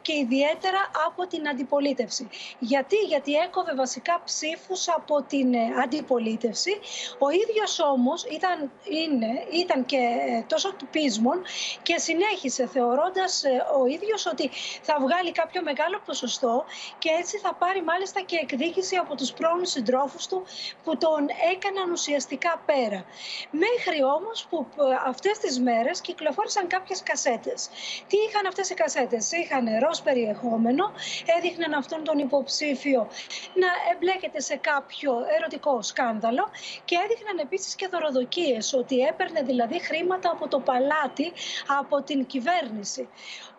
και 0.02 0.13
ιδιαίτερα 0.13 0.91
από 1.08 1.28
την 1.28 1.48
αντιπολίτευση. 1.48 2.30
Γιατί, 2.60 2.96
Γιατί 2.96 3.34
έκοβε 3.34 3.74
βασικά 3.76 4.22
ψήφους 4.26 4.89
από 4.89 5.22
την 5.22 5.54
ε, 5.54 5.58
αντιπολίτευση. 5.84 6.80
Ο 7.20 7.30
ίδιος 7.30 7.80
όμως 7.80 8.24
ήταν, 8.24 8.72
είναι, 9.04 9.46
ήταν 9.52 9.86
και 9.86 9.98
ε, 9.98 10.44
τόσο 10.48 10.74
του 10.74 10.88
πείσμων 10.91 11.41
και 11.82 11.98
συνέχισε 11.98 12.67
θεωρώντας 12.67 13.44
ε, 13.44 13.65
ο 13.82 13.86
ίδιος 13.86 14.26
ότι 14.26 14.50
θα 14.82 14.98
βγάλει 15.02 15.32
κάποιο 15.32 15.62
μεγάλο 15.63 16.00
ποσοστό 16.06 16.65
και 17.00 17.10
έτσι 17.20 17.38
θα 17.38 17.54
πάρει 17.54 17.84
μάλιστα 17.84 18.22
και 18.22 18.38
εκδίκηση 18.41 18.96
από 18.96 19.15
τους 19.15 19.32
πρώην 19.32 19.65
συντρόφους 19.65 20.28
του 20.28 20.44
που 20.84 20.98
τον 20.98 21.28
έκαναν 21.54 21.91
ουσιαστικά 21.91 22.63
πέρα. 22.65 23.06
Μέχρι 23.52 24.04
όμως 24.17 24.46
που 24.50 24.67
αυτές 25.06 25.38
τις 25.38 25.60
μέρες 25.60 26.02
κυκλοφόρησαν 26.02 26.67
κάποιες 26.67 27.04
κασέτες. 27.04 27.70
Τι 28.08 28.17
είχαν 28.28 28.46
αυτές 28.48 28.70
οι 28.70 28.74
κασέτες; 28.74 29.20
Είχαν 29.31 29.65
ροζ 29.79 29.99
περιεχόμενο, 29.99 30.91
έδειχναν 31.38 31.73
αυτόν 31.73 32.03
τον 32.03 32.17
υποψήφιο 32.19 33.07
να 33.53 33.67
εμπλέκεται 33.93 34.39
σε 34.39 34.55
κάποιο 34.55 35.13
ερωτικό 35.38 35.81
σκάνδαλο 35.81 36.49
και 36.86 36.95
έδειχναν 37.03 37.38
επίσης 37.38 37.75
και 37.75 37.88
δωροδοκίες, 37.91 38.73
ότι 38.73 38.99
έπαιρνε 38.99 39.41
δηλαδή 39.41 39.79
χρήματα 39.79 40.31
από 40.31 40.47
το 40.47 40.60
παλάτι, 40.60 41.31
από 41.79 42.01
την 42.03 42.25
κυβέρνηση. 42.25 43.10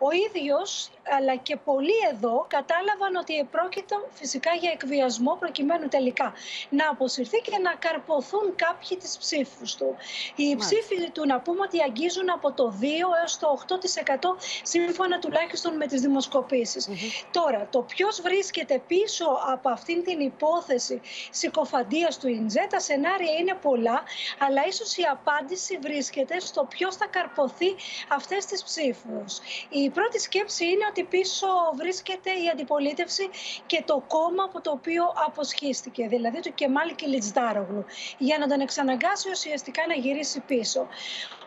Ο 0.06 0.10
ίδιος, 0.28 0.90
αλλά 1.16 1.36
και 1.36 1.56
πολλοί 1.56 1.98
εδώ, 2.12 2.46
κατάλαβαν 2.48 3.16
ότι 3.16 3.34
επρόκειτο 3.38 4.08
φυσικά 4.12 4.50
για 4.54 4.70
εκβιασμό 4.70 5.36
προκειμένου 5.40 5.88
τελικά 5.88 6.32
να 6.68 6.88
αποσυρθεί 6.88 7.38
και 7.38 7.58
να 7.58 7.74
καρποθούν 7.74 8.54
κάποιοι 8.56 8.96
τις 8.96 9.18
ψήφους 9.18 9.74
του. 9.74 9.96
Οι 10.36 10.56
ψήφοι 10.56 11.10
του 11.10 11.26
να 11.26 11.40
πούμε 11.40 11.60
ότι 11.60 11.82
αγγίζουν 11.82 12.30
από 12.30 12.52
το 12.52 12.74
2 12.80 12.84
έως 13.20 13.38
το 13.38 13.58
8% 13.68 14.36
σύμφωνα 14.62 15.18
τουλάχιστον 15.18 15.40
τουλάχιστον 15.42 15.76
με 15.76 15.86
τις 15.86 16.00
δημοσκοπήσεις. 16.00 16.88
Τώρα, 17.30 17.68
το 17.70 17.82
ποιος 17.82 18.20
βρίσκεται 18.20 18.82
πίσω 18.86 19.24
από 19.52 19.70
αυτήν 19.70 20.04
την 20.04 20.20
υπόθεση 20.20 21.00
συκοφαντίας 21.30 22.18
του 22.18 22.28
Ιντζέ, 22.28 22.66
τα 22.70 22.80
σενάρια 22.80 23.32
είναι 23.40 23.54
πολλά, 23.62 24.02
αλλά 24.38 24.66
ίσως 24.66 24.96
η 24.96 25.02
απάντηση 25.02 25.78
βρίσκεται 25.82 26.40
στο 26.40 26.64
ποιος 26.64 26.96
θα 26.96 27.06
καρποθεί 27.06 27.74
αυτές 28.08 28.44
τις 28.44 28.64
ψήφους. 28.64 29.38
Η 29.68 29.90
πρώτη 29.92 30.18
σκέψη 30.18 30.64
είναι 30.64 30.86
ότι 30.88 31.04
πίσω 31.04 31.46
βρίσκεται 31.74 32.30
η 32.30 32.48
αντιπολίτευση 32.52 33.28
και 33.66 33.82
το 33.86 34.04
κόμμα 34.06 34.44
από 34.44 34.60
το 34.60 34.70
οποίο 34.70 35.04
αποσχίστηκε, 35.26 36.08
δηλαδή 36.08 36.40
του 36.40 36.54
Κεμάλ 36.54 36.94
Κιλιτζδάρογλου, 36.94 37.84
για 38.18 38.38
να 38.38 38.46
τον 38.46 38.60
εξαναγκάσει 38.60 39.30
ουσιαστικά 39.30 39.82
να 39.86 39.94
γυρίσει 39.94 40.40
πίσω. 40.40 40.86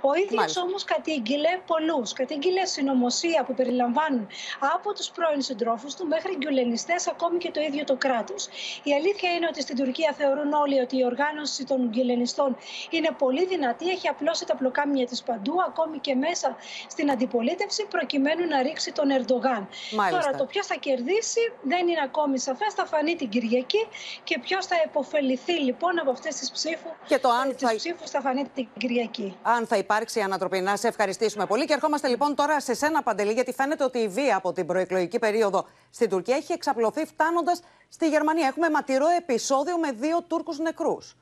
Ο 0.09 0.13
ίδιος 0.23 0.57
όμως 0.57 0.83
κατήγγειλε 0.83 1.49
πολλούς. 1.67 2.13
Κατήγγειλε 2.13 2.65
συνωμοσία 2.65 3.43
που 3.45 3.53
περιλαμβάνουν 3.53 4.27
από 4.75 4.93
τους 4.93 5.09
πρώην 5.09 5.41
συντρόφους 5.41 5.95
του 5.95 6.07
μέχρι 6.07 6.35
γκουλενιστές, 6.37 7.07
ακόμη 7.07 7.37
και 7.37 7.51
το 7.51 7.61
ίδιο 7.61 7.83
το 7.83 7.95
κράτος. 7.95 8.47
Η 8.83 8.93
αλήθεια 8.93 9.31
είναι 9.31 9.47
ότι 9.47 9.61
στην 9.61 9.75
Τουρκία 9.75 10.13
θεωρούν 10.17 10.53
όλοι 10.53 10.79
ότι 10.79 10.97
η 10.97 11.05
οργάνωση 11.05 11.63
των 11.65 11.89
γκουλενιστών 11.89 12.57
είναι 12.89 13.09
πολύ 13.17 13.45
δυνατή, 13.45 13.89
έχει 13.89 14.07
απλώσει 14.07 14.45
τα 14.45 14.55
πλοκάμια 14.55 15.05
της 15.05 15.23
παντού, 15.23 15.55
ακόμη 15.67 15.99
και 15.99 16.15
μέσα 16.15 16.55
στην 16.87 17.11
αντιπολίτευση, 17.11 17.85
προκειμένου 17.89 18.47
να 18.47 18.61
ρίξει 18.61 18.91
τον 18.91 19.09
Ερντογάν. 19.09 19.67
Τώρα 20.11 20.31
το 20.37 20.45
ποιος 20.45 20.65
θα 20.65 20.75
κερδίσει 20.75 21.39
δεν 21.61 21.87
είναι 21.87 22.01
ακόμη 22.03 22.39
σαφές, 22.39 22.73
θα 22.73 22.85
φανεί 22.85 23.15
την 23.15 23.29
Κυριακή 23.29 23.87
και 24.23 24.39
ποιος 24.39 24.65
θα 24.65 24.75
επωφεληθεί 24.85 25.53
λοιπόν 25.53 25.99
από 25.99 26.11
αυτές 26.11 26.35
τις 26.35 26.51
ψήφου. 26.51 26.89
Και 27.07 27.19
το 27.19 27.29
αν 27.29 27.55
θα... 27.57 27.75
ψήφους 27.75 28.09
θα 28.09 28.21
φανεί 28.21 28.47
την 28.55 28.67
Κυριακή. 28.77 29.37
Αν 29.41 29.67
θα 29.67 29.75
υπάρξει 29.95 30.19
ανατροπή. 30.19 30.59
Να 30.59 30.75
σε 30.75 30.87
ευχαριστήσουμε 30.87 31.45
πολύ. 31.45 31.65
Και 31.65 31.73
ερχόμαστε 31.73 32.07
λοιπόν 32.07 32.35
τώρα 32.35 32.59
σε 32.59 32.73
σένα, 32.73 33.03
Παντελή, 33.03 33.31
γιατί 33.31 33.53
φαίνεται 33.53 33.83
ότι 33.83 33.97
η 33.97 34.07
βία 34.07 34.35
από 34.35 34.51
την 34.53 34.65
προεκλογική 34.65 35.19
περίοδο 35.19 35.65
στην 35.89 36.09
Τουρκία 36.09 36.35
έχει 36.35 36.53
εξαπλωθεί 36.53 37.05
φτάνοντας 37.05 37.63
στη 37.89 38.07
Γερμανία. 38.07 38.47
Έχουμε 38.47 38.69
ματηρό 38.69 39.05
επεισόδιο 39.17 39.77
με 39.77 39.91
δύο 39.91 40.21
Τούρκους 40.27 40.59
νεκρούς. 40.59 41.15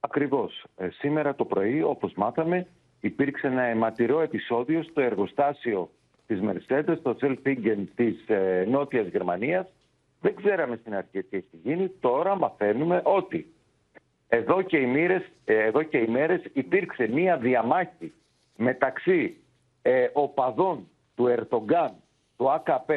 Ακριβώς. 0.00 0.64
Ε, 0.76 0.88
σήμερα 0.90 1.34
το 1.34 1.44
πρωί, 1.44 1.82
όπως 1.82 2.12
μάθαμε, 2.16 2.66
υπήρξε 3.00 3.46
ένα 3.46 3.62
αιματηρό 3.62 4.20
επεισόδιο 4.20 4.82
στο 4.82 5.00
εργοστάσιο 5.00 5.90
της 6.26 6.40
Mercedes, 6.42 6.96
στο 6.98 7.14
Σελφίγγεν 7.18 7.90
της 7.94 8.28
ε, 8.28 8.64
Νότιας 8.68 9.06
Γερμανίας. 9.06 9.66
Δεν 10.20 10.34
ξέραμε 10.34 10.76
στην 10.76 10.94
αρχή 10.94 11.22
τι 11.22 11.36
έχει 11.36 11.56
γίνει. 11.62 11.88
Τώρα 12.00 12.36
μαθαίνουμε 12.36 13.00
ότι 13.04 13.53
εδώ 14.28 14.62
και, 14.62 14.76
ημέρες, 14.76 15.22
ε, 15.44 15.58
εδώ 15.58 15.82
και 15.82 15.98
ημέρες 15.98 16.42
υπήρξε 16.52 17.08
μία 17.08 17.36
διαμάχη 17.36 18.12
μεταξύ 18.56 19.36
ε, 19.82 20.06
οπαδών 20.12 20.88
του 21.14 21.26
Ερτογκάν, 21.26 21.92
του 22.36 22.50
ΑΚΠ, 22.50 22.90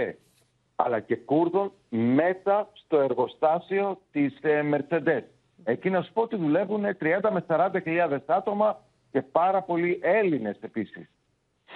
αλλά 0.75 0.99
και 0.99 1.15
Κούρδων 1.15 1.71
μέσα 1.89 2.69
στο 2.73 2.99
εργοστάσιο 2.99 4.01
της 4.11 4.37
ε, 4.41 4.61
Mercedes. 4.73 5.21
Εκεί 5.63 5.89
να 5.89 6.01
σου 6.01 6.13
πω 6.13 6.21
ότι 6.21 6.35
δουλεύουν 6.35 6.85
30 6.85 7.29
με 7.31 7.45
40 7.47 7.69
χιλιάδες 7.83 8.21
άτομα 8.25 8.79
και 9.11 9.21
πάρα 9.21 9.61
πολλοί 9.61 9.99
Έλληνες 10.01 10.57
επίσης. 10.61 11.09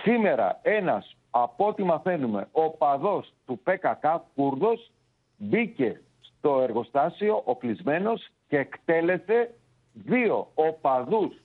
Σήμερα 0.03 0.59
ένας, 0.61 1.15
από 1.29 1.67
ό,τι 1.67 1.83
μαθαίνουμε, 1.83 2.47
οπαδός 2.51 3.33
του 3.45 3.59
ΠΚΚ, 3.63 4.05
Κούρδος, 4.35 4.91
μπήκε 5.37 6.01
στο 6.21 6.61
εργοστάσιο 6.61 7.41
οπλισμένος 7.45 8.29
και 8.51 8.57
εκτέλεσε 8.57 9.53
δύο 9.93 10.51
οπαδούς 10.53 11.35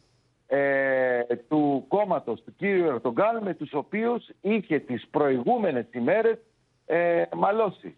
ε, 0.46 1.20
του 1.48 1.84
κόμματος 1.88 2.42
του 2.42 2.54
κύριου 2.56 2.86
Ερτογκάν 2.86 3.42
με 3.42 3.54
τους 3.54 3.72
οποίους 3.74 4.28
είχε 4.40 4.78
τις 4.78 5.06
προηγούμενες 5.10 5.86
ημέρες 5.92 6.38
ε, 6.86 7.22
μαλώσει. 7.36 7.96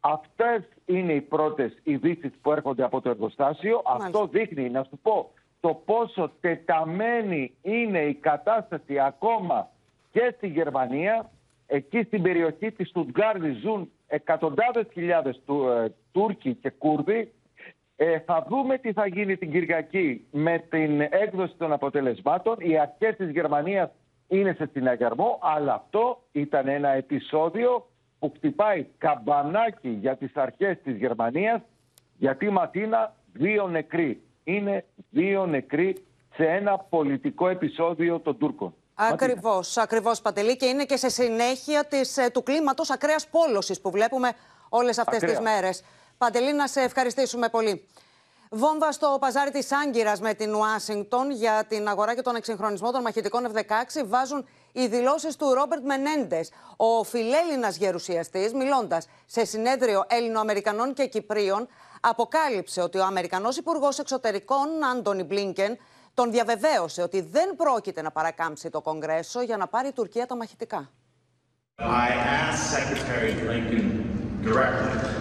Αυτές 0.00 0.62
είναι 0.86 1.12
οι 1.12 1.20
πρώτες 1.20 1.78
ειδήσεις 1.82 2.30
που 2.42 2.52
έρχονται 2.52 2.84
από 2.84 3.00
το 3.00 3.10
εργοστάσιο. 3.10 3.82
Αυτό 3.84 4.26
δείχνει, 4.26 4.70
να 4.70 4.82
σου 4.82 4.98
πω, 5.02 5.30
το 5.60 5.82
πόσο 5.84 6.32
τεταμένη 6.40 7.54
είναι 7.62 8.00
η 8.00 8.14
κατάσταση 8.14 8.98
ακόμα 8.98 9.68
και 10.12 10.34
στη 10.36 10.46
Γερμανία. 10.46 11.30
Εκεί 11.66 12.02
στην 12.02 12.22
περιοχή 12.22 12.72
της 12.72 12.88
Στουτγκάρδη 12.88 13.52
ζουν 13.52 13.90
εκατοντάδες 14.06 14.86
χιλιάδες 14.92 15.40
του, 15.46 15.68
ε, 15.68 15.94
Τούρκοι 16.12 16.54
και 16.54 16.70
Κούρδοι 16.70 17.32
ε, 18.02 18.18
θα 18.18 18.46
δούμε 18.48 18.78
τι 18.78 18.92
θα 18.92 19.06
γίνει 19.06 19.36
την 19.36 19.50
Κυριακή 19.50 20.26
με 20.30 20.64
την 20.68 21.00
έκδοση 21.00 21.54
των 21.58 21.72
αποτελεσμάτων. 21.72 22.56
Οι 22.58 22.78
αρχές 22.78 23.16
της 23.16 23.30
Γερμανίας 23.30 23.90
είναι 24.28 24.54
σε 24.58 24.68
συναγερμό, 24.72 25.38
αλλά 25.42 25.74
αυτό 25.74 26.22
ήταν 26.32 26.68
ένα 26.68 26.88
επεισόδιο 26.88 27.88
που 28.18 28.32
χτυπάει 28.36 28.86
καμπανάκι 28.98 29.88
για 29.88 30.16
τις 30.16 30.36
αρχές 30.36 30.76
της 30.84 30.96
Γερμανίας, 30.96 31.60
γιατί 32.16 32.50
Ματίνα 32.50 33.14
δύο 33.32 33.68
νεκροί. 33.68 34.22
Είναι 34.44 34.84
δύο 35.10 35.46
νεκροί 35.46 35.96
σε 36.34 36.44
ένα 36.44 36.78
πολιτικό 36.78 37.48
επεισόδιο 37.48 38.20
των 38.20 38.38
Τούρκων. 38.38 38.74
Ακριβώς, 38.94 39.76
ακριβώς 39.76 40.20
Πατελή 40.20 40.56
και 40.56 40.66
είναι 40.66 40.84
και 40.84 40.96
σε 40.96 41.08
συνέχεια 41.08 41.84
της, 41.84 42.16
ε, 42.16 42.30
του 42.30 42.42
κλίματος 42.42 42.90
ακραίας 42.90 43.28
πόλωσης 43.28 43.80
που 43.80 43.90
βλέπουμε 43.90 44.32
όλες 44.68 44.98
αυτές 44.98 45.18
τις 45.18 45.40
μέρες. 45.40 45.82
Παντελή, 46.24 46.52
να 46.52 46.66
σε 46.66 46.80
ευχαριστήσουμε 46.80 47.48
πολύ. 47.48 47.88
Βόμβα 48.50 48.92
στο 48.92 49.16
παζάρι 49.20 49.50
της 49.50 49.72
Άγκυρας 49.72 50.20
με 50.20 50.34
την 50.34 50.54
Ουάσιγκτον 50.54 51.30
για 51.30 51.64
την 51.68 51.88
αγορά 51.88 52.14
και 52.14 52.22
τον 52.22 52.34
εξυγχρονισμό 52.34 52.90
των 52.90 53.02
μαχητικών 53.02 53.52
F-16 53.54 54.04
βάζουν 54.06 54.46
οι 54.72 54.86
δηλώσεις 54.86 55.36
του 55.36 55.54
Ρόμπερτ 55.54 55.84
Μενέντες, 55.84 56.50
ο 56.76 57.04
φιλέλληνας 57.04 57.76
γερουσιαστής, 57.76 58.52
μιλώντας 58.52 59.08
σε 59.26 59.44
συνέδριο 59.44 60.04
Έλληνο-Αμερικανών 60.08 60.94
και 60.94 61.06
Κυπρίων, 61.06 61.68
αποκάλυψε 62.00 62.80
ότι 62.80 62.98
ο 62.98 63.04
Αμερικανός 63.04 63.56
Υπουργός 63.56 63.98
Εξωτερικών, 63.98 64.84
Άντωνι 64.92 65.22
Μπλίνκεν, 65.22 65.78
τον 66.14 66.30
διαβεβαίωσε 66.30 67.02
ότι 67.02 67.20
δεν 67.20 67.56
πρόκειται 67.56 68.02
να 68.02 68.10
παρακάμψει 68.10 68.70
το 68.70 68.80
Κογκρέσο 68.80 69.42
για 69.42 69.56
να 69.56 69.66
πάρει 69.66 69.88
η 69.88 69.92
Τουρκία 69.92 70.26
τα 70.26 70.36
μαχητικά. 70.36 70.90
I 71.78 72.10
asked 72.40 72.64
Secretary 72.76 73.32
Blinken 73.42 73.84
directly, 74.44 75.19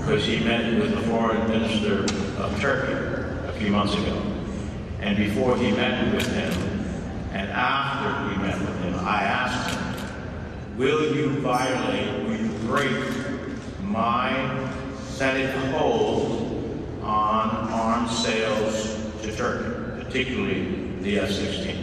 because 0.00 0.24
he 0.24 0.40
met 0.40 0.80
with 0.80 0.94
the 0.94 1.02
foreign 1.02 1.46
minister 1.48 2.04
of 2.42 2.58
Turkey 2.58 2.92
a 3.46 3.52
few 3.52 3.70
months 3.70 3.94
ago. 3.94 4.20
And 5.00 5.16
before 5.16 5.56
he 5.56 5.70
met 5.72 6.12
with 6.14 6.26
him, 6.26 6.52
and 7.32 7.48
after 7.50 8.28
we 8.28 8.42
met 8.42 8.58
with 8.58 8.80
him, 8.82 8.94
I 9.00 9.22
asked 9.22 9.76
him, 9.76 10.78
will 10.78 11.14
you 11.14 11.38
violate, 11.40 12.24
will 12.24 12.36
you 12.36 12.48
break 12.66 12.90
my 13.82 14.70
Senate 15.04 15.54
hold 15.72 16.74
on 17.02 17.70
arms 17.70 18.16
sales 18.24 18.98
to 19.22 19.36
Turkey, 19.36 20.02
particularly 20.02 20.92
the 21.02 21.20
F-16? 21.20 21.76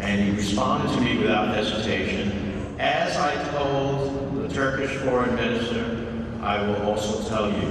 And 0.00 0.20
he 0.20 0.36
responded 0.36 0.94
to 0.94 1.00
me 1.00 1.18
without 1.18 1.54
hesitation, 1.54 2.76
as 2.78 3.16
I 3.16 3.34
told 3.50 4.42
the 4.42 4.48
Turkish 4.52 4.96
foreign 4.98 5.34
minister, 5.36 5.97
I 6.42 6.56
will 6.64 6.80
also 6.90 7.12
tell 7.28 7.46
you, 7.50 7.68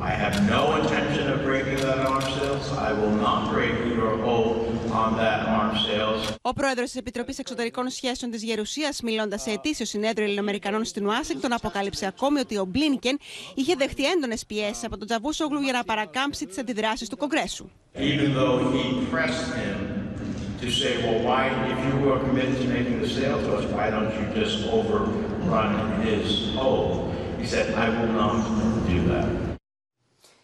I 0.00 0.12
have 0.22 0.34
no 0.56 0.62
intention 0.80 1.30
of 1.32 1.44
breaking 1.44 1.78
that 1.86 1.98
arms 2.06 2.28
sales. 2.36 2.66
I 2.88 2.92
will 2.98 3.14
not 3.26 3.52
break 3.52 3.74
your 3.94 4.16
hold 4.26 4.56
on 4.90 5.16
that 5.16 5.46
arms 5.46 5.78
sales. 5.86 6.34
Ο 6.42 6.52
πρόεδρος 6.52 6.90
της 6.90 6.96
Επιτροπής 6.96 7.38
Εξωτερικών 7.38 7.90
Σχέσεων 7.90 8.30
της 8.30 8.42
Γερουσίας, 8.42 9.00
μιλώντας 9.00 9.42
σε 9.42 9.50
ετήσιο 9.50 9.86
συνέδριο 9.86 10.24
Ελληνοαμερικανών 10.24 10.84
στην 10.84 11.06
Ουάσιγκτον, 11.06 11.52
αποκάλυψε 11.52 12.06
ακόμη 12.06 12.38
ότι 12.40 12.56
ο 12.56 12.64
Μπλίνκεν 12.64 13.18
είχε 13.54 13.74
δεχτεί 13.74 14.04
έντονες 14.06 14.46
πιέσεις 14.46 14.84
από 14.84 14.98
τον 14.98 15.06
Τζαβούσογλου 15.06 15.60
για 15.60 15.72
να 15.72 15.84
παρακάμψει 15.84 16.46
τις 16.46 16.58
αντιδράσεις 16.58 17.08
του 17.08 17.16
Κογκρέσου. 17.16 17.70
Even 17.94 18.34
though 18.34 18.56
he 18.72 18.84
pressed 19.12 19.54
him 19.62 19.76
to 20.60 20.70
say, 20.70 20.92
well, 21.04 21.20
why, 21.28 21.42
if 21.72 21.78
you 21.88 21.94
were 22.06 22.20
committed 22.26 22.56
to 22.62 22.66
making 22.76 23.00
the 23.00 23.08
sale 23.08 23.38
to 23.46 23.50
us, 23.58 23.64
why 23.76 23.86
don't 23.94 24.12
you 24.18 24.24
just 24.42 24.56
overrun 24.76 25.72
his 26.08 26.54
hold? 26.56 27.09
He 27.40 27.46
said, 27.46 27.68
I 27.84 27.88
will 27.96 28.12
not 28.22 28.36
do 28.88 28.98
that. 29.10 29.56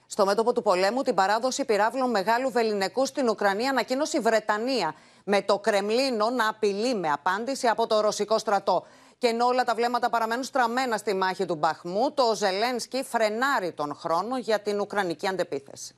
Στο 0.06 0.24
μέτωπο 0.24 0.52
του 0.52 0.62
πολέμου, 0.62 1.02
την 1.02 1.14
παράδοση 1.14 1.64
πυράβλων 1.64 2.10
μεγάλου 2.10 2.50
βεληνικού 2.50 3.06
στην 3.06 3.28
Ουκρανία 3.28 3.70
ανακοίνωσε 3.70 4.16
η 4.16 4.20
Βρετανία, 4.20 4.94
με 5.24 5.42
το 5.42 5.58
Κρεμλίνο 5.58 6.30
να 6.30 6.48
απειλεί 6.48 6.94
με 6.94 7.08
απάντηση 7.08 7.66
από 7.66 7.86
το 7.86 8.00
ρωσικό 8.00 8.38
στρατό. 8.38 8.86
Και 9.18 9.26
ενώ 9.26 9.46
όλα 9.46 9.64
τα 9.64 9.74
βλέμματα 9.74 10.10
παραμένουν 10.10 10.44
στραμμένα 10.44 10.96
στη 10.96 11.14
μάχη 11.14 11.44
του 11.44 11.54
Μπαχμού, 11.54 12.12
το 12.12 12.34
Ζελένσκι 12.34 13.02
φρενάρει 13.02 13.72
τον 13.72 13.94
χρόνο 13.94 14.38
για 14.38 14.60
την 14.60 14.80
Ουκρανική 14.80 15.26
αντεπίθεση. 15.28 15.94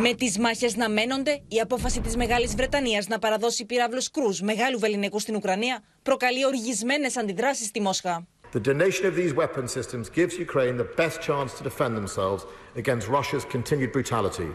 Με 0.00 0.14
τις 0.14 0.38
μάχες 0.38 0.76
να 0.76 0.88
μένονται, 0.88 1.42
η 1.48 1.60
απόφαση 1.60 2.00
της 2.00 2.16
Μεγάλης 2.16 2.54
Βρετανίας 2.54 3.06
να 3.06 3.18
παραδώσει 3.18 3.64
πυράβλους 3.64 4.10
κρούς 4.10 4.40
μεγάλου 4.40 4.78
βεληνικού 4.78 5.18
στην 5.18 5.34
Ουκρανία 5.34 5.82
προκαλεί 6.02 6.46
οργισμένες 6.46 7.16
αντιδράσεις 7.16 7.66
στη 7.66 7.80
Μόσχα. 7.80 8.26
The 8.50 8.60
donation 8.60 9.04
of 9.04 9.14
these 9.14 9.34
weapon 9.34 9.68
systems 9.68 10.08
gives 10.08 10.38
Ukraine 10.38 10.78
the 10.78 10.84
best 10.84 11.20
chance 11.20 11.52
to 11.54 11.62
defend 11.62 11.94
themselves 11.94 12.46
against 12.76 13.06
Russia's 13.06 13.44
continued 13.44 13.92
brutality, 13.92 14.48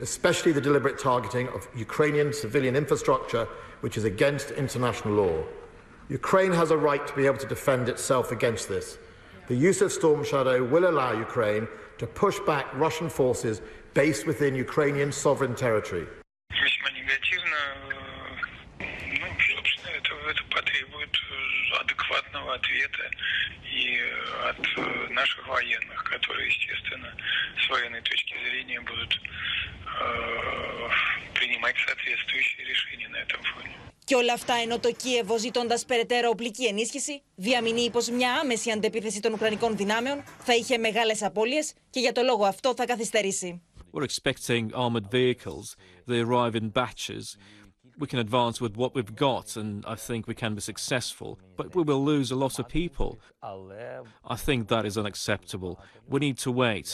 especially 0.00 0.50
the 0.50 0.60
deliberate 0.60 0.98
targeting 0.98 1.46
of 1.50 1.68
Ukrainian 1.76 2.32
civilian 2.32 2.74
infrastructure, 2.74 3.46
which 3.80 3.96
is 3.96 4.02
against 4.02 4.50
international 4.50 5.14
law. 5.14 5.44
Ukraine 6.08 6.52
has 6.52 6.72
a 6.72 6.76
right 6.76 7.06
to 7.06 7.14
be 7.14 7.26
able 7.26 7.38
to 7.38 7.46
defend 7.46 7.88
itself 7.88 8.32
against 8.32 8.68
this. 8.68 8.98
The 9.46 9.54
use 9.54 9.82
of 9.82 9.92
Storm 9.92 10.24
Shadow 10.24 10.64
will 10.64 10.88
allow 10.88 11.12
Ukraine 11.12 11.68
to 11.98 12.08
push 12.08 12.40
back 12.40 12.66
Russian 12.74 13.08
forces 13.08 13.62
based 13.94 14.26
within 14.26 14.56
Ukrainian 14.56 15.12
sovereign 15.12 15.54
territory. 15.54 16.08
адекватного 21.87 22.55
ответа 22.55 23.09
и 23.81 23.99
от 24.49 25.11
наших 25.11 25.47
военных, 25.47 26.03
которые, 26.03 26.47
естественно, 26.47 27.09
с 27.63 27.69
военной 27.69 28.01
точки 28.01 28.35
зрения 28.45 28.79
будут 28.81 29.13
э, 29.15 30.89
принимать 31.33 31.75
соответствующие 31.85 32.65
решения 32.65 33.09
на 33.09 33.17
этом 33.17 33.41
фоне. 33.43 33.75
Και 34.05 34.15
όλα 34.15 34.33
αυτά 34.33 34.53
ενώ 34.53 34.79
το 34.79 34.91
Κίεβο, 34.91 35.37
ζητώντα 35.37 35.79
περαιτέρω 35.87 36.29
οπλική 36.29 36.65
ενίσχυση, 36.65 37.21
διαμηνύει 37.35 37.89
πω 37.89 37.99
μια 38.13 38.33
άμεση 38.33 38.71
αντεπίθεση 38.71 39.19
των 39.19 39.33
Ουκρανικών 39.33 39.77
δυνάμεων 39.77 40.23
θα 40.39 40.55
είχε 40.55 40.77
μεγάλε 40.77 41.15
απώλειε 41.21 41.61
και 41.89 41.99
για 41.99 42.11
το 42.11 42.21
λόγο 42.21 42.45
αυτό 42.45 42.73
θα 42.75 42.85
καθυστερήσει. 42.85 43.61
We're 43.93 44.07
expecting 44.11 44.63
armoured 44.73 45.09
vehicles. 45.11 45.75
They 46.07 46.19
arrive 46.19 46.55
in 46.55 46.67
batches. 46.81 47.37
We 47.99 48.07
can 48.07 48.19
advance 48.27 48.55
with 48.65 48.73
what 48.81 48.91
we've 48.95 49.15
got, 49.27 49.47
and 49.61 49.85
I 49.85 49.95
think 50.07 50.27
we 50.31 50.35
can 50.43 50.51
be 50.55 50.61
successful. 50.71 51.29
But 51.59 51.67
we 51.75 51.83
will 51.89 52.03
lose 52.03 52.31
a 52.31 52.35
lot 52.35 52.55
of 52.59 52.65
people. 52.67 53.19
I 54.35 54.37
think 54.45 54.59
that 54.73 54.83
is 54.89 54.95
unacceptable. 54.97 55.73
We 56.13 56.19
need 56.25 56.37
to 56.45 56.51
wait. 56.51 56.89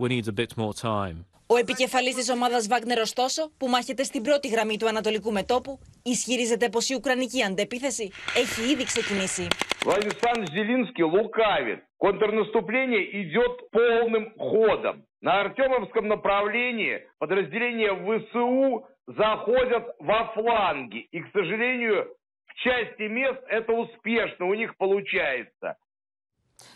We 0.00 0.06
need 0.14 0.26
a 0.28 0.36
bit 0.42 0.52
more 0.56 0.74
time. 0.74 1.18
Ο 1.46 1.56
επικεφαλής 1.56 2.14
της 2.14 2.30
ομάδας 2.30 2.66
Βάγνερ, 2.66 2.98
ωστόσο, 3.00 3.50
που 3.56 3.68
μάχεται 3.68 4.02
στην 4.02 4.22
πρώτη 4.22 4.48
γραμμή 4.48 4.76
του 4.78 4.88
Ανατολικού 4.88 5.32
μετόπου, 5.32 5.78
ισχυρίζεται 6.02 6.68
πως 6.68 6.88
η 6.88 6.94
Ουκρανική 6.94 7.42
αντεπίθεση 7.42 8.10
έχει 8.36 8.70
ήδη 8.72 8.84
ξεκινήσει. 8.84 9.46
Владислав 9.84 10.36
Зеленский 10.54 11.04
лукавит. 11.04 11.80
Контрнаступление 12.06 13.02
идет 13.22 13.54
полным 13.70 14.24
ходом. 14.50 14.96
На 15.20 15.32
Артемовском 15.40 16.04
направлении 16.14 16.94
подразделения 17.18 17.92
ВСУ 18.06 18.86
заходят 19.06 19.94
во 19.98 20.32
фланги. 20.34 21.00
И, 21.10 21.20
к 21.20 21.28
сожалению, 21.32 22.14
в 22.46 22.54
части 22.54 23.02
мест 23.02 23.40
это 23.48 23.72
успешно 23.72 24.46
у 24.46 24.54
них 24.54 24.76
получается. 24.76 25.76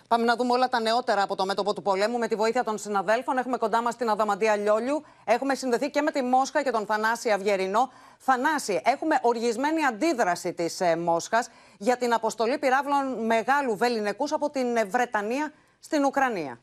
Πάμε 0.09 0.25
να 0.25 0.37
δούμε 0.37 0.53
όλα 0.53 0.69
τα 0.69 0.81
νεότερα 0.81 1.23
από 1.23 1.37
το 1.37 1.45
μέτωπο 1.45 1.75
του 1.75 1.83
πολέμου 1.83 2.19
με 2.19 2.29
τη 2.29 2.35
βοήθεια 2.35 2.65
των 2.65 2.79
συναδέλφων. 2.79 3.39
Έχουμε 3.39 3.57
κοντά 3.57 3.83
μα 3.83 3.95
την 3.95 4.09
Αδαμαντία 4.09 4.57
Λιόλιου. 4.57 5.05
Έχουμε 5.25 5.55
συνδεθεί 5.55 5.91
και 5.91 6.03
με 6.03 6.11
τη 6.11 6.23
Μόσχα 6.23 6.63
και 6.63 6.71
τον 6.71 6.87
Θανάση 6.87 7.31
Αυγερινό. 7.31 7.91
Θανάση, 8.19 8.81
έχουμε 8.85 9.19
οργισμένη 9.23 9.85
αντίδραση 9.85 10.53
τη 10.53 10.65
ε, 10.79 10.97
Μόσχα 10.97 11.45
για 11.79 11.97
την 11.97 12.13
αποστολή 12.13 12.59
πυράβλων 12.59 13.25
μεγάλου 13.27 13.77
βεληνικού 13.77 14.27
από 14.31 14.51
την 14.51 14.77
ε, 14.77 14.85
Βρετανία 14.85 15.53
στην 15.81 16.05
Ουκρανία. 16.05 16.61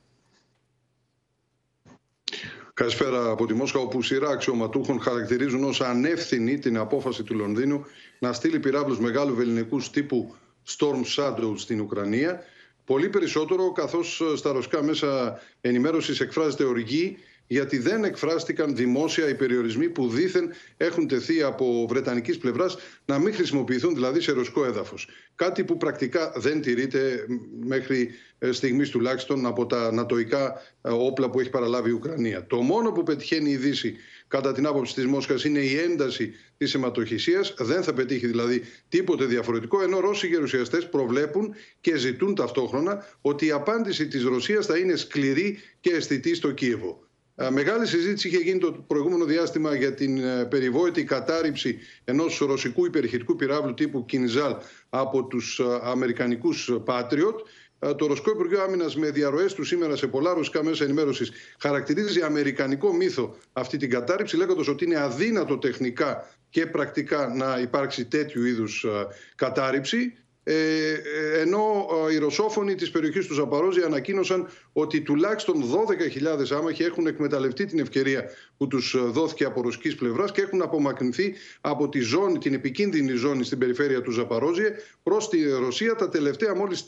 Καλησπέρα 2.79 3.31
από 3.31 3.47
τη 3.47 3.55
Μόσχα, 3.55 3.79
όπου 3.79 4.03
σειρά 4.03 4.29
αξιωματούχων 4.29 5.01
χαρακτηρίζουν 5.01 5.64
ως 5.64 5.81
ανεύθυνη 5.81 6.59
την 6.59 6.79
απόφαση 6.79 7.22
του 7.22 7.35
Λονδίνου 7.35 7.85
να 8.18 8.33
στείλει 8.33 8.59
πυράβλους 8.59 8.99
μεγάλου 8.99 9.35
βεληνικούς 9.35 9.91
τύπου 9.91 10.35
Storm 10.66 11.03
Shadow 11.16 11.53
στην 11.57 11.81
Ουκρανία. 11.81 12.43
Πολύ 12.85 13.09
περισσότερο, 13.09 13.72
καθώς 13.72 14.22
στα 14.35 14.53
ρωσικά 14.53 14.83
μέσα 14.83 15.41
ενημέρωσης 15.61 16.20
εκφράζεται 16.20 16.64
οργή, 16.64 17.18
γιατί 17.49 17.78
δεν 17.78 18.05
εκφράστηκαν 18.05 18.76
δημόσια 18.76 19.28
οι 19.28 19.34
περιορισμοί 19.34 19.88
που 19.88 20.09
δήθεν 20.09 20.51
έχουν 20.76 21.09
τεθεί 21.09 21.42
από 21.42 21.86
βρετανικής 21.88 22.38
πλευράς 22.38 22.76
να 23.05 23.18
μην 23.18 23.34
χρησιμοποιηθούν 23.34 23.94
δηλαδή 23.94 24.20
σε 24.20 24.32
ρωσικό 24.32 24.64
έδαφος. 24.64 25.09
Κάτι 25.34 25.64
που 25.64 25.76
πρακτικά 25.76 26.32
δεν 26.36 26.61
τηρείται 26.61 27.26
μέχρι 27.64 28.11
στιγμής 28.51 28.90
τουλάχιστον 28.90 29.46
από 29.46 29.66
τα 29.66 29.92
νατοϊκά 29.92 30.62
όπλα 30.80 31.30
που 31.30 31.40
έχει 31.40 31.51
παραλάβει 31.51 31.90
η 31.90 31.92
Ουκρανία. 31.92 32.46
Το 32.46 32.57
μόνο 32.57 32.92
που 32.92 33.03
πετυχαίνει 33.03 33.51
η 33.51 33.57
Δύση 33.57 33.96
κατά 34.28 34.53
την 34.53 34.66
άποψη 34.66 34.94
της 34.94 35.07
Μόσχας 35.07 35.44
είναι 35.44 35.59
η 35.59 35.76
ένταση 35.76 36.32
της 36.57 36.74
αιματοχυσίας. 36.74 37.55
Δεν 37.59 37.82
θα 37.82 37.92
πετύχει 37.92 38.26
δηλαδή 38.26 38.62
τίποτε 38.88 39.24
διαφορετικό, 39.24 39.82
ενώ 39.82 40.01
Ρώσοι 40.01 40.26
γερουσιαστές 40.26 40.88
προβλέπουν 40.88 41.55
και 41.80 41.96
ζητούν 41.96 42.34
ταυτόχρονα 42.34 43.05
ότι 43.20 43.46
η 43.46 43.51
απάντηση 43.51 44.09
της 44.09 44.22
Ρωσίας 44.24 44.66
θα 44.66 44.78
είναι 44.78 44.96
σκληρή 44.96 45.59
και 45.80 45.90
αισθητή 45.90 46.34
στο 46.34 46.51
Κίεβο. 46.51 47.08
Μεγάλη 47.51 47.86
συζήτηση 47.86 48.28
είχε 48.28 48.36
γίνει 48.36 48.59
το 48.59 48.72
προηγούμενο 48.86 49.24
διάστημα 49.24 49.74
για 49.74 49.95
την 49.95 50.20
περιβόητη 50.49 51.05
κατάρριψη 51.05 51.78
ενός 52.05 52.39
ρωσικού 52.39 52.86
υπερηχητικού 52.86 53.36
πυράβλου 53.36 53.74
τύπου 53.74 54.05
Κινζάλ 54.05 54.55
από 54.89 55.24
τους 55.24 55.61
αμερικανικούς 55.82 56.70
Patriot. 56.86 57.34
Το 57.97 58.07
Ρωσικό 58.07 58.30
Υπουργείο 58.30 58.62
Άμυνας, 58.62 58.97
με 58.97 59.11
διαρροές 59.11 59.55
του 59.55 59.64
σήμερα 59.64 59.97
σε 59.97 60.07
πολλά 60.07 60.34
ρωσικά 60.34 60.64
μέσα 60.64 60.84
ενημέρωσης, 60.84 61.30
χαρακτηρίζει 61.59 62.20
αμερικανικό 62.22 62.93
μύθο 62.93 63.36
αυτή 63.53 63.76
την 63.76 63.91
κατάρριψη, 63.91 64.36
λέγοντας 64.36 64.68
ότι 64.68 64.84
είναι 64.84 64.99
αδύνατο 65.01 65.59
τεχνικά 65.59 66.30
και 66.51 66.66
πρακτικά 66.66 67.34
να 67.36 67.59
υπάρξει 67.61 68.05
τέτοιου 68.05 68.45
είδους 68.45 68.86
κατάρριψη. 69.34 70.16
Ε, 70.51 70.92
ε, 70.92 71.40
ενώ 71.40 71.88
οι 72.12 72.18
ρωσόφωνοι 72.18 72.74
της 72.74 72.90
περιοχής 72.90 73.26
του 73.26 73.34
Ζαπαρόζη 73.34 73.82
ανακοίνωσαν 73.82 74.49
ότι 74.72 75.01
τουλάχιστον 75.01 75.64
12.000 76.51 76.57
άμαχοι 76.57 76.82
έχουν 76.82 77.07
εκμεταλλευτεί 77.07 77.66
την 77.66 77.78
ευκαιρία 77.78 78.24
που 78.57 78.66
τους 78.66 78.96
δόθηκε 79.11 79.44
από 79.44 79.62
ρωσικής 79.62 79.94
πλευράς 79.94 80.32
και 80.32 80.40
έχουν 80.40 80.62
απομακρυνθεί 80.62 81.34
από 81.61 81.88
τη 81.88 82.01
ζώνη, 82.01 82.38
την 82.38 82.55
επικίνδυνη 82.55 83.12
ζώνη 83.12 83.44
στην 83.44 83.59
περιφέρεια 83.59 84.03
του 84.03 84.11
Ζαπαρόζιε 84.11 84.72
προς 85.03 85.28
τη 85.28 85.51
Ρωσία 85.51 85.94
τα 85.94 86.09
τελευταία 86.09 86.55
μόλις 86.55 86.84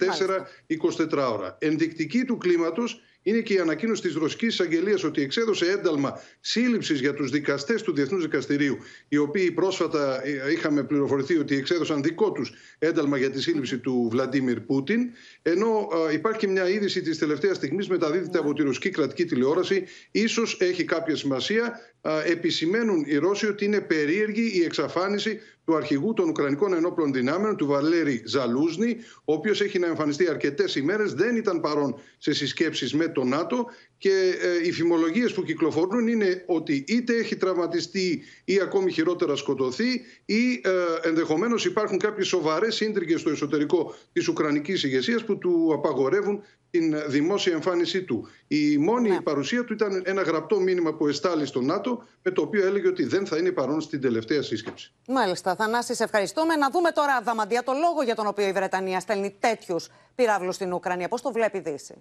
4-24 1.08 1.32
ώρα. 1.32 1.56
Ενδεικτική 1.60 2.24
του 2.24 2.38
κλίματος 2.38 3.02
είναι 3.22 3.40
και 3.40 3.54
η 3.54 3.58
ανακοίνωση 3.58 4.02
της 4.02 4.14
Ρωσικής 4.14 4.48
Εισαγγελίας 4.48 5.04
ότι 5.04 5.22
εξέδωσε 5.22 5.66
ένταλμα 5.66 6.20
σύλληψης 6.40 7.00
για 7.00 7.14
τους 7.14 7.30
δικαστές 7.30 7.82
του 7.82 7.92
Διεθνούς 7.92 8.22
Δικαστηρίου, 8.22 8.78
οι 9.08 9.16
οποίοι 9.16 9.50
πρόσφατα 9.50 10.26
ε, 10.26 10.52
είχαμε 10.52 10.82
πληροφορηθεί 10.84 11.38
ότι 11.38 11.56
εξέδωσαν 11.56 12.02
δικό 12.02 12.32
τους 12.32 12.52
ένταλμα 12.78 13.16
για 13.16 13.30
τη 13.30 13.42
σύλληψη 13.42 13.78
του 13.78 14.08
Βλαντίμιρ 14.10 14.60
Πούτιν. 14.60 15.10
Ενώ 15.42 15.88
υπάρχει 16.12 16.38
και 16.38 16.46
μια 16.46 16.68
είδηση 16.68 17.02
της 17.02 17.18
τελευταίας 17.18 17.56
στιγμής, 17.56 17.88
μεταδίδεται 17.88 18.38
από 18.38 18.52
τη 18.52 18.62
ρωσική 18.62 18.90
κρατική 18.90 19.24
τηλεόραση. 19.24 19.84
σω 20.28 20.42
έχει 20.58 20.84
κάποια 20.84 21.16
σημασία. 21.16 21.80
Επισημαίνουν 22.26 23.04
οι 23.06 23.16
Ρώσοι 23.16 23.46
ότι 23.46 23.64
είναι 23.64 23.80
περίεργη 23.80 24.50
η 24.54 24.64
εξαφάνιση 24.64 25.40
του 25.70 25.76
αρχηγού 25.76 26.12
των 26.12 26.28
Ουκρανικών 26.28 26.72
Ενόπλων 26.72 27.12
Δυνάμεων, 27.12 27.56
του 27.56 27.66
Βαλέρη 27.66 28.22
Ζαλούζνη, 28.26 28.96
ο 29.24 29.32
οποίος 29.32 29.60
έχει 29.60 29.78
να 29.78 29.86
εμφανιστεί 29.86 30.28
αρκετές 30.28 30.74
ημέρες, 30.74 31.14
δεν 31.14 31.36
ήταν 31.36 31.60
παρόν 31.60 31.94
σε 32.18 32.32
συσκέψεις 32.32 32.94
με 32.94 33.08
το 33.08 33.24
ΝΑΤΟ 33.24 33.66
και 34.00 34.38
ε, 34.40 34.66
οι 34.66 34.72
φημολογίες 34.72 35.32
που 35.32 35.42
κυκλοφορούν 35.42 36.08
είναι 36.08 36.44
ότι 36.46 36.84
είτε 36.88 37.16
έχει 37.16 37.36
τραυματιστεί 37.36 38.22
ή 38.44 38.60
ακόμη 38.60 38.92
χειρότερα 38.92 39.36
σκοτωθεί 39.36 40.00
ή 40.24 40.60
ε, 40.64 41.08
ενδεχομένως 41.08 41.64
υπάρχουν 41.64 41.98
κάποιες 41.98 42.26
σοβαρές 42.26 42.74
σύντριγε 42.74 43.16
στο 43.16 43.30
εσωτερικό 43.30 43.94
της 44.12 44.28
Ουκρανικής 44.28 44.82
ηγεσίας 44.82 45.24
που 45.24 45.38
του 45.38 45.70
απαγορεύουν 45.74 46.42
την 46.70 47.02
δημόσια 47.06 47.52
εμφάνισή 47.52 48.02
του. 48.02 48.28
Η 48.48 48.78
μόνη 48.78 49.08
ναι. 49.08 49.20
παρουσία 49.20 49.64
του 49.64 49.72
ήταν 49.72 50.02
ένα 50.04 50.22
γραπτό 50.22 50.60
μήνυμα 50.60 50.94
που 50.94 51.06
εστάλει 51.06 51.46
στο 51.46 51.60
ΝΑΤΟ, 51.60 52.04
με 52.22 52.30
το 52.30 52.42
οποίο 52.42 52.66
έλεγε 52.66 52.88
ότι 52.88 53.04
δεν 53.04 53.26
θα 53.26 53.36
είναι 53.36 53.50
παρόν 53.50 53.80
στην 53.80 54.00
τελευταία 54.00 54.42
σύσκεψη. 54.42 54.92
Μάλιστα. 55.08 55.54
Θανάση, 55.54 55.94
σε 55.94 56.04
ευχαριστούμε. 56.04 56.56
Να 56.56 56.70
δούμε 56.70 56.90
τώρα, 56.90 57.14
Αδαμαντία, 57.14 57.62
το 57.62 57.72
λόγο 57.72 58.02
για 58.02 58.14
τον 58.14 58.26
οποίο 58.26 58.46
η 58.46 58.52
Βρετανία 58.52 59.00
στέλνει 59.00 59.36
τέτοιους 59.38 59.88
πυράβλους 60.14 60.54
στην 60.54 60.72
Ουκρανία. 60.72 61.08
Πώς 61.08 61.22
το 61.22 61.32
βλέπει 61.32 61.58
η 61.58 61.60
Δύση; 61.60 61.94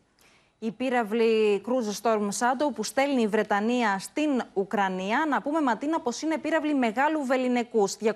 Η 0.61 0.71
πύραυλη 0.71 1.61
Cruise 1.65 2.01
Storm 2.01 2.21
Shadow 2.21 2.73
που 2.75 2.83
στέλνει 2.83 3.21
η 3.21 3.27
Βρετανία 3.27 3.99
στην 3.99 4.41
Ουκρανία, 4.53 5.25
να 5.29 5.41
πούμε 5.41 5.61
Ματίνα 5.61 5.99
πως 5.99 6.21
είναι 6.21 6.37
πύραυλη 6.37 6.75
μεγάλου 6.75 7.25
βεληνικούς, 7.25 7.97
250 8.01 8.07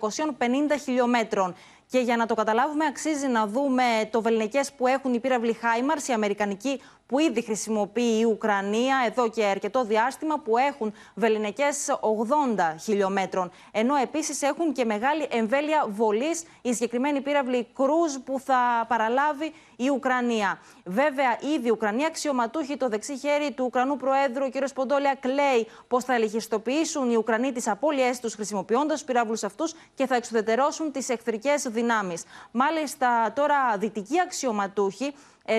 χιλιόμετρων. 0.84 1.56
Και 1.90 2.00
για 2.00 2.18
να 2.18 2.26
το 2.26 2.34
καταλάβουμε, 2.34 2.86
αξίζει 2.86 3.28
να 3.28 3.48
δούμε 3.48 3.84
το 4.12 4.22
βεληνικές 4.22 4.74
που 4.74 4.88
έχουν 4.88 5.14
οι 5.14 5.20
πύραυλοι 5.20 5.54
Χάιμαρς, 5.54 6.08
η 6.08 6.14
αμερικανική 6.14 6.82
που 7.06 7.20
ήδη 7.20 7.44
χρησιμοποιεί 7.44 8.20
η 8.20 8.24
Ουκρανία 8.24 8.96
εδώ 9.06 9.30
και 9.30 9.44
αρκετό 9.44 9.84
διάστημα, 9.84 10.40
που 10.40 10.58
έχουν 10.58 10.94
βεληνικές 11.16 12.00
80 12.00 12.76
χιλιόμετρων. 12.80 13.52
Ενώ 13.72 13.96
επίσης 13.96 14.42
έχουν 14.42 14.74
και 14.74 14.86
μεγάλη 14.86 15.28
εμβέλεια 15.30 15.86
βολής 15.90 16.44
η 16.62 16.74
συγκεκριμένη 16.74 17.22
πύραυλη 17.22 17.68
Κρούζ 17.74 18.14
που 18.26 18.40
θα 18.40 18.86
παραλάβει 18.88 19.54
η 19.84 19.90
Ουκρανία. 19.90 20.60
Βέβαια, 20.86 21.38
ήδη 21.56 21.68
η 21.68 21.72
Ουκρανία 21.72 22.08
αξιωματούχοι 22.08 22.78
το 22.78 22.90
δεξί 22.90 23.18
χέρι 23.18 23.52
του 23.52 23.64
Ουκρανού 23.66 23.98
Προέδρου, 23.98 24.46
ο 24.46 24.50
κ. 24.50 24.74
Ποντόλια, 24.74 25.16
κλαίει 25.20 25.68
πως 25.88 26.04
θα 26.04 26.14
ελεγχιστοποιήσουν 26.14 27.12
οι 27.12 27.16
Ουκρανοί 27.16 27.52
τις 27.52 27.68
απώλειές 27.68 28.20
τους 28.20 28.34
χρησιμοποιώντας 28.34 29.00
του 29.00 29.06
πυράβλους 29.06 29.44
αυτούς 29.44 29.74
και 29.96 30.08
θα 30.08 30.16
εξουδετερώσουν 30.16 30.92
τις 30.92 31.10
εχθρικές 31.10 31.62
δυνάμεις. 31.68 32.24
Μάλιστα, 32.52 33.34
τώρα 33.36 33.78
δυτικοί 33.78 34.20
αξιωματούχοι 34.20 35.06
ε, 35.06 35.14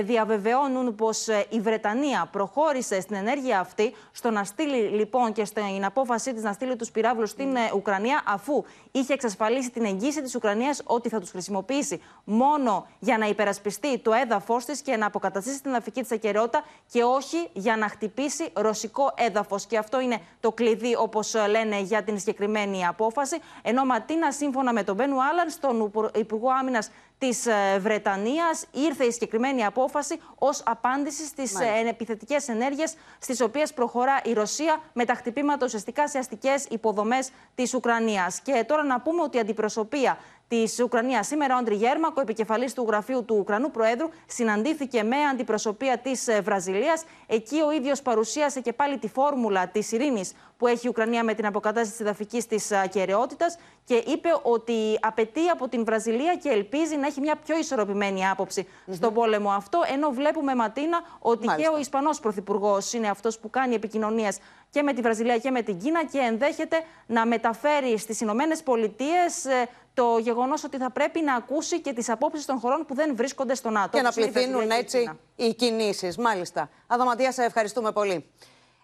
διαβεβαιώνουν 0.04 0.94
πως 0.94 1.28
ε, 1.28 1.46
η 1.48 1.60
Βρετανία 1.60 2.28
προχώρησε 2.32 3.00
στην 3.00 3.16
ενέργεια 3.16 3.60
αυτή, 3.60 3.94
στο 4.12 4.30
να 4.30 4.44
στείλει 4.44 4.76
λοιπόν 4.76 5.32
και 5.32 5.44
στην 5.44 5.84
απόφασή 5.84 6.34
της 6.34 6.42
να 6.42 6.52
στείλει 6.52 6.76
τους 6.76 6.90
πυράβλους 6.90 7.30
στην 7.30 7.56
ε, 7.56 7.70
Ουκρανία, 7.74 8.22
αφού 8.26 8.64
είχε 8.90 9.12
εξασφαλίσει 9.12 9.70
την 9.70 9.84
εγγύηση 9.84 10.22
της 10.22 10.34
Ουκρανίας 10.34 10.82
ότι 10.84 11.08
θα 11.08 11.20
τους 11.20 11.30
χρησιμοποιήσει 11.30 12.02
μόνο 12.24 12.86
για 12.98 13.18
να 13.18 13.26
υπερασπιστεί 13.26 13.98
το 13.98 14.12
έδαφος 14.12 14.64
της 14.64 14.80
και 14.80 14.96
να 14.96 15.06
αποκαταστήσει 15.06 15.62
την 15.62 15.74
αφική 15.74 16.00
της 16.00 16.12
ακαιρεότητα 16.12 16.64
και 16.92 17.02
όχι 17.02 17.48
για 17.52 17.76
να 17.76 17.88
χτυπήσει 17.88 18.50
ρωσικό 18.52 19.12
έδαφος. 19.16 19.66
Και 19.66 19.78
αυτό 19.78 20.00
είναι 20.00 20.18
το 20.40 20.52
κλειδί, 20.52 20.96
όπως 20.96 21.34
λένε, 21.48 21.80
για 21.80 22.02
την 22.02 22.18
συγκεκριμένη 22.18 22.86
απόφαση. 22.86 23.38
Ενώ 23.62 23.84
Ματίνα, 23.84 24.32
σύμφωνα 24.32 24.72
με 24.72 24.82
τον 24.82 24.94
Μπένου 24.94 25.22
Άλαν, 25.22 25.50
στον 25.50 25.92
Υπουργό 26.14 26.48
Άμυνας 26.60 26.90
της 27.18 27.46
Βρετανίας, 27.78 28.66
ήρθε 28.72 29.04
η 29.04 29.10
συγκεκριμένη 29.10 29.64
απόφαση 29.64 30.20
ως 30.38 30.62
απάντηση 30.66 31.26
στις 31.26 31.60
ε, 31.60 31.88
επιθετικέ 31.88 32.36
ενέργειες 32.46 32.94
στις 33.18 33.40
οποίες 33.40 33.72
προχωρά 33.72 34.20
η 34.24 34.32
Ρωσία 34.32 34.80
με 34.92 35.04
τα 35.04 35.14
χτυπήματα 35.14 35.66
ουσιαστικά 35.66 36.08
σε 36.08 36.18
αστικές 36.18 36.66
υποδομές 36.70 37.30
της 37.54 37.74
Ουκρανίας. 37.74 38.40
Και 38.40 38.64
τώρα 38.68 38.84
να 38.84 39.00
πούμε 39.00 39.22
ότι 39.22 39.36
η 39.36 39.40
αντιπροσωπεία 39.40 40.18
της 40.48 40.80
Ουκρανίας. 40.80 41.26
Σήμερα, 41.26 41.54
ο 41.54 41.58
Άντρι 41.58 41.74
Γέρμακο, 41.74 42.20
επικεφαλής 42.20 42.72
του 42.72 42.84
γραφείου 42.88 43.24
του 43.24 43.36
Ουκρανού 43.38 43.70
Προέδρου, 43.70 44.08
συναντήθηκε 44.26 45.02
με 45.02 45.16
αντιπροσωπεία 45.16 45.98
της 45.98 46.28
ε, 46.28 46.40
Βραζιλίας. 46.40 47.04
Εκεί 47.26 47.60
ο 47.60 47.72
ίδιος 47.72 48.02
παρουσίασε 48.02 48.60
και 48.60 48.72
πάλι 48.72 48.98
τη 48.98 49.08
φόρμουλα 49.08 49.68
της 49.68 49.92
ειρήνης 49.92 50.32
που 50.58 50.66
έχει 50.66 50.86
η 50.86 50.88
Ουκρανία 50.88 51.24
με 51.24 51.34
την 51.34 51.46
αποκατάσταση 51.46 51.90
της 51.90 52.00
εδαφικής 52.00 52.46
της 52.46 52.72
ακαιρεότητας 52.72 53.58
και 53.84 53.94
είπε 53.94 54.28
ότι 54.42 54.98
απαιτεί 55.00 55.48
από 55.48 55.68
την 55.68 55.84
Βραζιλία 55.84 56.36
και 56.36 56.48
ελπίζει 56.48 56.96
να 56.96 57.06
έχει 57.06 57.20
μια 57.20 57.36
πιο 57.36 57.58
ισορροπημένη 57.58 58.28
άποψη 58.28 58.66
στον 58.92 59.14
πόλεμο 59.14 59.50
αυτό. 59.50 59.80
Ενώ 59.92 60.10
βλέπουμε, 60.10 60.54
Ματίνα, 60.54 61.00
ότι 61.18 61.46
και 61.46 61.68
ο 61.74 61.78
Ισπανός 61.78 62.20
Πρωθυπουργός 62.20 62.92
είναι 62.92 63.08
αυτός 63.08 63.38
που 63.38 63.50
κάνει 63.50 63.74
επικοινωνίες 63.74 64.38
και 64.70 64.82
με 64.82 64.92
τη 64.92 65.00
Βραζιλία 65.00 65.38
και 65.38 65.50
με 65.50 65.62
την 65.62 65.78
Κίνα 65.78 66.04
και 66.04 66.18
ενδέχεται 66.18 66.82
να 67.06 67.26
μεταφέρει 67.26 67.98
στις 67.98 68.20
Ηνωμένες 68.20 68.62
Πολιτείες 68.62 69.44
ε, 69.44 69.68
το 69.94 70.18
γεγονός 70.18 70.64
ότι 70.64 70.76
θα 70.76 70.90
πρέπει 70.90 71.20
να 71.20 71.34
ακούσει 71.34 71.80
και 71.80 71.92
τις 71.92 72.08
απόψεις 72.08 72.44
των 72.44 72.58
χωρών 72.58 72.84
που 72.86 72.94
δεν 72.94 73.16
βρίσκονται 73.16 73.54
στο 73.54 73.70
ΝΑΤΟ. 73.70 73.96
Και 73.96 74.02
να 74.02 74.12
πληθύνουν 74.12 74.70
έτσι 74.70 75.10
οι 75.36 75.54
κινήσεις. 75.54 76.16
Μάλιστα. 76.16 76.70
Αδαματία, 76.86 77.32
σε 77.32 77.44
ευχαριστούμε 77.44 77.92
πολύ. 77.92 78.30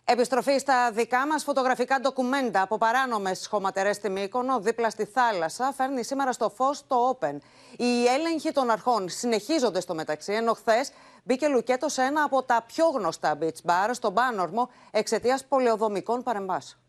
Επιστροφή 0.04 0.58
στα 0.58 0.90
δικά 0.90 1.26
μας 1.26 1.42
φωτογραφικά 1.42 2.00
ντοκουμέντα 2.00 2.62
από 2.62 2.78
παράνομες 2.78 3.46
χωματερές 3.46 3.96
στη 3.96 4.10
Μύκονο, 4.10 4.60
δίπλα 4.60 4.90
στη 4.90 5.04
θάλασσα, 5.04 5.72
φέρνει 5.76 6.04
σήμερα 6.04 6.32
στο 6.32 6.50
φως 6.50 6.86
το 6.86 7.18
Open. 7.20 7.36
Οι 7.76 8.06
έλεγχοι 8.06 8.52
των 8.52 8.70
αρχών 8.70 9.08
συνεχίζονται 9.08 9.80
στο 9.80 9.94
μεταξύ, 9.94 10.32
ενώ 10.32 10.52
χθες 10.52 10.92
μπήκε 11.24 11.48
λουκέτος 11.48 11.92
σε 11.92 12.02
ένα 12.02 12.22
από 12.22 12.42
τα 12.42 12.64
πιο 12.66 12.88
γνωστά 12.88 13.38
beach 13.40 13.70
bar 13.70 13.90
στον 13.92 14.14
Πάνορμο 14.14 14.70
εξαιτίας 14.90 15.44
πολεοδομικών 15.44 16.22
παρεμβάσεων. 16.22 16.80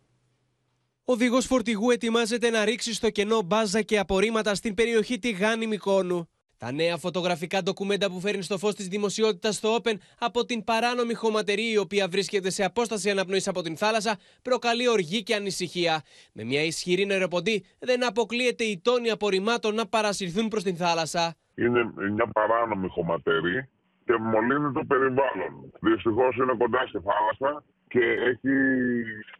Ο 1.12 1.14
οδηγός 1.14 1.45
φορτηγού 1.45 1.89
ετοιμάζεται 1.91 2.49
να 2.49 2.66
ρίξει 2.66 2.93
στο 2.93 3.09
κενό 3.09 3.41
μπάζα 3.41 3.82
και 3.82 3.99
απορρίμματα 3.99 4.55
στην 4.55 4.74
περιοχή 4.74 5.20
Τιγάνη 5.20 5.68
Μικόνου. 5.68 6.30
Τα 6.57 6.72
νέα 6.72 6.97
φωτογραφικά 6.97 7.64
ντοκουμέντα 7.64 8.12
που 8.12 8.20
φέρνει 8.20 8.41
στο 8.41 8.57
φως 8.57 8.76
της 8.76 8.88
δημοσιότητας 8.88 9.55
στο 9.55 9.76
Open 9.76 9.93
από 10.20 10.45
την 10.45 10.64
παράνομη 10.64 11.14
χωματερή 11.14 11.72
η 11.72 11.78
οποία 11.78 12.07
βρίσκεται 12.07 12.49
σε 12.49 12.64
απόσταση 12.64 13.09
αναπνοής 13.09 13.47
από 13.47 13.62
την 13.62 13.78
θάλασσα 13.78 14.18
προκαλεί 14.41 14.89
οργή 14.89 15.24
και 15.24 15.36
ανησυχία. 15.36 16.01
Με 16.34 16.43
μια 16.43 16.64
ισχυρή 16.64 17.05
νεροποντή 17.05 17.66
δεν 17.80 18.05
αποκλείεται 18.05 18.64
οι 18.64 18.82
τόνοι 18.84 19.09
απορριμμάτων 19.09 19.76
να 19.76 19.88
παρασυρθούν 19.88 20.47
προς 20.47 20.64
την 20.64 20.76
θάλασσα. 20.76 21.36
Είναι 21.55 21.91
μια 22.14 22.28
παράνομη 22.32 22.88
χωματερή 22.88 23.70
και 24.05 24.14
μολύνει 24.20 24.72
το 24.74 24.84
περιβάλλον. 24.88 25.72
Δυστυχώς 25.80 26.36
είναι 26.36 26.55
κοντά 26.57 26.86
στη 26.88 26.99
θάλασσα 27.07 27.64
και 27.92 28.00
έχει 28.00 28.56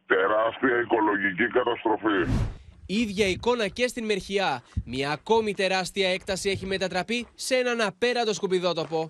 τεράστια 0.06 0.80
οικολογική 0.84 1.47
καταστροφή. 1.47 2.32
Ίδια 2.86 3.28
εικόνα 3.28 3.68
και 3.68 3.88
στην 3.88 4.06
Μερχιά. 4.06 4.64
Μια 4.86 5.12
ακόμη 5.12 5.54
τεράστια 5.54 6.10
έκταση 6.10 6.49
έχει 6.49 6.66
μετατραπεί 6.66 7.28
σε 7.36 7.56
έναν 7.56 7.82
απέραντο 7.82 8.34
σκουπιδότοπο. 8.34 9.10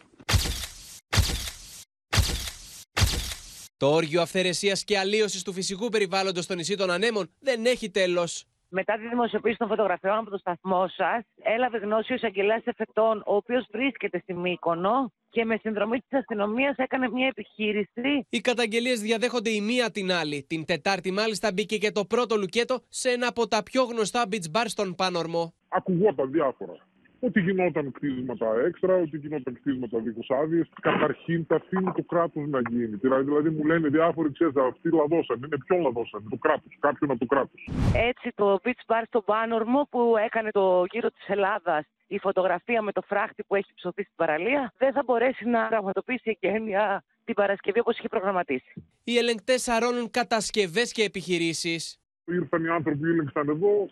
Το 3.77 3.93
όργιο 3.93 4.21
αυθαιρεσίας 4.21 4.83
και 4.83 4.97
αλλίωσης 4.97 5.43
του 5.43 5.53
φυσικού 5.53 5.89
περιβάλλοντος 5.89 6.43
στο 6.43 6.55
νησί 6.55 6.75
των 6.75 6.91
Ανέμων 6.91 7.29
δεν 7.39 7.65
έχει 7.65 7.89
τέλος. 7.89 8.45
Μετά 8.73 8.97
τη 8.97 9.07
δημοσιοποίηση 9.07 9.57
των 9.57 9.67
φωτογραφιών 9.67 10.17
από 10.17 10.29
το 10.29 10.37
σταθμό 10.37 10.87
σας, 10.87 11.23
έλαβε 11.43 11.77
γνώση 11.77 12.11
ο 12.11 12.15
εισαγγελέας 12.15 12.61
εφετών, 12.65 13.23
ο 13.25 13.35
οποίος 13.35 13.67
βρίσκεται 13.71 14.19
στη 14.19 14.33
Μύκονο 14.33 15.11
και 15.29 15.45
με 15.45 15.57
συνδρομή 15.61 15.99
της 15.99 16.19
αστυνομίας 16.19 16.75
έκανε 16.77 17.09
μια 17.09 17.27
επιχείρηση. 17.27 18.27
Οι 18.29 18.41
καταγγελίες 18.41 19.01
διαδέχονται 19.01 19.49
η 19.49 19.61
μία 19.61 19.91
την 19.91 20.11
άλλη. 20.11 20.45
Την 20.49 20.65
Τετάρτη, 20.65 21.11
μάλιστα, 21.11 21.51
μπήκε 21.53 21.77
και 21.77 21.91
το 21.91 22.05
πρώτο 22.05 22.35
λουκέτο 22.35 22.79
σε 22.89 23.09
ένα 23.09 23.27
από 23.27 23.47
τα 23.47 23.63
πιο 23.63 23.83
γνωστά 23.83 24.23
beach 24.31 24.57
bar 24.57 24.65
στον 24.65 24.95
Πάνορμο. 24.95 25.53
Ακουγόταν 25.69 26.31
διάφορα. 26.31 26.90
Ότι 27.25 27.39
γινόταν 27.39 27.91
κτίσματα 27.91 28.47
έξτρα, 28.67 28.95
ότι 28.95 29.17
γινόταν 29.17 29.53
κτίσματα 29.53 29.99
δίχως 29.99 30.29
άδειες. 30.41 30.69
Καταρχήν 30.81 31.45
τα 31.47 31.55
αφήνει 31.55 31.91
το 31.95 32.03
κράτος 32.03 32.47
να 32.47 32.59
γίνει. 32.69 32.95
Δηλαδή 32.95 33.49
μου 33.49 33.63
λένε 33.65 33.87
διάφοροι, 33.87 34.31
ξέρετε, 34.31 34.61
αυτοί 34.61 34.89
λαδώσαν. 34.89 35.37
Είναι 35.45 35.57
ποιον 35.65 35.81
λαδώσαν, 35.81 36.27
το 36.29 36.37
κράτος, 36.37 36.77
κάποιον 36.79 37.11
από 37.11 37.19
το 37.19 37.25
κράτος. 37.25 37.69
Έτσι 37.93 38.31
το 38.35 38.59
beach 38.63 38.83
bar 38.89 39.03
στο 39.07 39.21
Πάνορμο 39.21 39.87
που 39.91 40.15
έκανε 40.25 40.49
το 40.51 40.85
γύρο 40.91 41.09
της 41.09 41.27
Ελλάδας 41.27 41.85
η 42.07 42.19
φωτογραφία 42.19 42.81
με 42.81 42.91
το 42.91 43.01
φράχτη 43.01 43.43
που 43.43 43.55
έχει 43.55 43.73
ψωθεί 43.75 44.03
στην 44.03 44.15
παραλία 44.15 44.73
δεν 44.77 44.91
θα 44.93 45.03
μπορέσει 45.05 45.45
να 45.45 45.67
πραγματοποιήσει 45.67 46.29
εκγένεια 46.29 47.03
την 47.25 47.33
Παρασκευή 47.33 47.79
όπως 47.79 47.97
είχε 47.97 48.07
προγραμματίσει. 48.07 48.73
Οι 49.03 49.17
ελεγκτές 49.17 49.67
αρώνουν 49.67 50.11
κατασκευές 50.11 50.91
και 50.91 51.03
επιχειρήσεις. 51.03 51.99
Ήρθαν 52.25 52.63
οι 52.63 52.67
άνθρωποι 52.67 52.97
που 52.97 53.05
ήλεγξαν 53.05 53.49
εδώ 53.49 53.89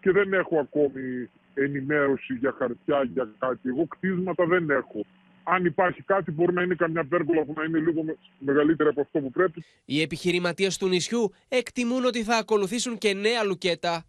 και 0.00 0.10
δεν 0.10 0.32
έχω 0.32 0.58
ακόμη 0.58 1.30
ενημέρωση 1.54 2.34
για 2.34 2.54
χαρτιά, 2.58 3.02
για 3.12 3.34
κάτι. 3.38 3.68
Εγώ 3.68 3.86
κτίσματα 3.86 4.46
δεν 4.46 4.70
έχω. 4.70 5.04
Αν 5.44 5.64
υπάρχει 5.64 6.02
κάτι, 6.02 6.30
μπορεί 6.30 6.52
να 6.52 6.62
είναι 6.62 6.74
καμιά 6.74 7.04
πέρκολα 7.04 7.44
που 7.44 7.52
να 7.56 7.64
είναι 7.64 7.78
λίγο 7.78 8.02
μεγαλύτερη 8.38 8.88
από 8.88 9.00
αυτό 9.00 9.18
που 9.18 9.30
πρέπει. 9.30 9.64
Οι 9.84 10.00
επιχειρηματίες 10.00 10.78
του 10.78 10.88
νησιού 10.88 11.32
εκτιμούν 11.48 12.04
ότι 12.04 12.22
θα 12.22 12.36
ακολουθήσουν 12.36 12.98
και 12.98 13.14
νέα 13.14 13.44
λουκέτα. 13.44 14.04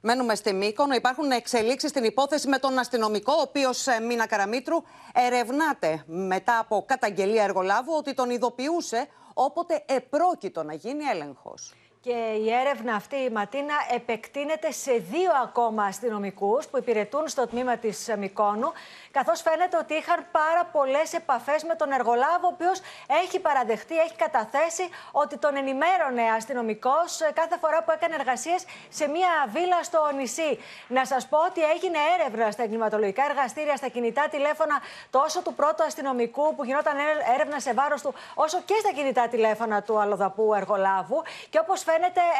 Μένουμε 0.00 0.34
στη 0.34 0.52
Μύκονο. 0.52 0.94
Υπάρχουν 0.94 1.30
εξελίξεις 1.30 1.90
στην 1.90 2.04
υπόθεση 2.04 2.48
με 2.48 2.58
τον 2.58 2.78
αστυνομικό, 2.78 3.32
ο 3.32 3.40
οποίος 3.40 3.86
ε, 3.86 4.00
Μίνα 4.00 4.26
Καραμίτρου 4.26 4.76
ερευνάται 5.14 6.04
μετά 6.06 6.58
από 6.58 6.84
καταγγελία 6.88 7.44
εργολάβου 7.44 7.92
ότι 7.98 8.14
τον 8.14 8.30
ειδοποιούσε 8.30 9.06
όποτε 9.34 9.84
επρόκειτο 9.86 10.62
να 10.62 10.74
γίνει 10.74 11.04
έλεγχος. 11.04 11.74
Και 12.04 12.38
η 12.44 12.52
έρευνα 12.52 12.94
αυτή, 12.94 13.16
η 13.16 13.30
Ματίνα, 13.30 13.74
επεκτείνεται 13.94 14.70
σε 14.70 14.92
δύο 14.92 15.30
ακόμα 15.42 15.84
αστυνομικούς 15.84 16.66
που 16.66 16.78
υπηρετούν 16.78 17.28
στο 17.28 17.46
τμήμα 17.46 17.76
της 17.76 18.14
Μικόνου. 18.18 18.72
Καθώς 19.10 19.42
φαίνεται 19.42 19.76
ότι 19.76 19.94
είχαν 19.94 20.26
πάρα 20.30 20.64
πολλές 20.72 21.12
επαφές 21.12 21.64
με 21.64 21.74
τον 21.74 21.92
εργολάβο, 21.92 22.46
ο 22.46 22.50
οποίος 22.52 22.80
έχει 23.24 23.40
παραδεχτεί, 23.40 23.96
έχει 23.96 24.16
καταθέσει 24.16 24.88
ότι 25.12 25.36
τον 25.38 25.56
ενημέρωνε 25.56 26.22
αστυνομικός 26.36 27.20
κάθε 27.34 27.56
φορά 27.60 27.82
που 27.82 27.90
έκανε 27.90 28.14
εργασίες 28.14 28.64
σε 28.88 29.08
μία 29.08 29.30
βίλα 29.52 29.82
στο 29.82 30.10
νησί. 30.16 30.58
Να 30.88 31.04
σας 31.04 31.26
πω 31.26 31.38
ότι 31.38 31.62
έγινε 31.62 31.98
έρευνα 32.18 32.50
στα 32.50 32.62
εγκληματολογικά 32.62 33.24
εργαστήρια, 33.24 33.76
στα 33.76 33.88
κινητά 33.88 34.28
τηλέφωνα 34.30 34.80
τόσο 35.10 35.42
του 35.42 35.54
πρώτου 35.54 35.82
αστυνομικού 35.82 36.54
που 36.54 36.64
γινόταν 36.64 36.96
έρευνα 37.34 37.60
σε 37.60 37.72
βάρος 37.72 38.02
του, 38.02 38.14
όσο 38.34 38.60
και 38.64 38.74
στα 38.80 38.92
κινητά 38.92 39.28
τηλέφωνα 39.28 39.82
του 39.82 39.98
αλλοδαπού 39.98 40.54
εργολάβου. 40.54 41.22
Και 41.50 41.58
όπως 41.58 41.78
φαίνεται 41.82 41.92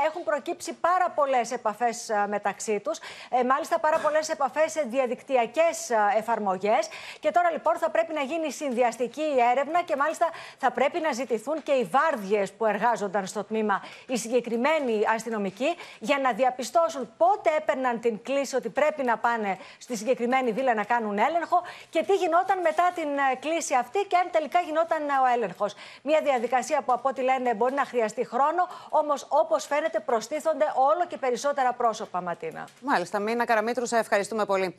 έχουν 0.06 0.22
προκύψει 0.24 0.72
πάρα 0.72 1.10
πολλές 1.10 1.52
επαφές 1.52 2.10
μεταξύ 2.28 2.80
τους. 2.80 2.98
Ε, 3.30 3.44
μάλιστα, 3.44 3.78
πάρα 3.78 3.98
πολλές 3.98 4.28
επαφές 4.28 4.72
σε 4.72 4.82
διαδικτυακές 4.86 5.90
εφαρμογές. 6.16 6.88
Και 7.20 7.30
τώρα 7.30 7.50
λοιπόν 7.50 7.76
θα 7.76 7.90
πρέπει 7.90 8.12
να 8.12 8.20
γίνει 8.20 8.52
συνδυαστική 8.52 9.34
έρευνα 9.50 9.82
και 9.82 9.96
μάλιστα 9.96 10.26
θα 10.58 10.70
πρέπει 10.70 11.00
να 11.00 11.12
ζητηθούν 11.12 11.62
και 11.62 11.72
οι 11.72 11.90
βάρδιες 11.90 12.52
που 12.52 12.66
εργάζονταν 12.66 13.26
στο 13.26 13.44
τμήμα 13.44 13.82
οι 14.06 14.16
συγκεκριμένοι 14.16 15.02
αστυνομικοί 15.14 15.76
για 15.98 16.18
να 16.18 16.32
διαπιστώσουν 16.32 17.12
πότε 17.16 17.50
έπαιρναν 17.56 18.00
την 18.00 18.22
κλίση 18.22 18.56
ότι 18.56 18.68
πρέπει 18.68 19.02
να 19.02 19.18
πάνε 19.18 19.58
στη 19.78 19.96
συγκεκριμένη 19.96 20.52
βίλα 20.52 20.74
να 20.74 20.84
κάνουν 20.84 21.18
έλεγχο 21.18 21.62
και 21.90 22.02
τι 22.02 22.14
γινόταν 22.14 22.60
μετά 22.60 22.90
την 22.94 23.08
ε, 23.08 23.34
κλίση 23.40 23.74
αυτή 23.74 23.98
και 24.08 24.16
αν 24.16 24.30
τελικά 24.30 24.60
γινόταν 24.60 25.02
ο 25.02 25.26
έλεγχος. 25.34 25.74
Μια 26.02 26.20
διαδικασία 26.20 26.82
που 26.82 26.92
από 26.92 27.08
ό,τι 27.08 27.22
λένε 27.22 27.54
μπορεί 27.54 27.74
να 27.74 27.84
χρειαστεί 27.84 28.26
χρόνο, 28.26 28.68
όμως 28.88 29.26
όπως 29.44 29.66
φαίνεται 29.66 30.00
προστίθονται 30.00 30.64
όλο 30.74 31.06
και 31.08 31.16
περισσότερα 31.16 31.72
πρόσωπα, 31.72 32.20
Ματίνα. 32.20 32.68
Μάλιστα, 32.80 33.18
Μίνα 33.18 33.44
Καραμίτρου, 33.44 33.86
σε 33.86 33.96
ευχαριστούμε 33.98 34.44
πολύ. 34.44 34.76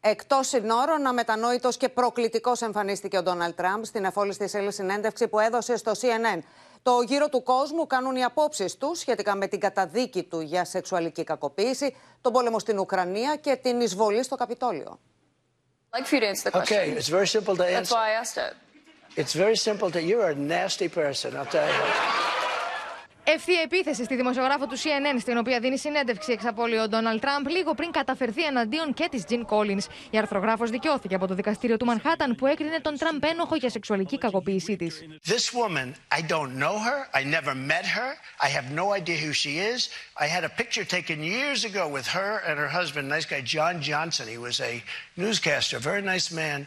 Εκτός 0.00 0.48
συνόρων, 0.48 1.06
αμετανόητος 1.06 1.76
και 1.76 1.88
προκλητικός 1.88 2.62
εμφανίστηκε 2.62 3.18
ο 3.18 3.22
Ντόναλτ 3.22 3.56
Τραμπ 3.56 3.84
στην 3.84 4.04
εφόλη 4.04 4.36
τη 4.36 4.72
συνέντευξη 4.72 5.28
που 5.28 5.38
έδωσε 5.38 5.76
στο 5.76 5.92
CNN. 5.92 6.38
Το 6.82 7.00
γύρο 7.06 7.28
του 7.28 7.42
κόσμου 7.42 7.86
κάνουν 7.86 8.16
οι 8.16 8.24
απόψεις 8.24 8.76
τους 8.76 8.98
σχετικά 8.98 9.34
με 9.36 9.46
την 9.46 9.60
καταδίκη 9.60 10.22
του 10.22 10.40
για 10.40 10.64
σεξουαλική 10.64 11.24
κακοποίηση, 11.24 11.96
τον 12.20 12.32
πόλεμο 12.32 12.58
στην 12.58 12.78
Ουκρανία 12.78 13.36
και 13.36 13.56
την 13.56 13.80
εισβολή 13.80 14.22
στο 14.22 14.36
Καπιτόλιο. 14.36 14.98
like 15.94 16.06
for 16.06 16.14
you 16.14 16.20
to 16.20 16.28
answer 16.32 16.44
the 16.44 16.50
question. 16.50 16.76
Okay, 16.76 16.90
it's 16.98 17.08
very 17.08 17.26
simple 17.26 17.54
to 17.60 17.64
answer. 17.64 17.76
That's 17.76 17.92
why 17.98 18.06
I 18.12 18.14
asked 18.22 18.38
it. 18.46 18.54
It's 19.20 19.34
very 19.44 19.56
simple 19.56 19.90
to. 19.90 20.00
You're 20.10 20.28
a 20.28 20.34
nasty 20.34 20.88
person, 20.88 21.36
I'll 21.36 21.52
tell 21.56 21.68
you. 21.76 22.31
Ευθεία 23.24 23.60
επίθεση 23.60 24.04
στη 24.04 24.16
δημοσιογράφο 24.16 24.66
του 24.66 24.78
CNN, 24.78 25.20
στην 25.20 25.36
οποία 25.36 25.60
δίνει 25.60 25.78
συνέντευξη 25.78 26.32
εξ 26.32 26.44
απόλυου 26.46 26.82
ο 26.82 26.88
Ντόναλτ 26.88 27.20
Τραμπ, 27.20 27.46
λίγο 27.46 27.74
πριν 27.74 27.90
καταφερθεί 27.90 28.44
εναντίον 28.44 28.94
και 28.94 29.08
της 29.10 29.24
Τζιν 29.24 29.44
Κόλλιν. 29.44 29.80
Η 30.10 30.18
αρθρογράφος 30.18 30.70
δικαιώθηκε 30.70 31.14
από 31.14 31.26
το 31.26 31.34
δικαστήριο 31.34 31.76
του 31.76 31.84
Μανχάταν 31.84 32.34
που 32.34 32.46
έκρινε 32.46 32.80
τον 32.80 32.98
Τραμπ 32.98 33.22
ένοχο 33.24 33.56
για 33.56 33.70
σεξουαλική 33.70 34.18
κακοποίησή 34.18 34.76
της. 34.76 35.02
This 35.26 35.52
woman, 35.52 35.94
I 36.18 36.20
don't 36.20 36.52
know 36.58 36.76
her, 36.88 36.98
I 37.20 37.22
never 37.24 37.54
met 37.54 37.86
her, 37.96 38.10
I 38.46 38.48
have 38.56 38.66
no 38.80 38.86
idea 38.98 39.16
who 39.26 39.32
she 39.32 39.52
is. 39.72 39.80
I 40.24 40.26
had 40.36 40.44
a 40.44 40.52
picture 40.60 40.84
taken 40.96 41.18
years 41.22 41.60
ago 41.70 41.84
with 41.96 42.06
her 42.16 42.32
and 42.46 42.54
her 42.62 42.70
husband, 42.80 43.04
nice 43.08 43.26
guy 43.32 43.42
John 43.56 43.74
Johnson. 43.90 44.24
He 44.36 44.40
was 44.48 44.56
a 44.70 44.74
newscaster, 45.22 45.78
very 45.90 46.02
nice 46.14 46.28
man. 46.42 46.58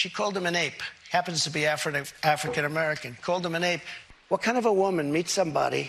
She 0.00 0.08
called 0.18 0.34
him 0.38 0.46
an 0.46 0.56
ape. 0.56 0.82
Happens 1.10 1.44
to 1.44 1.50
be 1.50 1.62
Afri 1.74 1.92
African 2.22 2.64
American. 2.64 3.10
Called 3.20 3.44
him 3.44 3.54
an 3.54 3.64
ape. 3.72 3.82
What 4.31 4.41
kind 4.47 4.57
of 4.57 4.65
a 4.65 4.75
woman 4.85 5.05
meets 5.17 5.31
somebody 5.31 5.83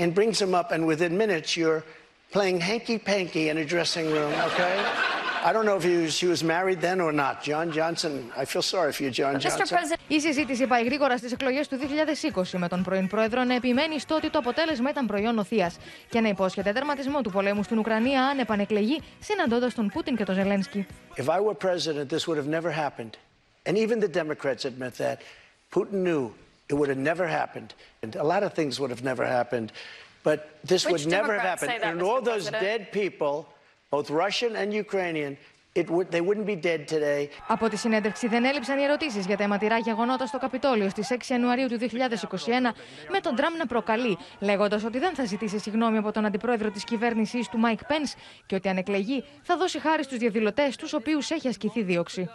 and 0.00 0.14
brings 0.14 0.38
them 0.38 0.54
up, 0.60 0.68
and 0.74 0.86
within 0.92 1.16
minutes 1.24 1.56
you're 1.56 1.82
playing 2.36 2.60
hanky 2.60 2.98
panky 2.98 3.48
in 3.50 3.56
a 3.58 3.64
dressing 3.64 4.06
room, 4.16 4.32
okay? 4.48 4.76
I 5.48 5.52
don't 5.52 5.66
know 5.68 5.76
if 5.76 5.84
he 5.84 5.96
was, 6.02 6.14
he 6.18 6.26
was 6.26 6.42
married 6.42 6.80
then 6.80 7.00
or 7.00 7.12
not. 7.12 7.34
John 7.42 7.66
Johnson, 7.78 8.12
I 8.36 8.44
feel 8.44 8.64
sorry 8.74 8.92
for 8.92 9.02
you, 9.04 9.10
John 9.10 9.38
Johnson. 9.40 9.98
Η 10.08 10.20
συζήτηση 10.20 10.66
πάει 10.66 10.84
γρήγορα 10.84 11.16
στι 11.18 11.28
εκλογέ 11.32 11.60
του 11.68 11.78
2020, 12.34 12.42
με 12.58 12.68
τον 12.68 12.82
πρώην 12.82 13.08
πρόεδρο 13.08 13.44
να 13.44 13.54
επιμένει 13.54 13.98
στο 13.98 14.14
ότι 14.14 14.30
το 14.30 14.38
αποτέλεσμα 14.38 14.90
ήταν 14.90 15.06
προϊόν 15.06 15.38
οθεία 15.38 15.72
και 16.08 16.20
να 16.20 16.28
υπόσχεται 16.28 16.72
τερματισμό 16.72 17.20
του 17.20 17.30
πολέμου 17.30 17.62
στην 17.62 17.78
Ουκρανία 17.78 18.22
αν 18.24 18.38
επανεκλεγεί, 18.38 19.02
συναντώντα 19.18 19.72
τον 19.72 19.88
Πούτιν 19.88 20.16
και 20.16 20.24
τον 20.24 20.34
Ζελένσκι. 20.34 20.86
If 21.16 21.28
I 21.28 21.40
were 21.40 21.54
president, 21.54 22.08
this 22.08 22.26
would 22.26 22.38
have 22.42 22.60
never 22.60 22.70
happened. 22.70 23.16
And 23.66 23.76
even 23.76 24.00
the 24.00 24.12
Democrats 24.22 24.64
admit 24.64 24.94
that. 24.94 25.18
Putin 25.74 26.02
knew 26.06 26.32
it 26.69 26.75
would 26.79 26.89
have 26.93 27.03
never 27.11 27.25
happened. 27.27 27.69
And 28.03 28.11
a 28.15 28.27
lot 28.33 28.41
of 28.47 28.51
things 28.59 28.73
would 28.79 28.91
have 28.95 29.03
never 29.11 29.25
happened. 29.25 29.71
But 30.29 30.39
this 30.71 30.81
Which 30.85 30.91
would 30.93 31.07
never 31.19 31.33
have 31.33 31.59
Democrats 31.59 31.61
happened. 31.61 31.71
say 31.71 31.79
that, 31.79 31.91
and 31.91 32.01
Mr. 32.01 32.07
all 32.09 32.21
those 32.31 32.45
President? 32.49 32.69
dead 32.69 32.81
people, 33.01 33.35
both 33.95 34.07
Russian 34.23 34.51
and 34.61 34.67
Ukrainian, 34.85 35.31
it 35.81 35.87
would, 35.93 36.07
they 36.15 36.21
wouldn't 36.27 36.45
be 36.45 36.55
dead 36.55 36.81
today. 36.87 37.29
Από 37.47 37.69
τη 37.69 37.77
συνέντευξη 37.77 38.27
δεν 38.27 38.45
έλειψαν 38.45 38.77
οι 38.77 38.83
ερωτήσεις 38.83 39.25
για 39.25 39.37
τα 39.37 39.43
αιματηρά 39.43 39.77
γεγονότα 39.77 40.25
στο 40.25 40.37
Καπιτόλιο 40.37 40.89
στις 40.89 41.07
6 41.11 41.15
Ιανουαρίου 41.29 41.67
του 41.67 41.77
2021, 41.79 41.87
με 43.11 43.19
τον 43.19 43.35
Τραμπ 43.35 43.53
να 43.57 43.65
προκαλεί, 43.65 44.17
λέγοντας 44.39 44.83
ότι 44.83 44.99
δεν 44.99 45.15
θα 45.15 45.25
ζητήσει 45.25 45.59
συγγνώμη 45.59 45.97
από 45.97 46.11
τον 46.11 46.25
αντιπρόεδρο 46.25 46.71
της 46.71 46.83
κυβέρνησής 46.83 47.49
του, 47.49 47.57
Μάικ 47.57 47.85
Πεν, 47.85 48.03
και 48.45 48.55
ότι 48.55 48.69
αν 48.69 48.77
εκλεγεί 48.77 49.23
θα 49.41 49.57
δώσει 49.57 49.79
χάρη 49.79 50.03
στους 50.03 50.17
διαδηλωτές, 50.17 50.75
τους 50.75 50.93
οποίους 50.93 51.31
έχει 51.31 51.47
ασκηθεί 51.47 51.83
δίωξη. 51.83 52.29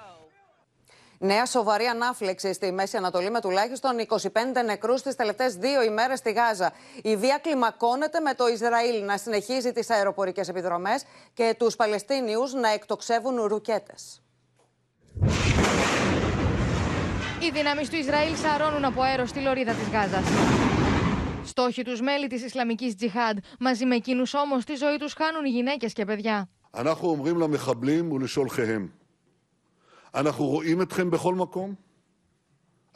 Νέα 1.21 1.47
σοβαρή 1.47 1.85
ανάφλεξη 1.85 2.53
στη 2.53 2.73
Μέση 2.73 2.97
Ανατολή 2.97 3.31
με 3.31 3.41
τουλάχιστον 3.41 3.91
25 4.09 4.29
νεκρούς 4.65 5.03
τις 5.03 5.15
τελευταίες 5.15 5.55
δύο 5.55 5.83
ημέρες 5.83 6.19
στη 6.19 6.33
Γάζα. 6.33 6.73
Η 7.03 7.17
βία 7.17 7.39
κλιμακώνεται 7.39 8.21
με 8.21 8.35
το 8.35 8.47
Ισραήλ 8.47 9.05
να 9.05 9.17
συνεχίζει 9.17 9.73
τις 9.73 9.91
αεροπορικές 9.91 10.49
επιδρομές 10.49 11.05
και 11.35 11.55
τους 11.59 11.77
Παλαιστίνιους 11.77 12.53
να 12.53 12.69
εκτοξεύουν 12.73 13.43
ρουκέτες. 13.43 14.23
Οι 17.41 17.51
δυνάμει 17.53 17.89
του 17.89 17.97
Ισραήλ 17.97 18.37
σαρώνουν 18.37 18.85
από 18.85 19.03
αέρο 19.03 19.27
στη 19.27 19.41
λωρίδα 19.41 19.73
της 19.73 19.89
Γάζας. 19.89 20.25
Στόχοι 21.45 21.83
τους 21.83 22.01
μέλη 22.01 22.27
της 22.27 22.45
Ισλαμικής 22.45 22.97
Τζιχάντ, 22.97 23.39
μαζί 23.59 23.85
με 23.85 23.95
εκείνους 23.95 24.35
όμως 24.35 24.65
τη 24.65 24.75
ζωή 24.75 24.97
τους 24.97 25.13
χάνουν 25.13 25.47
γυναίκες 25.47 25.93
και 25.93 26.05
παιδιά. 26.05 26.49
אנחנו 30.18 30.44
אומרים 30.44 30.44
למחבלים 30.44 30.44
ולשולחיהם, 30.44 30.44
אנחנו 30.44 30.46
רואים 30.46 30.82
אתכם 30.82 31.12
בכל 31.12 31.36
מקום, 31.36 31.74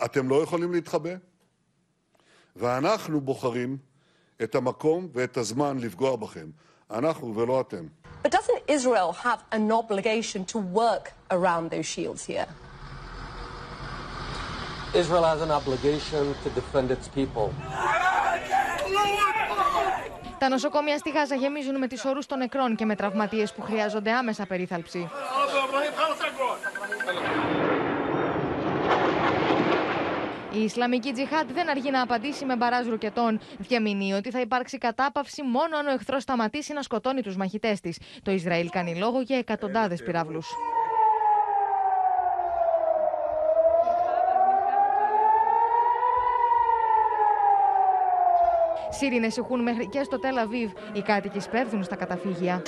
אתם 0.05 0.29
לא 0.29 0.43
יכולים 0.43 0.71
להתחבא, 0.71 1.09
ואנחנו 2.55 3.21
בוחרים 3.21 3.77
את 4.43 4.55
המקום 4.55 5.07
ואת 5.13 5.37
הזמן 5.37 5.77
לפגוע 5.79 6.15
בכם, 6.15 6.49
אנחנו 6.91 7.35
ולא 7.35 7.61
אתם. 7.61 7.85
But 8.23 8.31
doesn't 8.31 8.61
Israel 8.67 9.11
have 9.13 9.41
an 9.51 9.71
obligation 9.71 10.45
to 10.53 10.57
work 10.57 11.05
around 11.31 11.69
those 11.69 11.87
shields 11.95 12.25
here? 12.25 12.47
Israel 14.93 15.25
has 15.33 15.41
an 15.41 15.51
obligation 15.51 16.23
to 16.43 16.49
defend 16.59 16.91
its 16.91 17.07
people. 17.07 17.49
Τα 20.39 20.49
νοσοκομεία 20.49 20.97
στη 20.97 21.09
Γάζα 21.09 21.35
γεμίζουν 21.35 21.77
με 21.77 21.87
τις 21.87 22.05
ορούς 22.05 22.25
των 22.25 22.37
νεκρών 22.37 22.75
και 22.75 22.85
με 22.85 22.95
τραυματίες 22.95 23.53
που 23.53 23.61
χρειάζονται 23.61 24.11
άμεσα 24.11 24.45
περίθαλψη. 24.45 25.09
Η 30.54 30.62
Ισλαμική 30.64 31.12
Τζιχάτ 31.12 31.52
δεν 31.52 31.68
αργεί 31.68 31.90
να 31.90 32.02
απαντήσει 32.02 32.44
με 32.44 32.56
μπαράζ 32.56 32.86
ρουκετών. 32.86 33.40
Διαμηνύει 33.58 34.12
ότι 34.12 34.30
θα 34.30 34.40
υπάρξει 34.40 34.78
κατάπαυση 34.78 35.42
μόνο 35.42 35.76
αν 35.76 35.86
ο 35.86 35.90
εχθρός 35.90 36.22
σταματήσει 36.22 36.72
να 36.72 36.82
σκοτώνει 36.82 37.22
τους 37.22 37.36
μαχητές 37.36 37.80
της. 37.80 37.98
Το 38.22 38.30
Ισραήλ 38.30 38.68
κάνει 38.70 38.96
λόγο 38.96 39.20
για 39.20 39.38
εκατοντάδες 39.38 40.02
πυράβλους. 40.02 40.46
Σύρινες 48.90 49.36
ηχούν 49.36 49.62
μέχρι 49.62 49.88
και 49.88 50.02
στο 50.02 50.18
Τελαβίβ. 50.18 50.70
Οι 50.92 51.02
κάτοικοι 51.02 51.40
σπέβδουν 51.40 51.82
στα 51.82 51.96
καταφύγια. 51.96 52.62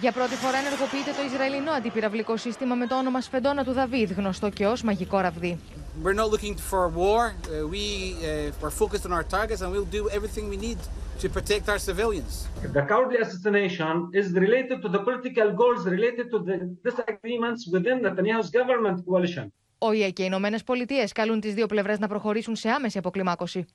Για 0.00 0.12
πρώτη 0.12 0.34
φορά 0.34 0.58
ενεργοποιείται 0.58 1.10
το 1.10 1.22
Ισραηλινό 1.32 1.70
αντιπυραυλικό 1.70 2.36
σύστημα 2.36 2.74
με 2.74 2.86
το 2.86 2.98
όνομα 2.98 3.20
Σφεντόνα 3.20 3.64
του 3.64 3.72
Δαβίδ, 3.72 4.12
γνωστό 4.12 4.48
και 4.50 4.66
ως 4.66 4.82
μαγικό 4.82 5.18
ραβδί. 5.20 5.58
We're 6.04 6.18
not 6.22 6.30
looking 6.34 6.56
for 6.70 6.82
war. 7.02 7.22
Uh, 7.26 7.66
we 7.74 7.84
uh, 8.30 8.66
are 8.66 8.74
focused 8.82 9.04
on 9.08 9.12
our 9.18 9.26
targets 9.36 9.60
and 9.62 9.70
we'll 9.74 9.92
do 9.98 10.02
everything 10.16 10.44
we 10.54 10.58
need 10.68 10.80
to 11.22 11.26
protect 11.36 11.64
our 11.72 11.80
civilians. 11.88 12.32
The 12.78 12.84
cowardly 12.90 13.18
assassination 13.24 13.94
is 14.20 14.26
related 14.44 14.76
to 14.84 14.88
the 14.94 15.00
political 15.08 15.48
goals 15.60 15.80
related 15.96 16.26
to 16.34 16.38
the 16.48 16.56
disagreements 16.88 17.60
within 17.74 17.96
Netanyahu's 18.06 18.50
government 18.58 18.96
coalition. 19.06 19.52
Ο 19.78 19.92
ΙΕ 19.92 20.10
και 20.10 20.22
οι 20.22 20.26
Ηνωμένε 20.28 20.58
Πολιτείε 20.66 21.04
καλούν 21.14 21.40
τι 21.40 21.50
δύο 21.50 21.66
πλευρέ 21.66 21.96
να 21.98 22.08
προχωρήσουν 22.08 22.56
σε 22.56 22.68
άμεση 22.68 22.98
αποκλιμάκωση. 22.98 23.66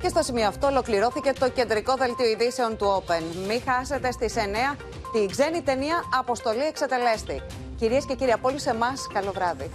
Και 0.00 0.08
στο 0.08 0.22
σημείο 0.22 0.46
αυτό 0.46 0.66
ολοκληρώθηκε 0.66 1.32
το 1.38 1.50
κεντρικό 1.50 1.94
δελτίο 1.96 2.26
ειδήσεων 2.26 2.76
του 2.76 3.02
Open. 3.06 3.22
Μην 3.48 3.60
χάσετε 3.66 4.12
στις 4.12 4.34
9 4.36 4.76
την 5.12 5.28
ξένη 5.30 5.62
ταινία 5.62 6.02
Αποστολή 6.18 6.62
Εξετελέστη. 6.62 7.42
Κυρίες 7.76 8.04
και 8.04 8.14
κύριοι, 8.14 8.32
από 8.32 8.48
όλους 8.48 8.64
εμάς, 8.64 9.06
καλό 9.12 9.32
βράδυ. 9.32 9.70